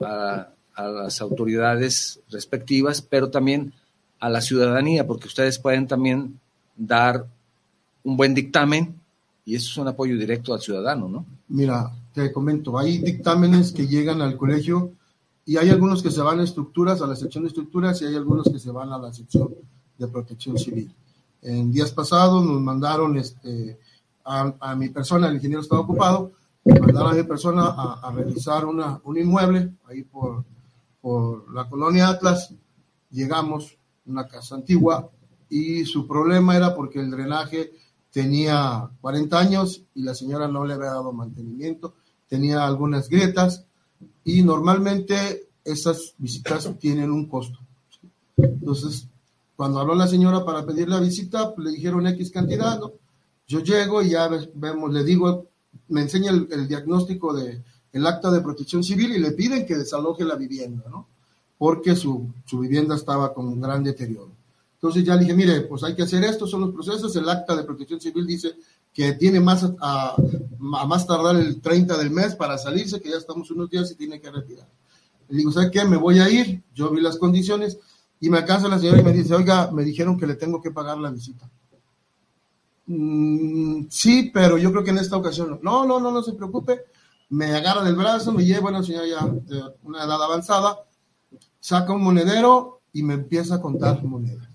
a, 0.00 0.48
a 0.74 0.88
las 0.88 1.20
autoridades 1.22 2.20
respectivas, 2.30 3.00
pero 3.00 3.30
también 3.30 3.72
a 4.20 4.28
la 4.28 4.40
ciudadanía, 4.40 5.06
porque 5.06 5.28
ustedes 5.28 5.58
pueden 5.58 5.86
también 5.86 6.38
dar 6.76 7.26
un 8.04 8.16
buen 8.16 8.34
dictamen 8.34 8.94
y 9.48 9.54
eso 9.54 9.70
es 9.70 9.76
un 9.78 9.88
apoyo 9.88 10.18
directo 10.18 10.52
al 10.52 10.60
ciudadano, 10.60 11.08
¿no? 11.08 11.24
Mira, 11.48 11.90
te 12.12 12.30
comento, 12.30 12.78
hay 12.78 12.98
dictámenes 12.98 13.72
que 13.72 13.86
llegan 13.86 14.20
al 14.20 14.36
colegio 14.36 14.92
y 15.46 15.56
hay 15.56 15.70
algunos 15.70 16.02
que 16.02 16.10
se 16.10 16.20
van 16.20 16.40
a 16.40 16.42
estructuras, 16.42 17.00
a 17.00 17.06
la 17.06 17.16
sección 17.16 17.44
de 17.44 17.48
estructuras, 17.48 18.02
y 18.02 18.04
hay 18.04 18.14
algunos 18.14 18.46
que 18.52 18.58
se 18.58 18.70
van 18.70 18.92
a 18.92 18.98
la 18.98 19.10
sección 19.10 19.48
de 19.96 20.06
protección 20.06 20.58
civil. 20.58 20.94
En 21.40 21.72
días 21.72 21.92
pasados 21.92 22.44
nos 22.44 22.60
mandaron 22.60 23.16
este, 23.16 23.78
a, 24.22 24.52
a 24.60 24.76
mi 24.76 24.90
persona, 24.90 25.28
el 25.28 25.36
ingeniero 25.36 25.62
estaba 25.62 25.80
ocupado, 25.80 26.32
mandaron 26.66 27.12
a 27.12 27.16
mi 27.16 27.22
persona 27.22 27.68
a, 27.68 28.00
a 28.06 28.12
revisar 28.12 28.66
una, 28.66 29.00
un 29.02 29.16
inmueble 29.16 29.72
ahí 29.86 30.02
por, 30.02 30.44
por 31.00 31.50
la 31.54 31.66
colonia 31.66 32.10
Atlas. 32.10 32.52
Llegamos, 33.10 33.78
una 34.04 34.28
casa 34.28 34.56
antigua, 34.56 35.08
y 35.48 35.86
su 35.86 36.06
problema 36.06 36.54
era 36.54 36.74
porque 36.76 37.00
el 37.00 37.10
drenaje 37.10 37.72
tenía 38.18 38.90
40 39.00 39.38
años 39.38 39.84
y 39.94 40.02
la 40.02 40.12
señora 40.12 40.48
no 40.48 40.66
le 40.66 40.74
había 40.74 40.88
dado 40.88 41.12
mantenimiento, 41.12 41.94
tenía 42.28 42.66
algunas 42.66 43.08
grietas 43.08 43.64
y 44.24 44.42
normalmente 44.42 45.50
esas 45.64 46.14
visitas 46.18 46.68
tienen 46.80 47.12
un 47.12 47.28
costo. 47.28 47.60
Entonces, 48.36 49.06
cuando 49.54 49.78
habló 49.78 49.94
la 49.94 50.08
señora 50.08 50.44
para 50.44 50.66
pedir 50.66 50.88
la 50.88 50.98
visita, 50.98 51.54
pues, 51.54 51.64
le 51.64 51.70
dijeron 51.76 52.08
X 52.08 52.32
cantidad, 52.32 52.80
¿no? 52.80 52.90
Yo 53.46 53.60
llego 53.60 54.02
y 54.02 54.10
ya 54.10 54.28
vemos, 54.52 54.92
le 54.92 55.04
digo, 55.04 55.46
me 55.86 56.00
enseña 56.00 56.32
el, 56.32 56.48
el 56.50 56.66
diagnóstico 56.66 57.32
de 57.32 57.62
el 57.92 58.04
acta 58.04 58.32
de 58.32 58.40
protección 58.40 58.82
civil 58.82 59.12
y 59.12 59.20
le 59.20 59.30
piden 59.30 59.64
que 59.64 59.76
desaloje 59.76 60.24
la 60.24 60.34
vivienda, 60.34 60.82
¿no? 60.90 61.06
Porque 61.56 61.94
su, 61.94 62.26
su 62.44 62.58
vivienda 62.58 62.96
estaba 62.96 63.32
con 63.32 63.46
un 63.46 63.60
gran 63.60 63.84
deterioro. 63.84 64.32
Entonces 64.80 65.02
ya 65.02 65.14
le 65.16 65.22
dije, 65.22 65.34
mire, 65.34 65.62
pues 65.62 65.82
hay 65.82 65.96
que 65.96 66.02
hacer 66.02 66.22
esto, 66.22 66.46
son 66.46 66.60
los 66.60 66.72
procesos. 66.72 67.14
El 67.16 67.28
acta 67.28 67.56
de 67.56 67.64
protección 67.64 68.00
civil 68.00 68.24
dice 68.26 68.54
que 68.94 69.12
tiene 69.14 69.40
más 69.40 69.68
a, 69.80 70.14
más 70.58 71.04
tardar 71.04 71.34
el 71.36 71.60
30 71.60 71.96
del 71.96 72.12
mes 72.12 72.36
para 72.36 72.56
salirse, 72.56 73.00
que 73.00 73.10
ya 73.10 73.16
estamos 73.16 73.50
unos 73.50 73.68
días 73.68 73.90
y 73.90 73.96
tiene 73.96 74.20
que 74.20 74.30
retirar. 74.30 74.68
Le 75.28 75.38
digo, 75.38 75.50
¿sabe 75.50 75.72
qué? 75.72 75.84
Me 75.84 75.96
voy 75.96 76.20
a 76.20 76.30
ir. 76.30 76.62
Yo 76.74 76.90
vi 76.90 77.00
las 77.00 77.16
condiciones 77.18 77.78
y 78.20 78.30
me 78.30 78.38
alcanza 78.38 78.68
la 78.68 78.78
señora 78.78 79.00
y 79.00 79.04
me 79.04 79.12
dice, 79.12 79.34
oiga, 79.34 79.70
me 79.72 79.82
dijeron 79.82 80.16
que 80.16 80.28
le 80.28 80.36
tengo 80.36 80.62
que 80.62 80.70
pagar 80.70 80.98
la 80.98 81.10
visita. 81.10 81.50
"Mm, 82.86 83.86
sí, 83.90 84.30
pero 84.32 84.56
yo 84.58 84.70
creo 84.70 84.84
que 84.84 84.90
en 84.90 84.98
esta 84.98 85.16
ocasión 85.16 85.50
no. 85.50 85.58
No, 85.62 85.86
no, 85.86 86.00
no, 86.00 86.10
no 86.12 86.22
se 86.22 86.32
preocupe. 86.32 86.84
Me 87.30 87.46
agarra 87.54 87.82
del 87.84 87.96
brazo, 87.96 88.32
me 88.32 88.44
lleva 88.44 88.70
una 88.70 88.82
señora 88.82 89.06
ya 89.06 89.26
de 89.26 89.62
una 89.82 90.04
edad 90.04 90.22
avanzada, 90.22 90.78
saca 91.60 91.92
un 91.92 92.02
monedero 92.02 92.80
y 92.92 93.02
me 93.02 93.14
empieza 93.14 93.56
a 93.56 93.60
contar 93.60 94.02
monedas. 94.04 94.47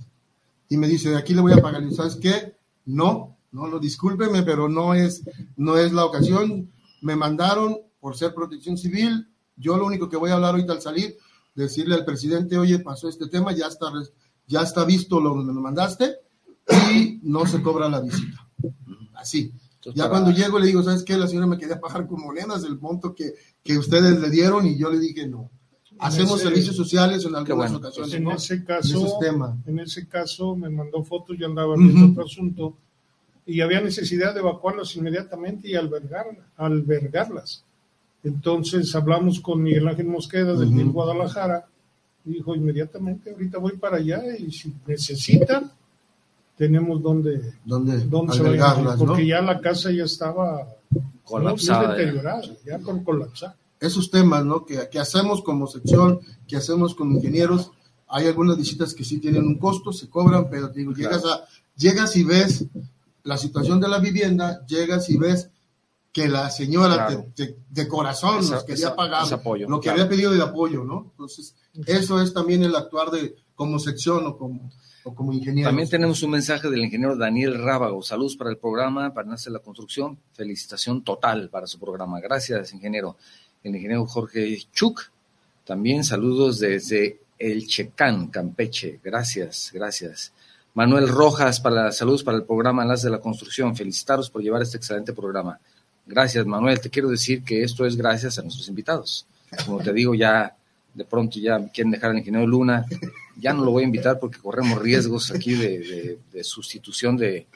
Y 0.73 0.77
me 0.77 0.87
dice, 0.87 1.11
de 1.11 1.17
aquí 1.17 1.35
le 1.35 1.41
voy 1.41 1.53
a 1.53 1.61
pagar. 1.61 1.83
Y 1.83 1.93
¿sabes 1.93 2.15
qué? 2.15 2.57
No, 2.85 3.37
no, 3.51 3.67
no, 3.67 3.77
discúlpeme, 3.77 4.41
pero 4.41 4.67
no 4.67 4.95
es, 4.95 5.21
no 5.55 5.77
es 5.77 5.93
la 5.93 6.03
ocasión. 6.03 6.71
Me 7.03 7.15
mandaron 7.15 7.77
por 7.99 8.17
ser 8.17 8.33
protección 8.33 8.75
civil. 8.75 9.27
Yo 9.55 9.77
lo 9.77 9.85
único 9.85 10.09
que 10.09 10.17
voy 10.17 10.31
a 10.31 10.33
hablar 10.33 10.55
ahorita 10.55 10.73
al 10.73 10.81
salir, 10.81 11.15
decirle 11.53 11.93
al 11.93 12.05
presidente, 12.05 12.57
oye, 12.57 12.79
pasó 12.79 13.07
este 13.07 13.27
tema, 13.27 13.51
ya 13.51 13.67
está, 13.67 13.85
ya 14.47 14.63
está 14.63 14.83
visto 14.83 15.19
lo 15.19 15.35
que 15.35 15.43
me 15.43 15.61
mandaste 15.61 16.15
y 16.91 17.19
no 17.21 17.45
se 17.45 17.61
cobra 17.61 17.87
la 17.87 18.01
visita. 18.01 18.49
Así. 19.13 19.53
Ya 19.93 20.09
cuando 20.09 20.31
llego 20.31 20.57
le 20.57 20.65
digo, 20.65 20.81
¿sabes 20.81 21.03
qué? 21.03 21.15
La 21.17 21.27
señora 21.27 21.45
me 21.45 21.59
quería 21.59 21.79
pagar 21.79 22.07
con 22.07 22.19
monedas 22.19 22.63
el 22.63 22.79
monto 22.79 23.13
que, 23.13 23.35
que 23.61 23.77
ustedes 23.77 24.19
le 24.19 24.31
dieron 24.31 24.65
y 24.65 24.75
yo 24.75 24.89
le 24.89 24.97
dije 24.97 25.27
no. 25.27 25.51
Hacemos 26.07 26.33
ese- 26.39 26.43
servicios 26.49 26.75
sociales 26.75 27.25
en 27.25 27.35
algunas 27.35 27.71
bueno. 27.71 27.77
ocasiones. 27.77 28.09
Pues 28.09 28.13
en 28.19 28.23
¿no? 28.23 28.31
ese 28.33 28.53
En 28.55 28.63
caso, 28.65 29.17
temas. 29.19 29.55
en 29.65 29.79
ese 29.79 30.07
caso 30.07 30.55
me 30.55 30.69
mandó 30.69 31.03
fotos, 31.03 31.37
yo 31.37 31.45
andaba 31.47 31.75
viendo 31.75 32.07
otro 32.11 32.25
asunto 32.25 32.75
y 33.45 33.61
había 33.61 33.81
necesidad 33.81 34.33
de 34.33 34.39
evacuarlas 34.39 34.95
inmediatamente 34.95 35.69
y 35.69 35.75
albergar, 35.75 36.25
albergarlas. 36.57 37.63
Entonces 38.23 38.95
hablamos 38.95 39.39
con 39.41 39.61
Miguel 39.61 39.87
Ángel 39.87 40.07
Mosqueda 40.07 40.53
del 40.53 40.69
Ujú. 40.69 40.75
MIL 40.77 40.89
Guadalajara 40.91 41.65
y 42.25 42.33
dijo 42.35 42.55
inmediatamente, 42.55 43.31
ahorita 43.31 43.57
voy 43.57 43.73
para 43.77 43.97
allá 43.97 44.21
y 44.37 44.49
si 44.51 44.73
necesitan, 44.87 45.71
tenemos 46.57 47.01
donde, 47.01 47.53
Donde 47.65 47.99
donde 48.05 48.33
se 48.33 48.95
porque 48.97 49.25
ya 49.27 49.41
la 49.41 49.59
casa 49.59 49.91
ya 49.91 50.03
estaba 50.05 50.65
Colapsada, 51.25 51.79
muy 51.79 51.87
ya. 51.87 51.93
deteriorada, 51.97 52.41
ya 52.65 52.79
por 52.79 53.03
colapsar. 53.03 53.55
Esos 53.85 54.09
temas, 54.09 54.45
¿no? 54.45 54.65
Que, 54.65 54.87
que 54.89 54.99
hacemos 54.99 55.41
como 55.41 55.67
sección, 55.67 56.19
que 56.47 56.57
hacemos 56.57 56.95
como 56.95 57.17
ingenieros. 57.17 57.71
Hay 58.07 58.27
algunas 58.27 58.57
visitas 58.57 58.93
que 58.93 59.03
sí 59.03 59.19
tienen 59.19 59.45
un 59.45 59.57
costo, 59.57 59.91
se 59.91 60.09
cobran, 60.09 60.49
pero 60.49 60.71
te 60.71 60.79
digo, 60.79 60.93
llegas, 60.93 61.23
a, 61.25 61.43
llegas 61.75 62.15
y 62.15 62.23
ves 62.23 62.65
la 63.23 63.37
situación 63.37 63.79
de 63.79 63.87
la 63.87 63.99
vivienda, 63.99 64.65
llegas 64.67 65.09
y 65.09 65.17
ves 65.17 65.49
que 66.11 66.27
la 66.27 66.51
señora 66.51 67.07
Claro. 67.07 67.25
te- 67.35 67.47
te- 67.47 67.57
de 67.69 67.87
corazón 67.87 68.39
Esa- 68.39 68.55
nos 68.55 68.63
quería 68.65 68.85
esa- 68.87 68.95
pagar 68.95 69.33
apoyo, 69.33 69.67
lo 69.67 69.79
que 69.79 69.85
claro. 69.85 70.01
había 70.03 70.09
pedido 70.09 70.31
de 70.31 70.43
apoyo, 70.43 70.83
¿no? 70.83 71.07
Entonces, 71.11 71.55
eso 71.87 72.21
es 72.21 72.33
también 72.33 72.61
el 72.63 72.75
actuar 72.75 73.09
de 73.09 73.35
como 73.55 73.79
sección 73.79 74.25
o 74.27 74.37
como, 74.37 74.69
o 75.05 75.15
como 75.15 75.33
ingeniero. 75.33 75.69
También 75.69 75.89
tenemos 75.89 76.21
un 76.21 76.29
mensaje 76.31 76.69
del 76.69 76.83
ingeniero 76.83 77.15
Daniel 77.17 77.57
Rábago. 77.63 78.03
Saludos 78.03 78.35
para 78.35 78.51
el 78.51 78.57
programa, 78.57 79.11
para 79.13 79.27
Nace 79.27 79.49
la 79.49 79.59
Construcción. 79.59 80.19
Felicitación 80.33 81.03
total 81.03 81.49
para 81.49 81.65
su 81.65 81.79
programa. 81.79 82.19
Gracias, 82.21 82.71
ingeniero. 82.73 83.17
El 83.63 83.75
ingeniero 83.75 84.05
Jorge 84.05 84.57
Chuk. 84.73 85.09
También 85.65 86.03
saludos 86.03 86.59
desde 86.59 87.19
El 87.39 87.65
Checán, 87.67 88.27
Campeche. 88.27 88.99
Gracias, 89.03 89.71
gracias. 89.73 90.33
Manuel 90.73 91.07
Rojas, 91.07 91.59
para, 91.59 91.91
saludos 91.91 92.23
para 92.23 92.37
el 92.37 92.43
programa 92.43 92.83
Nace 92.83 93.09
la 93.09 93.19
Construcción. 93.19 93.75
Felicitaros 93.75 94.29
por 94.29 94.41
llevar 94.41 94.61
este 94.61 94.77
excelente 94.77 95.13
programa. 95.13 95.59
Gracias, 96.05 96.45
Manuel. 96.45 96.81
Te 96.81 96.89
quiero 96.89 97.09
decir 97.09 97.43
que 97.43 97.63
esto 97.63 97.85
es 97.85 97.95
gracias 97.95 98.37
a 98.37 98.41
nuestros 98.41 98.67
invitados. 98.67 99.25
Como 99.65 99.79
te 99.79 99.93
digo, 99.93 100.15
ya 100.15 100.55
de 100.93 101.05
pronto 101.05 101.39
ya 101.39 101.65
quieren 101.69 101.91
dejar 101.91 102.11
al 102.11 102.17
ingeniero 102.17 102.45
Luna. 102.47 102.85
Ya 103.37 103.53
no 103.53 103.63
lo 103.63 103.71
voy 103.71 103.83
a 103.83 103.85
invitar 103.85 104.19
porque 104.19 104.39
corremos 104.39 104.79
riesgos 104.81 105.31
aquí 105.31 105.53
de, 105.53 105.79
de- 105.79 106.19
de 106.31 106.43
sustitución 106.43 107.15
de, 107.17 107.47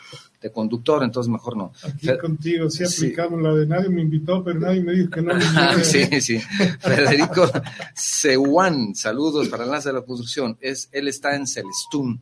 de 0.42 0.52
conductor, 0.52 1.04
entonces 1.04 1.32
mejor 1.32 1.58
no. 1.58 1.74
Aquí 1.84 2.08
contigo, 2.18 2.70
sí 2.70 2.86
sí. 2.86 3.06
aplicamos 3.06 3.42
la 3.42 3.54
de 3.54 3.66
nadie 3.66 3.90
me 3.90 4.02
invitó, 4.02 4.44
pero 4.44 4.60
nadie 4.60 4.82
me 4.82 4.94
dijo 4.94 5.10
que 5.10 5.22
no. 5.22 5.34
me 5.34 5.42
sí, 5.84 6.22
sí. 6.22 6.40
Federico 6.80 7.50
Sehuán, 7.96 8.94
saludos 8.96 9.48
para 9.50 9.64
el 9.64 9.70
Enlace 9.70 9.90
de 9.90 9.94
la 9.94 10.02
Construcción. 10.02 10.58
Es, 10.62 10.90
él 10.92 11.08
está 11.08 11.36
en 11.36 11.48
Celestún, 11.48 12.22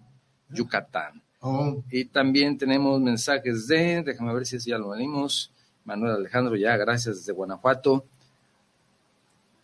Yucatán. 0.50 1.22
Oh, 1.42 1.84
Y 1.92 2.06
también 2.06 2.58
tenemos 2.58 3.00
mensajes 3.00 3.68
de, 3.68 4.02
déjame 4.04 4.34
ver 4.34 4.46
si 4.46 4.58
ya 4.60 4.78
lo 4.78 4.90
venimos. 4.90 5.52
Manuel 5.84 6.14
Alejandro, 6.14 6.56
ya, 6.56 6.76
gracias 6.78 7.18
desde 7.18 7.34
Guanajuato. 7.34 8.06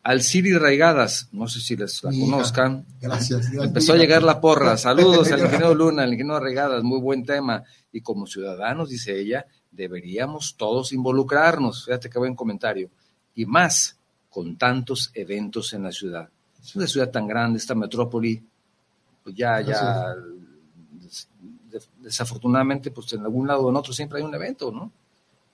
Alciri 0.04 0.58
Raigadas, 0.58 1.30
no 1.32 1.47
sé 1.47 1.60
si 1.60 1.76
les 1.76 2.04
la 2.04 2.10
conozcan. 2.12 2.86
Gracias. 2.99 3.52
Empezó 3.54 3.93
a 3.93 3.97
llegar 3.97 4.24
la 4.24 4.41
porra. 4.41 4.76
Saludos 4.78 5.32
al 5.32 5.39
ingeniero 5.45 5.76
Luna, 5.76 6.04
al 6.04 6.14
ingeniero 6.14 6.39
Regadas, 6.39 6.84
muy 6.84 6.99
buen 6.99 7.24
tema. 7.24 7.64
Y 7.91 8.02
como 8.02 8.26
ciudadanos, 8.26 8.89
dice 8.89 9.20
ella, 9.20 9.45
deberíamos 9.70 10.56
todos 10.58 10.91
involucrarnos. 10.91 11.86
Fíjate 11.86 12.10
qué 12.10 12.18
buen 12.18 12.36
comentario. 12.36 12.89
Y 13.36 13.45
más 13.45 13.97
con 14.30 14.58
tantos 14.58 15.12
eventos 15.14 15.74
en 15.74 15.84
la 15.84 15.91
ciudad. 15.91 16.30
Es 16.64 16.76
una 16.76 16.88
ciudad 16.88 17.12
tan 17.12 17.28
grande, 17.28 17.58
esta 17.60 17.76
metrópoli, 17.76 18.43
pues 19.24 19.36
ya, 19.36 19.62
ya, 19.62 20.16
des- 20.99 21.28
des- 21.70 21.89
desafortunadamente, 21.99 22.91
pues 22.91 23.12
en 23.14 23.22
algún 23.22 23.47
lado 23.47 23.62
o 23.62 23.70
en 23.70 23.76
otro 23.76 23.93
siempre 23.93 24.20
hay 24.20 24.26
un 24.26 24.34
evento, 24.34 24.72
¿no? 24.72 24.91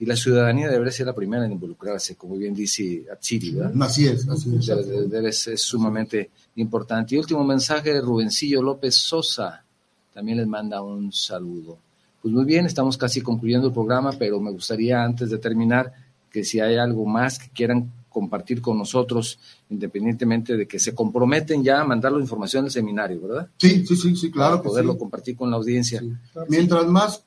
Y 0.00 0.06
la 0.06 0.14
ciudadanía 0.14 0.68
debería 0.68 0.92
ser 0.92 1.06
la 1.06 1.14
primera 1.14 1.44
en 1.44 1.52
involucrarse, 1.52 2.14
como 2.14 2.36
bien 2.36 2.54
dice 2.54 3.04
Atsiri, 3.12 3.50
¿verdad? 3.50 3.82
Así 3.82 4.06
es, 4.06 4.28
así 4.28 4.56
es. 4.56 5.38
Ser 5.38 5.58
sumamente 5.58 6.30
importante. 6.56 7.14
Y 7.14 7.18
último 7.18 7.42
mensaje 7.42 7.92
de 7.92 8.00
Rubencillo 8.00 8.62
López 8.62 8.94
Sosa. 8.94 9.64
También 10.14 10.38
les 10.38 10.46
manda 10.46 10.82
un 10.82 11.12
saludo. 11.12 11.78
Pues 12.22 12.32
muy 12.32 12.44
bien, 12.44 12.66
estamos 12.66 12.96
casi 12.96 13.20
concluyendo 13.22 13.68
el 13.68 13.72
programa, 13.72 14.12
pero 14.12 14.40
me 14.40 14.50
gustaría 14.50 15.02
antes 15.02 15.30
de 15.30 15.38
terminar 15.38 15.92
que 16.30 16.44
si 16.44 16.60
hay 16.60 16.76
algo 16.76 17.04
más 17.06 17.38
que 17.38 17.48
quieran 17.50 17.90
compartir 18.08 18.60
con 18.60 18.78
nosotros, 18.78 19.38
independientemente 19.70 20.56
de 20.56 20.66
que 20.66 20.78
se 20.78 20.94
comprometen 20.94 21.62
ya 21.62 21.80
a 21.80 21.84
mandar 21.84 22.12
la 22.12 22.20
información 22.20 22.64
del 22.64 22.72
seminario, 22.72 23.20
¿verdad? 23.20 23.48
Sí, 23.56 23.86
sí, 23.86 23.96
sí, 23.96 24.16
sí, 24.16 24.30
claro 24.30 24.56
Para 24.56 24.62
que 24.62 24.68
poderlo 24.68 24.92
sí. 24.94 24.98
compartir 24.98 25.36
con 25.36 25.50
la 25.50 25.56
audiencia. 25.56 26.00
Sí. 26.00 26.12
Mientras 26.48 26.86
más 26.86 27.24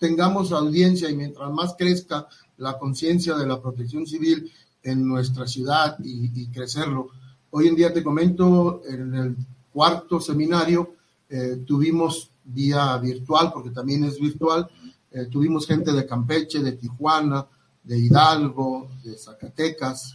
tengamos 0.00 0.50
audiencia 0.50 1.08
y 1.10 1.14
mientras 1.14 1.50
más 1.52 1.74
crezca 1.78 2.26
la 2.56 2.78
conciencia 2.78 3.36
de 3.36 3.46
la 3.46 3.60
protección 3.60 4.06
civil 4.06 4.50
en 4.82 5.06
nuestra 5.06 5.46
ciudad 5.46 5.96
y, 6.02 6.46
crecerlo. 6.48 7.08
Hoy 7.50 7.68
en 7.68 7.76
día 7.76 7.92
te 7.92 8.02
comento, 8.02 8.82
en 8.88 9.14
el 9.14 9.36
cuarto 9.72 10.18
seminario 10.20 10.94
eh, 11.28 11.62
tuvimos 11.66 12.30
vía 12.44 12.96
virtual, 12.96 13.52
porque 13.52 13.70
también 13.70 14.02
es 14.04 14.18
virtual, 14.18 14.68
eh, 15.12 15.26
tuvimos 15.30 15.66
gente 15.66 15.92
de 15.92 16.06
Campeche, 16.06 16.60
de 16.60 16.72
Tijuana, 16.72 17.46
de 17.84 17.98
Hidalgo, 17.98 18.88
de 19.04 19.16
Zacatecas 19.18 20.14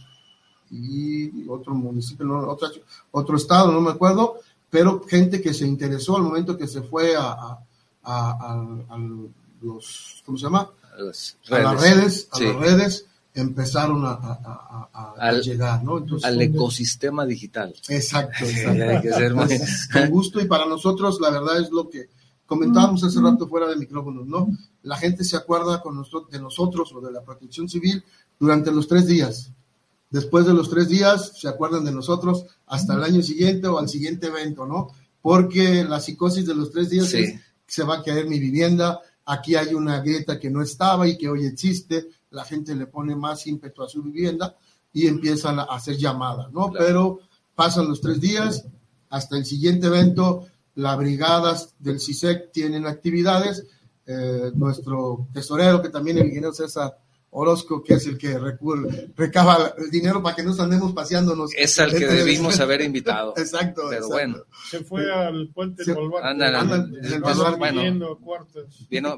y 0.70 1.46
otro 1.48 1.74
municipio, 1.74 2.26
no, 2.26 2.40
otra- 2.48 2.70
otro 3.12 3.36
estado, 3.36 3.70
no 3.72 3.80
me 3.80 3.92
acuerdo, 3.92 4.40
pero 4.68 5.00
gente 5.08 5.40
que 5.40 5.54
se 5.54 5.66
interesó 5.66 6.16
al 6.16 6.24
momento 6.24 6.56
que 6.58 6.66
se 6.66 6.82
fue 6.82 7.14
a, 7.16 7.30
a- 7.30 7.58
a- 8.02 8.30
a- 8.32 8.94
a 8.94 8.98
los, 9.66 10.22
¿cómo 10.24 10.38
se 10.38 10.44
llama? 10.44 10.70
A 10.96 11.02
las 11.02 11.36
A 11.50 11.58
las 11.58 11.80
redes, 11.80 12.28
a 12.32 12.36
Sí. 12.38 12.44
las 12.44 12.56
redes 12.56 13.06
empezaron 13.34 14.04
a, 14.06 14.10
a- 14.12 14.40
a- 14.42 14.90
a- 14.92 15.14
Al- 15.18 15.42
llegar, 15.42 15.82
¿no? 15.84 15.98
Entonces, 15.98 16.24
al 16.26 16.40
ecosistema 16.40 17.26
digital. 17.26 17.74
Exacto, 17.88 18.44
exacto. 18.44 18.82
hay 18.82 19.00
que 19.02 19.12
ser 19.12 19.34
muy- 19.34 19.42
Entonces, 19.44 19.88
con 19.92 20.08
gusto 20.10 20.40
y 20.40 20.46
para 20.46 20.64
nosotros 20.66 21.18
la 21.20 21.30
verdad 21.30 21.60
es 21.60 21.70
lo 21.70 21.90
que 21.90 22.08
comentábamos 22.46 23.02
hace 23.04 23.20
rato 23.20 23.46
fuera 23.48 23.68
de 23.68 23.76
micrófonos, 23.76 24.26
¿no? 24.26 24.48
La 24.84 24.96
gente 24.96 25.24
se 25.24 25.36
acuerda 25.36 25.82
con 25.82 25.96
nosotros, 25.96 26.30
de 26.30 26.40
nosotros 26.40 26.92
o 26.94 27.00
de 27.00 27.12
la 27.12 27.22
protección 27.22 27.68
civil 27.68 28.02
durante 28.38 28.70
los 28.70 28.86
tres 28.88 29.06
días. 29.06 29.50
Después 30.10 30.46
de 30.46 30.54
los 30.54 30.70
tres 30.70 30.88
días 30.88 31.32
se 31.38 31.48
acuerdan 31.48 31.84
de 31.84 31.90
nosotros 31.92 32.46
hasta 32.66 32.94
el 32.94 33.02
año 33.02 33.22
siguiente 33.22 33.66
o 33.66 33.78
al 33.78 33.88
siguiente 33.88 34.28
evento, 34.28 34.64
¿no? 34.64 34.88
Porque 35.20 35.84
la 35.84 36.00
psicosis 36.00 36.46
de 36.46 36.54
los 36.54 36.70
tres 36.70 36.88
días 36.88 37.06
Sí. 37.08 37.18
es 37.18 37.40
se 37.66 37.82
va 37.82 37.96
a 37.96 38.02
caer 38.04 38.28
mi 38.28 38.38
vivienda, 38.38 39.00
aquí 39.26 39.54
hay 39.56 39.74
una 39.74 40.00
grieta 40.00 40.38
que 40.38 40.50
no 40.50 40.62
estaba 40.62 41.06
y 41.06 41.18
que 41.18 41.28
hoy 41.28 41.44
existe, 41.44 42.08
la 42.30 42.44
gente 42.44 42.74
le 42.74 42.86
pone 42.86 43.14
más 43.14 43.46
ímpetu 43.46 43.82
a 43.82 43.88
su 43.88 44.02
vivienda 44.02 44.56
y 44.92 45.06
empiezan 45.06 45.58
a 45.58 45.64
hacer 45.64 45.96
llamadas, 45.96 46.50
¿no? 46.52 46.70
Claro. 46.70 46.86
Pero 46.86 47.20
pasan 47.54 47.88
los 47.88 48.00
tres 48.00 48.20
días, 48.20 48.64
hasta 49.10 49.36
el 49.36 49.44
siguiente 49.44 49.88
evento, 49.88 50.46
las 50.74 50.96
brigadas 50.96 51.74
del 51.78 52.00
CISEC 52.00 52.52
tienen 52.52 52.86
actividades, 52.86 53.66
eh, 54.06 54.52
nuestro 54.54 55.28
tesorero, 55.32 55.82
que 55.82 55.88
también 55.88 56.18
el 56.18 56.26
ingeniero 56.26 56.52
César 56.52 56.96
Orozco, 57.38 57.82
que 57.82 57.92
es 57.94 58.06
el 58.06 58.16
que 58.16 58.38
recurre, 58.38 59.12
recaba 59.14 59.74
el 59.76 59.90
dinero 59.90 60.22
para 60.22 60.34
que 60.34 60.42
nos 60.42 60.58
andemos 60.58 60.94
paseándonos. 60.94 61.50
Es 61.54 61.78
al 61.78 61.90
que 61.90 62.06
debimos 62.06 62.58
haber 62.60 62.80
invitado. 62.80 63.34
Exacto, 63.36 63.82
Pero 63.90 64.06
exacto. 64.06 64.14
bueno, 64.14 64.38
Se 64.70 64.82
fue 64.82 65.12
al 65.12 65.50
puente 65.52 65.84
Sí, 65.84 65.92
ándale, 66.22 66.98
en 66.98 67.04
el 67.04 67.20
Vamos 67.20 67.36
Colbán, 67.36 67.58
bueno. 67.58 68.18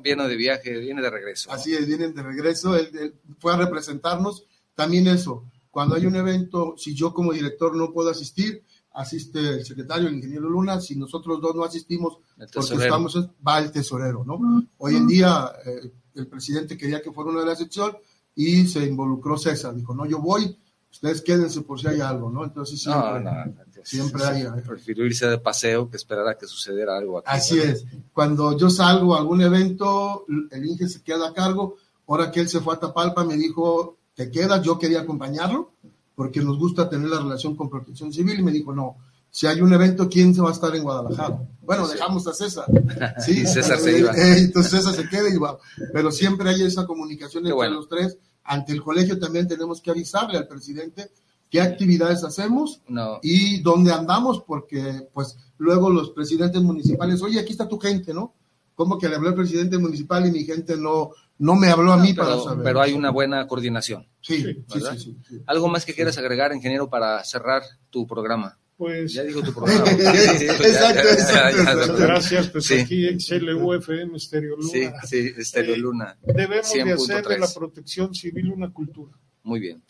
viene 0.03 0.29
de 0.29 0.37
viaje, 0.37 0.79
viene 0.79 1.01
de 1.01 1.11
regreso. 1.11 1.53
Así 1.53 1.75
es, 1.75 1.87
vienen 1.87 2.13
de 2.13 2.25
regreso, 2.25 2.75
él, 2.75 2.91
él 3.01 3.15
fue 3.39 3.55
a 3.55 3.57
representarnos. 3.57 4.47
También 4.75 5.07
eso, 5.07 5.45
cuando 5.71 5.95
hay 5.95 6.07
un 6.07 6.17
evento, 6.17 6.75
si 6.77 6.97
yo 6.97 7.15
como 7.15 7.33
director 7.33 7.77
no 7.77 7.93
puedo 7.93 8.11
asistir, 8.11 8.65
asiste 8.95 9.39
el 9.39 9.65
secretario, 9.65 10.09
el 10.09 10.17
ingeniero 10.17 10.49
Luna, 10.49 10.81
si 10.81 10.97
nosotros 10.97 11.41
dos 11.41 11.55
no 11.55 11.63
asistimos 11.63 12.19
El 12.37 12.49
porque 12.53 12.75
estamos, 12.75 13.17
va 13.47 13.61
el 13.61 13.71
tesorero, 13.71 14.25
¿no? 14.25 14.67
Hoy 14.79 14.97
en 14.97 15.07
día 15.07 15.53
eh, 15.65 15.93
el 16.17 16.27
presidente 16.27 16.77
quería 16.77 17.01
que 17.01 17.13
fuera 17.13 17.31
una 17.31 17.41
de 17.41 17.47
la 17.47 17.57
sección 17.57 17.97
y 18.39 18.67
se 18.69 18.85
involucró 18.87 19.37
César, 19.37 19.75
dijo, 19.75 19.95
no, 19.95 20.07
yo 20.07 20.21
voy, 20.21 20.57
ustedes 20.91 21.21
quédense 21.23 21.63
por 21.63 21.81
si 21.81 21.89
hay 21.89 22.01
algo, 22.01 22.31
¿no? 22.31 22.45
Entonces 22.45 22.87
No, 22.87 22.93
siempre, 23.03 23.25
no, 23.25 23.85
siempre 23.85 24.25
hay... 24.25 24.45
Prefiero 24.67 25.05
irse 25.05 25.27
de 25.27 25.39
paseo 25.39 25.91
que 25.91 25.97
esperar 25.97 26.29
a 26.29 26.39
que 26.39 26.47
sucediera 26.47 26.97
algo 26.97 27.19
aquí. 27.19 27.27
Así 27.31 27.59
es. 27.59 27.85
Cuando 28.13 28.57
yo 28.57 28.71
salgo 28.71 29.15
a 29.17 29.19
algún 29.19 29.43
evento, 29.43 30.25
el 30.53 30.65
Inge 30.67 30.89
se 30.89 31.03
queda 31.03 31.29
a 31.29 31.33
cargo. 31.35 31.77
Ahora 32.07 32.31
que 32.31 32.41
él 32.41 32.49
se 32.49 32.61
fue 32.61 32.75
a 32.75 32.79
Tapalpa, 32.81 33.25
me 33.25 33.37
dijo, 33.37 33.99
¿te 34.15 34.31
quedas? 34.31 34.63
Yo 34.63 34.79
quería 34.79 35.01
acompañarlo 35.01 35.73
porque 36.15 36.41
nos 36.41 36.59
gusta 36.59 36.89
tener 36.89 37.09
la 37.09 37.19
relación 37.19 37.57
con 37.57 37.69
protección 37.69 38.13
civil. 38.13 38.39
Y 38.39 38.43
me 38.43 38.53
dijo, 38.53 38.73
no, 38.73 38.97
si 39.31 39.47
hay 39.47 39.61
un 39.61 39.73
evento, 39.73 40.09
¿quién 40.09 40.35
se 40.35 40.41
va 40.41 40.49
a 40.49 40.53
estar 40.53 40.75
en 40.75 40.83
Guadalajara? 40.85 41.41
Bueno, 41.63 41.87
Sí. 41.87 41.93
dejamos 41.95 42.27
a 42.27 42.33
César. 42.33 42.65
Y 43.29 43.47
César 43.47 43.79
se 43.79 43.99
iba. 44.01 44.11
Eh, 44.17 44.39
entonces 44.39 44.73
César 44.73 44.95
se 44.95 45.09
queda 45.09 45.29
y 45.29 45.37
va. 45.37 45.59
Pero 45.93 46.11
siempre 46.11 46.49
hay 46.49 46.63
esa 46.63 46.87
comunicación 46.87 47.43
entre 47.45 47.53
bueno. 47.55 47.75
los 47.77 47.89
tres. 47.89 48.17
Ante 48.49 48.73
el 48.73 48.83
colegio 48.83 49.19
también 49.19 49.47
tenemos 49.47 49.81
que 49.81 49.91
avisarle 49.91 50.39
al 50.39 50.49
presidente 50.49 51.11
qué 51.51 51.61
actividades 51.61 52.25
hacemos 52.25 52.83
No, 52.89 53.21
y 53.23 53.61
dónde 53.63 53.93
andamos, 53.93 54.43
porque 54.43 55.09
pues 55.13 55.37
luego 55.59 55.91
los 55.91 56.11
presidentes 56.11 56.63
municipales, 56.63 57.23
oye, 57.23 57.39
aquí 57.39 57.53
está 57.53 57.69
tu 57.69 57.79
gente, 57.79 58.13
¿no? 58.13 58.35
Como 58.75 58.99
que 58.99 59.09
le 59.09 59.17
habló 59.17 59.29
al 59.31 59.35
presidente 59.35 59.77
municipal 59.79 60.27
y 60.27 60.31
mi 60.31 60.45
gente 60.45 60.77
no, 60.77 61.11
no 61.39 61.55
me 61.57 61.69
habló 61.69 61.93
a 61.93 61.97
mí 61.97 62.13
para 62.15 62.31
pero, 62.31 62.45
saber. 62.45 62.65
pero 62.65 62.81
hay 62.81 62.93
una 62.93 63.11
buena 63.11 63.47
coordinación. 63.47 64.07
Sí, 64.21 64.37
Sí, 64.37 64.45
sí, 64.69 64.79
¿verdad? 64.79 64.93
sí, 64.97 65.01
sí, 65.01 65.17
sí. 65.29 65.43
¿Algo 65.47 65.69
más 65.69 65.85
que 65.85 65.95
quieras 65.95 66.17
agregar, 66.19 66.55
ingeniero, 66.55 66.89
para 66.89 67.23
cerrar 67.25 67.63
tu 67.91 68.07
programa? 68.07 68.59
Pues 68.79 69.13
Ya 69.13 69.25
digo 69.25 69.43
tu 69.43 69.53
programa. 69.55 69.91
Exacto, 69.91 71.09
exacto. 71.09 71.97
gracias, 71.99 72.49
pues 72.49 72.65
Sí. 72.67 72.75
aquí 72.75 73.07
XLUFM 73.19 74.17
Estéreo 74.17 74.57
Luna. 74.57 74.69
Sí, 74.71 74.89
sí, 75.05 75.33
Estéreo 75.37 75.77
Luna. 75.77 76.17
Debemos 76.23 76.73
de 76.73 76.83
hacer 76.93 77.25
de 77.27 77.37
100.3. 77.37 77.39
la 77.41 77.49
protección 77.55 78.15
civil 78.15 78.53
una 78.53 78.71
cultura 78.73 79.13
Muy 79.43 79.59
bien. 79.59 79.83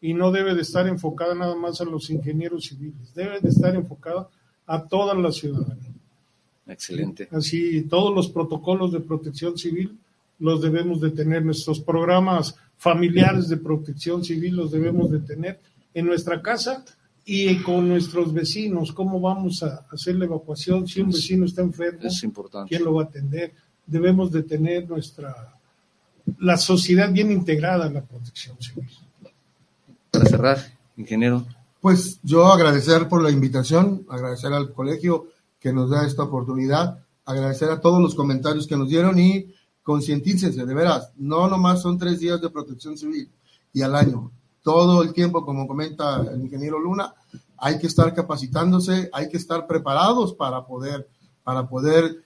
y 0.00 0.14
no 0.14 0.32
debe 0.32 0.54
de 0.54 0.62
estar 0.62 0.86
enfocada 0.88 1.34
nada 1.34 1.54
más 1.54 1.80
a 1.82 1.84
los 1.84 2.08
ingenieros 2.08 2.64
civiles, 2.64 3.12
debe 3.14 3.40
de 3.40 3.50
estar 3.50 3.74
enfocada 3.76 4.28
a 4.66 4.84
toda 4.86 5.14
la 5.14 5.30
ciudadanía. 5.32 5.92
Excelente. 6.66 7.28
Así, 7.32 7.82
todos 7.82 8.14
los 8.14 8.28
protocolos 8.30 8.90
de 8.92 9.00
protección 9.00 9.58
civil 9.58 9.98
los 10.38 10.62
debemos 10.62 11.00
de 11.02 11.10
tener, 11.10 11.44
nuestros 11.44 11.80
programas 11.80 12.54
familiares 12.78 13.48
de 13.50 13.58
protección 13.58 14.24
civil 14.24 14.56
los 14.56 14.70
debemos 14.70 15.10
de 15.10 15.18
tener 15.20 15.60
en 15.92 16.06
nuestra 16.06 16.40
casa 16.40 16.82
y 17.32 17.62
con 17.62 17.88
nuestros 17.88 18.32
vecinos, 18.32 18.90
cómo 18.90 19.20
vamos 19.20 19.62
a 19.62 19.86
hacer 19.92 20.16
la 20.16 20.24
evacuación, 20.24 20.88
si 20.88 21.00
un 21.00 21.10
vecino 21.12 21.44
está 21.46 21.62
enfermo, 21.62 22.00
Es 22.02 22.24
importante. 22.24 22.68
quién 22.68 22.82
lo 22.82 22.94
va 22.94 23.02
a 23.02 23.04
atender, 23.04 23.54
debemos 23.86 24.32
de 24.32 24.42
tener 24.42 24.88
nuestra, 24.88 25.54
la 26.40 26.56
sociedad 26.56 27.12
bien 27.12 27.30
integrada 27.30 27.86
en 27.86 27.94
la 27.94 28.02
protección 28.02 28.56
civil. 28.60 28.90
Para 30.10 30.24
cerrar, 30.24 30.58
ingeniero. 30.96 31.46
Pues 31.80 32.18
yo 32.24 32.46
agradecer 32.46 33.08
por 33.08 33.22
la 33.22 33.30
invitación, 33.30 34.04
agradecer 34.08 34.52
al 34.52 34.72
colegio 34.72 35.28
que 35.60 35.72
nos 35.72 35.88
da 35.88 36.04
esta 36.04 36.24
oportunidad, 36.24 36.98
agradecer 37.24 37.70
a 37.70 37.80
todos 37.80 38.02
los 38.02 38.16
comentarios 38.16 38.66
que 38.66 38.76
nos 38.76 38.88
dieron 38.88 39.16
y 39.20 39.54
concientícense, 39.84 40.66
de 40.66 40.74
veras, 40.74 41.12
no 41.16 41.46
nomás 41.46 41.80
son 41.80 41.96
tres 41.96 42.18
días 42.18 42.40
de 42.40 42.50
protección 42.50 42.98
civil 42.98 43.30
y 43.72 43.82
al 43.82 43.94
año. 43.94 44.32
Todo 44.62 45.02
el 45.02 45.12
tiempo, 45.12 45.44
como 45.44 45.66
comenta 45.66 46.22
el 46.32 46.42
ingeniero 46.42 46.78
Luna, 46.78 47.14
hay 47.56 47.78
que 47.78 47.86
estar 47.86 48.14
capacitándose, 48.14 49.08
hay 49.12 49.28
que 49.28 49.36
estar 49.36 49.66
preparados 49.66 50.34
para 50.34 50.66
poder, 50.66 51.08
para 51.42 51.68
poder 51.68 52.24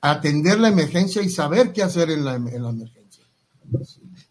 atender 0.00 0.58
la 0.58 0.68
emergencia 0.68 1.22
y 1.22 1.28
saber 1.28 1.72
qué 1.72 1.82
hacer 1.82 2.10
en 2.10 2.24
la, 2.24 2.34
en 2.34 2.62
la 2.62 2.70
emergencia. 2.70 3.24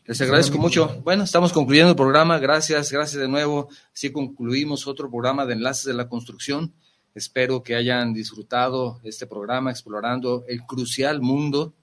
Les 0.05 0.21
agradezco 0.21 0.57
mucho. 0.57 1.01
Bueno, 1.03 1.23
estamos 1.23 1.51
concluyendo 1.51 1.91
el 1.91 1.95
programa. 1.95 2.39
Gracias, 2.39 2.91
gracias 2.91 3.21
de 3.21 3.27
nuevo. 3.27 3.67
Así 3.93 4.11
concluimos 4.11 4.87
otro 4.87 5.09
programa 5.09 5.45
de 5.45 5.53
Enlaces 5.53 5.85
de 5.85 5.93
la 5.93 6.07
Construcción. 6.07 6.73
Espero 7.13 7.61
que 7.61 7.75
hayan 7.75 8.13
disfrutado 8.13 8.99
este 9.03 9.27
programa 9.27 9.69
explorando 9.71 10.45
el 10.47 10.61
crucial 10.63 11.19
mundo 11.19 11.73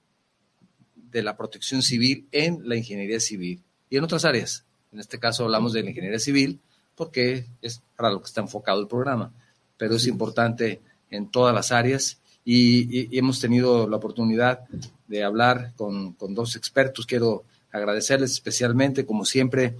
de 0.95 1.23
la 1.23 1.37
protección 1.37 1.81
civil 1.81 2.27
en 2.31 2.67
la 2.67 2.75
ingeniería 2.75 3.19
civil 3.19 3.63
y 3.89 3.97
en 3.97 4.03
otras 4.03 4.25
áreas. 4.25 4.65
En 4.95 5.01
este 5.01 5.19
caso 5.19 5.43
hablamos 5.43 5.73
de 5.73 5.83
la 5.83 5.89
ingeniería 5.89 6.19
civil, 6.19 6.61
porque 6.95 7.45
es 7.61 7.81
para 7.97 8.11
lo 8.11 8.21
que 8.21 8.27
está 8.27 8.39
enfocado 8.39 8.79
el 8.79 8.87
programa, 8.87 9.33
pero 9.75 9.95
es 9.95 10.07
importante 10.07 10.79
en 11.09 11.29
todas 11.29 11.53
las 11.53 11.73
áreas 11.73 12.21
y, 12.45 13.17
hemos 13.17 13.41
tenido 13.41 13.89
la 13.89 13.97
oportunidad 13.97 14.61
de 15.09 15.21
hablar 15.25 15.73
con, 15.75 16.13
con 16.13 16.33
dos 16.33 16.55
expertos. 16.55 17.05
Quiero 17.05 17.43
agradecerles 17.73 18.31
especialmente, 18.31 19.05
como 19.05 19.25
siempre, 19.25 19.75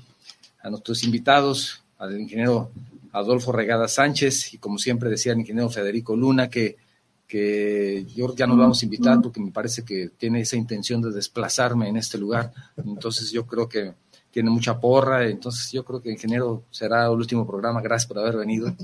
a 0.62 0.70
nuestros 0.70 1.06
invitados, 1.06 1.82
al 1.98 2.20
ingeniero 2.20 2.70
Adolfo 3.14 3.54
Regada 3.54 3.88
Sánchez 3.88 4.54
y 4.54 4.58
como 4.58 4.80
siempre 4.80 5.10
decía 5.10 5.32
el 5.32 5.40
ingeniero 5.40 5.70
Federico 5.70 6.18
Luna, 6.18 6.50
que, 6.50 6.76
que 7.26 8.06
yo 8.14 8.36
ya 8.36 8.48
nos 8.48 8.58
vamos 8.58 8.82
a 8.82 8.86
invitar 8.86 9.22
porque 9.22 9.40
me 9.40 9.54
parece 9.54 9.86
que 9.86 10.10
tiene 10.10 10.42
esa 10.42 10.58
intención 10.58 11.02
de 11.02 11.14
desplazarme 11.14 11.88
en 11.88 11.96
este 11.96 12.18
lugar. 12.18 12.52
Entonces 12.76 13.32
yo 13.32 13.46
creo 13.46 13.70
que 13.70 13.94
tiene 14.36 14.50
mucha 14.50 14.78
porra, 14.78 15.26
entonces 15.30 15.72
yo 15.72 15.86
creo 15.86 16.02
que 16.02 16.12
ingeniero 16.12 16.66
será 16.70 17.06
el 17.06 17.12
último 17.12 17.48
programa. 17.48 17.80
Gracias 17.82 18.06
por 18.06 18.20
haber 18.20 18.36
venido. 18.36 18.76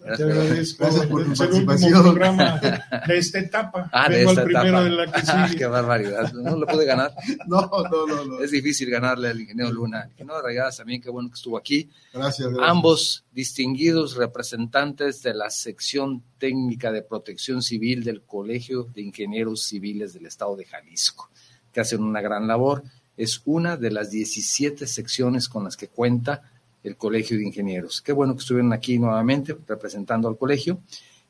Te 0.00 0.22
agradezco. 0.22 0.84
Gracias 0.84 1.06
por 1.06 1.24
tu 1.24 1.34
participación. 1.34 2.02
programa 2.02 2.60
de 3.08 3.18
esta 3.18 3.40
etapa. 3.40 3.90
Ah, 3.92 4.08
de 4.08 4.22
esta 4.22 4.44
etapa. 4.44 4.84
De 4.84 4.90
la 4.90 5.06
que 5.10 5.20
ah, 5.26 5.50
qué 5.58 5.66
barbaridad. 5.66 6.32
No 6.34 6.56
lo 6.56 6.68
puede 6.68 6.84
ganar. 6.84 7.12
no, 7.48 7.68
no, 7.90 8.06
no, 8.06 8.24
no, 8.24 8.38
Es 8.44 8.52
difícil 8.52 8.90
ganarle 8.90 9.30
al 9.30 9.40
ingeniero 9.40 9.72
Luna. 9.72 10.06
ingeniero 10.08 10.40
Regadas 10.40 10.76
también, 10.76 11.02
qué 11.02 11.10
bueno 11.10 11.28
que 11.28 11.34
estuvo 11.34 11.58
aquí. 11.58 11.90
Gracias, 12.14 12.48
Ambos 12.60 13.24
distinguidos 13.32 14.14
representantes 14.14 15.20
de 15.22 15.34
la 15.34 15.50
sección 15.50 16.22
técnica 16.38 16.92
de 16.92 17.02
protección 17.02 17.60
civil 17.60 18.04
del 18.04 18.22
Colegio 18.22 18.84
de 18.94 19.02
Ingenieros 19.02 19.64
Civiles 19.64 20.12
del 20.12 20.26
Estado 20.26 20.54
de 20.54 20.64
Jalisco, 20.64 21.28
que 21.72 21.80
hacen 21.80 22.04
una 22.04 22.20
gran 22.20 22.46
labor. 22.46 22.84
Es 23.16 23.42
una 23.44 23.76
de 23.76 23.90
las 23.90 24.10
17 24.10 24.86
secciones 24.86 25.48
con 25.48 25.64
las 25.64 25.76
que 25.76 25.88
cuenta 25.88 26.42
el 26.82 26.96
Colegio 26.96 27.36
de 27.36 27.44
Ingenieros. 27.44 28.00
Qué 28.02 28.12
bueno 28.12 28.34
que 28.34 28.40
estuvieron 28.40 28.72
aquí 28.72 28.98
nuevamente 28.98 29.56
representando 29.66 30.28
al 30.28 30.36
colegio 30.36 30.80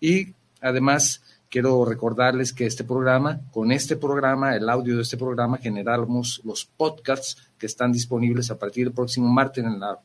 y 0.00 0.34
además 0.60 1.22
quiero 1.50 1.84
recordarles 1.84 2.52
que 2.52 2.64
este 2.64 2.84
programa, 2.84 3.40
con 3.50 3.72
este 3.72 3.96
programa, 3.96 4.56
el 4.56 4.68
audio 4.68 4.96
de 4.96 5.02
este 5.02 5.18
programa, 5.18 5.58
generamos 5.58 6.40
los 6.44 6.64
podcasts 6.64 7.36
que 7.58 7.66
están 7.66 7.92
disponibles 7.92 8.50
a 8.50 8.58
partir 8.58 8.86
del 8.86 8.94
próximo 8.94 9.28
martes 9.28 9.62
en 9.62 9.78
la, 9.78 9.98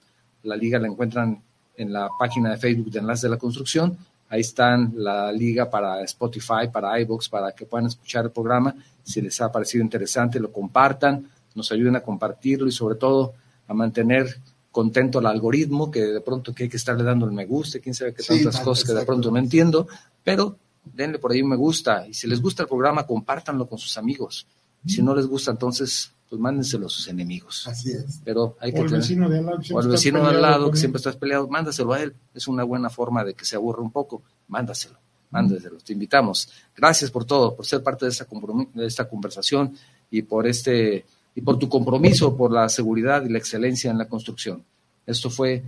la 0.43 0.55
liga, 0.57 0.77
la 0.77 0.87
encuentran 0.87 1.41
en 1.77 1.93
la 1.93 2.09
página 2.19 2.51
de 2.51 2.57
Facebook 2.57 2.91
de 2.91 2.99
Enlace 2.99 3.27
de 3.27 3.31
la 3.31 3.37
Construcción. 3.37 3.97
Ahí 4.29 4.41
están 4.41 4.91
la 4.95 5.31
liga 5.31 5.69
para 5.69 6.01
Spotify, 6.01 6.67
para 6.71 6.99
iVoox, 6.99 7.29
para 7.29 7.53
que 7.53 7.65
puedan 7.65 7.87
escuchar 7.87 8.25
el 8.25 8.31
programa. 8.31 8.75
Si 9.01 9.21
les 9.21 9.39
ha 9.39 9.49
parecido 9.49 9.83
interesante, 9.83 10.39
lo 10.39 10.51
compartan, 10.51 11.29
nos 11.57 11.71
ayuden 11.71 11.95
a 11.97 12.01
compartirlo 12.01 12.67
y 12.67 12.71
sobre 12.71 12.95
todo 12.95 13.33
a 13.67 13.73
mantener 13.73 14.37
contento 14.71 15.19
al 15.19 15.25
algoritmo, 15.25 15.89
que 15.89 16.01
de 16.01 16.21
pronto 16.21 16.53
que 16.53 16.63
hay 16.63 16.69
que 16.69 16.77
estarle 16.77 17.03
dando 17.03 17.25
el 17.25 17.31
me 17.31 17.45
gusta, 17.45 17.79
quién 17.79 17.95
sabe 17.95 18.13
qué 18.13 18.23
tantas 18.23 18.59
cosas 18.59 18.85
que 18.85 18.93
de 18.93 19.05
pronto 19.05 19.31
no 19.31 19.39
entiendo, 19.39 19.87
pero 20.23 20.57
denle 20.83 21.19
por 21.19 21.31
ahí 21.31 21.41
un 21.41 21.49
me 21.49 21.55
gusta 21.55 22.07
y 22.07 22.13
si 22.13 22.27
les 22.27 22.39
gusta 22.39 22.63
el 22.63 22.69
programa, 22.69 23.05
compártanlo 23.05 23.67
con 23.67 23.79
sus 23.79 23.97
amigos. 23.97 24.45
Si 24.85 25.01
no 25.01 25.15
les 25.15 25.25
gusta, 25.25 25.51
entonces, 25.51 26.11
pues 26.29 26.39
mándenselo 26.39 26.85
a 26.85 26.89
sus 26.89 27.07
enemigos. 27.07 27.67
Así 27.67 27.91
es. 27.91 28.21
Pero 28.23 28.55
hay 28.59 28.71
que 28.71 28.81
o 28.81 28.85
el 28.85 28.91
vecino 28.91 29.27
de 29.27 29.39
al 29.39 29.45
lado, 29.47 29.89
vecino 29.89 30.21
de 30.21 30.27
al 30.27 30.41
lado 30.41 30.71
que 30.71 30.77
siempre 30.77 30.97
estás 30.97 31.15
peleado, 31.15 31.47
mándaselo 31.47 31.93
a 31.93 32.01
él. 32.01 32.13
Es 32.33 32.47
una 32.47 32.63
buena 32.63 32.89
forma 32.89 33.23
de 33.23 33.33
que 33.33 33.43
se 33.43 33.55
aburra 33.55 33.81
un 33.81 33.91
poco. 33.91 34.21
Mándaselo, 34.47 34.97
mándaselo. 35.31 35.77
Te 35.79 35.93
invitamos. 35.93 36.49
Gracias 36.75 37.11
por 37.11 37.25
todo, 37.25 37.55
por 37.55 37.65
ser 37.65 37.83
parte 37.83 38.05
de 38.05 38.11
esta, 38.11 38.27
de 38.73 38.85
esta 38.85 39.09
conversación 39.09 39.75
y 40.09 40.21
por 40.21 40.47
este 40.47 41.05
y 41.37 41.41
por 41.41 41.59
tu 41.59 41.69
compromiso 41.69 42.35
por 42.35 42.51
la 42.51 42.67
seguridad 42.67 43.23
y 43.23 43.29
la 43.29 43.37
excelencia 43.37 43.91
en 43.91 43.99
la 43.99 44.07
construcción. 44.07 44.63
Esto 45.05 45.29
fue 45.29 45.61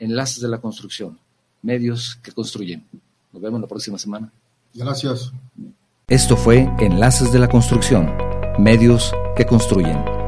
Enlaces 0.00 0.40
de 0.40 0.48
la 0.48 0.58
Construcción, 0.58 1.16
medios 1.62 2.18
que 2.20 2.32
construyen. 2.32 2.84
Nos 3.32 3.40
vemos 3.40 3.60
la 3.60 3.68
próxima 3.68 3.96
semana. 3.96 4.32
Gracias. 4.74 5.32
Esto 6.08 6.36
fue 6.36 6.68
Enlaces 6.80 7.32
de 7.32 7.38
la 7.38 7.48
Construcción, 7.48 8.12
medios 8.58 9.12
que 9.36 9.46
construyen. 9.46 10.23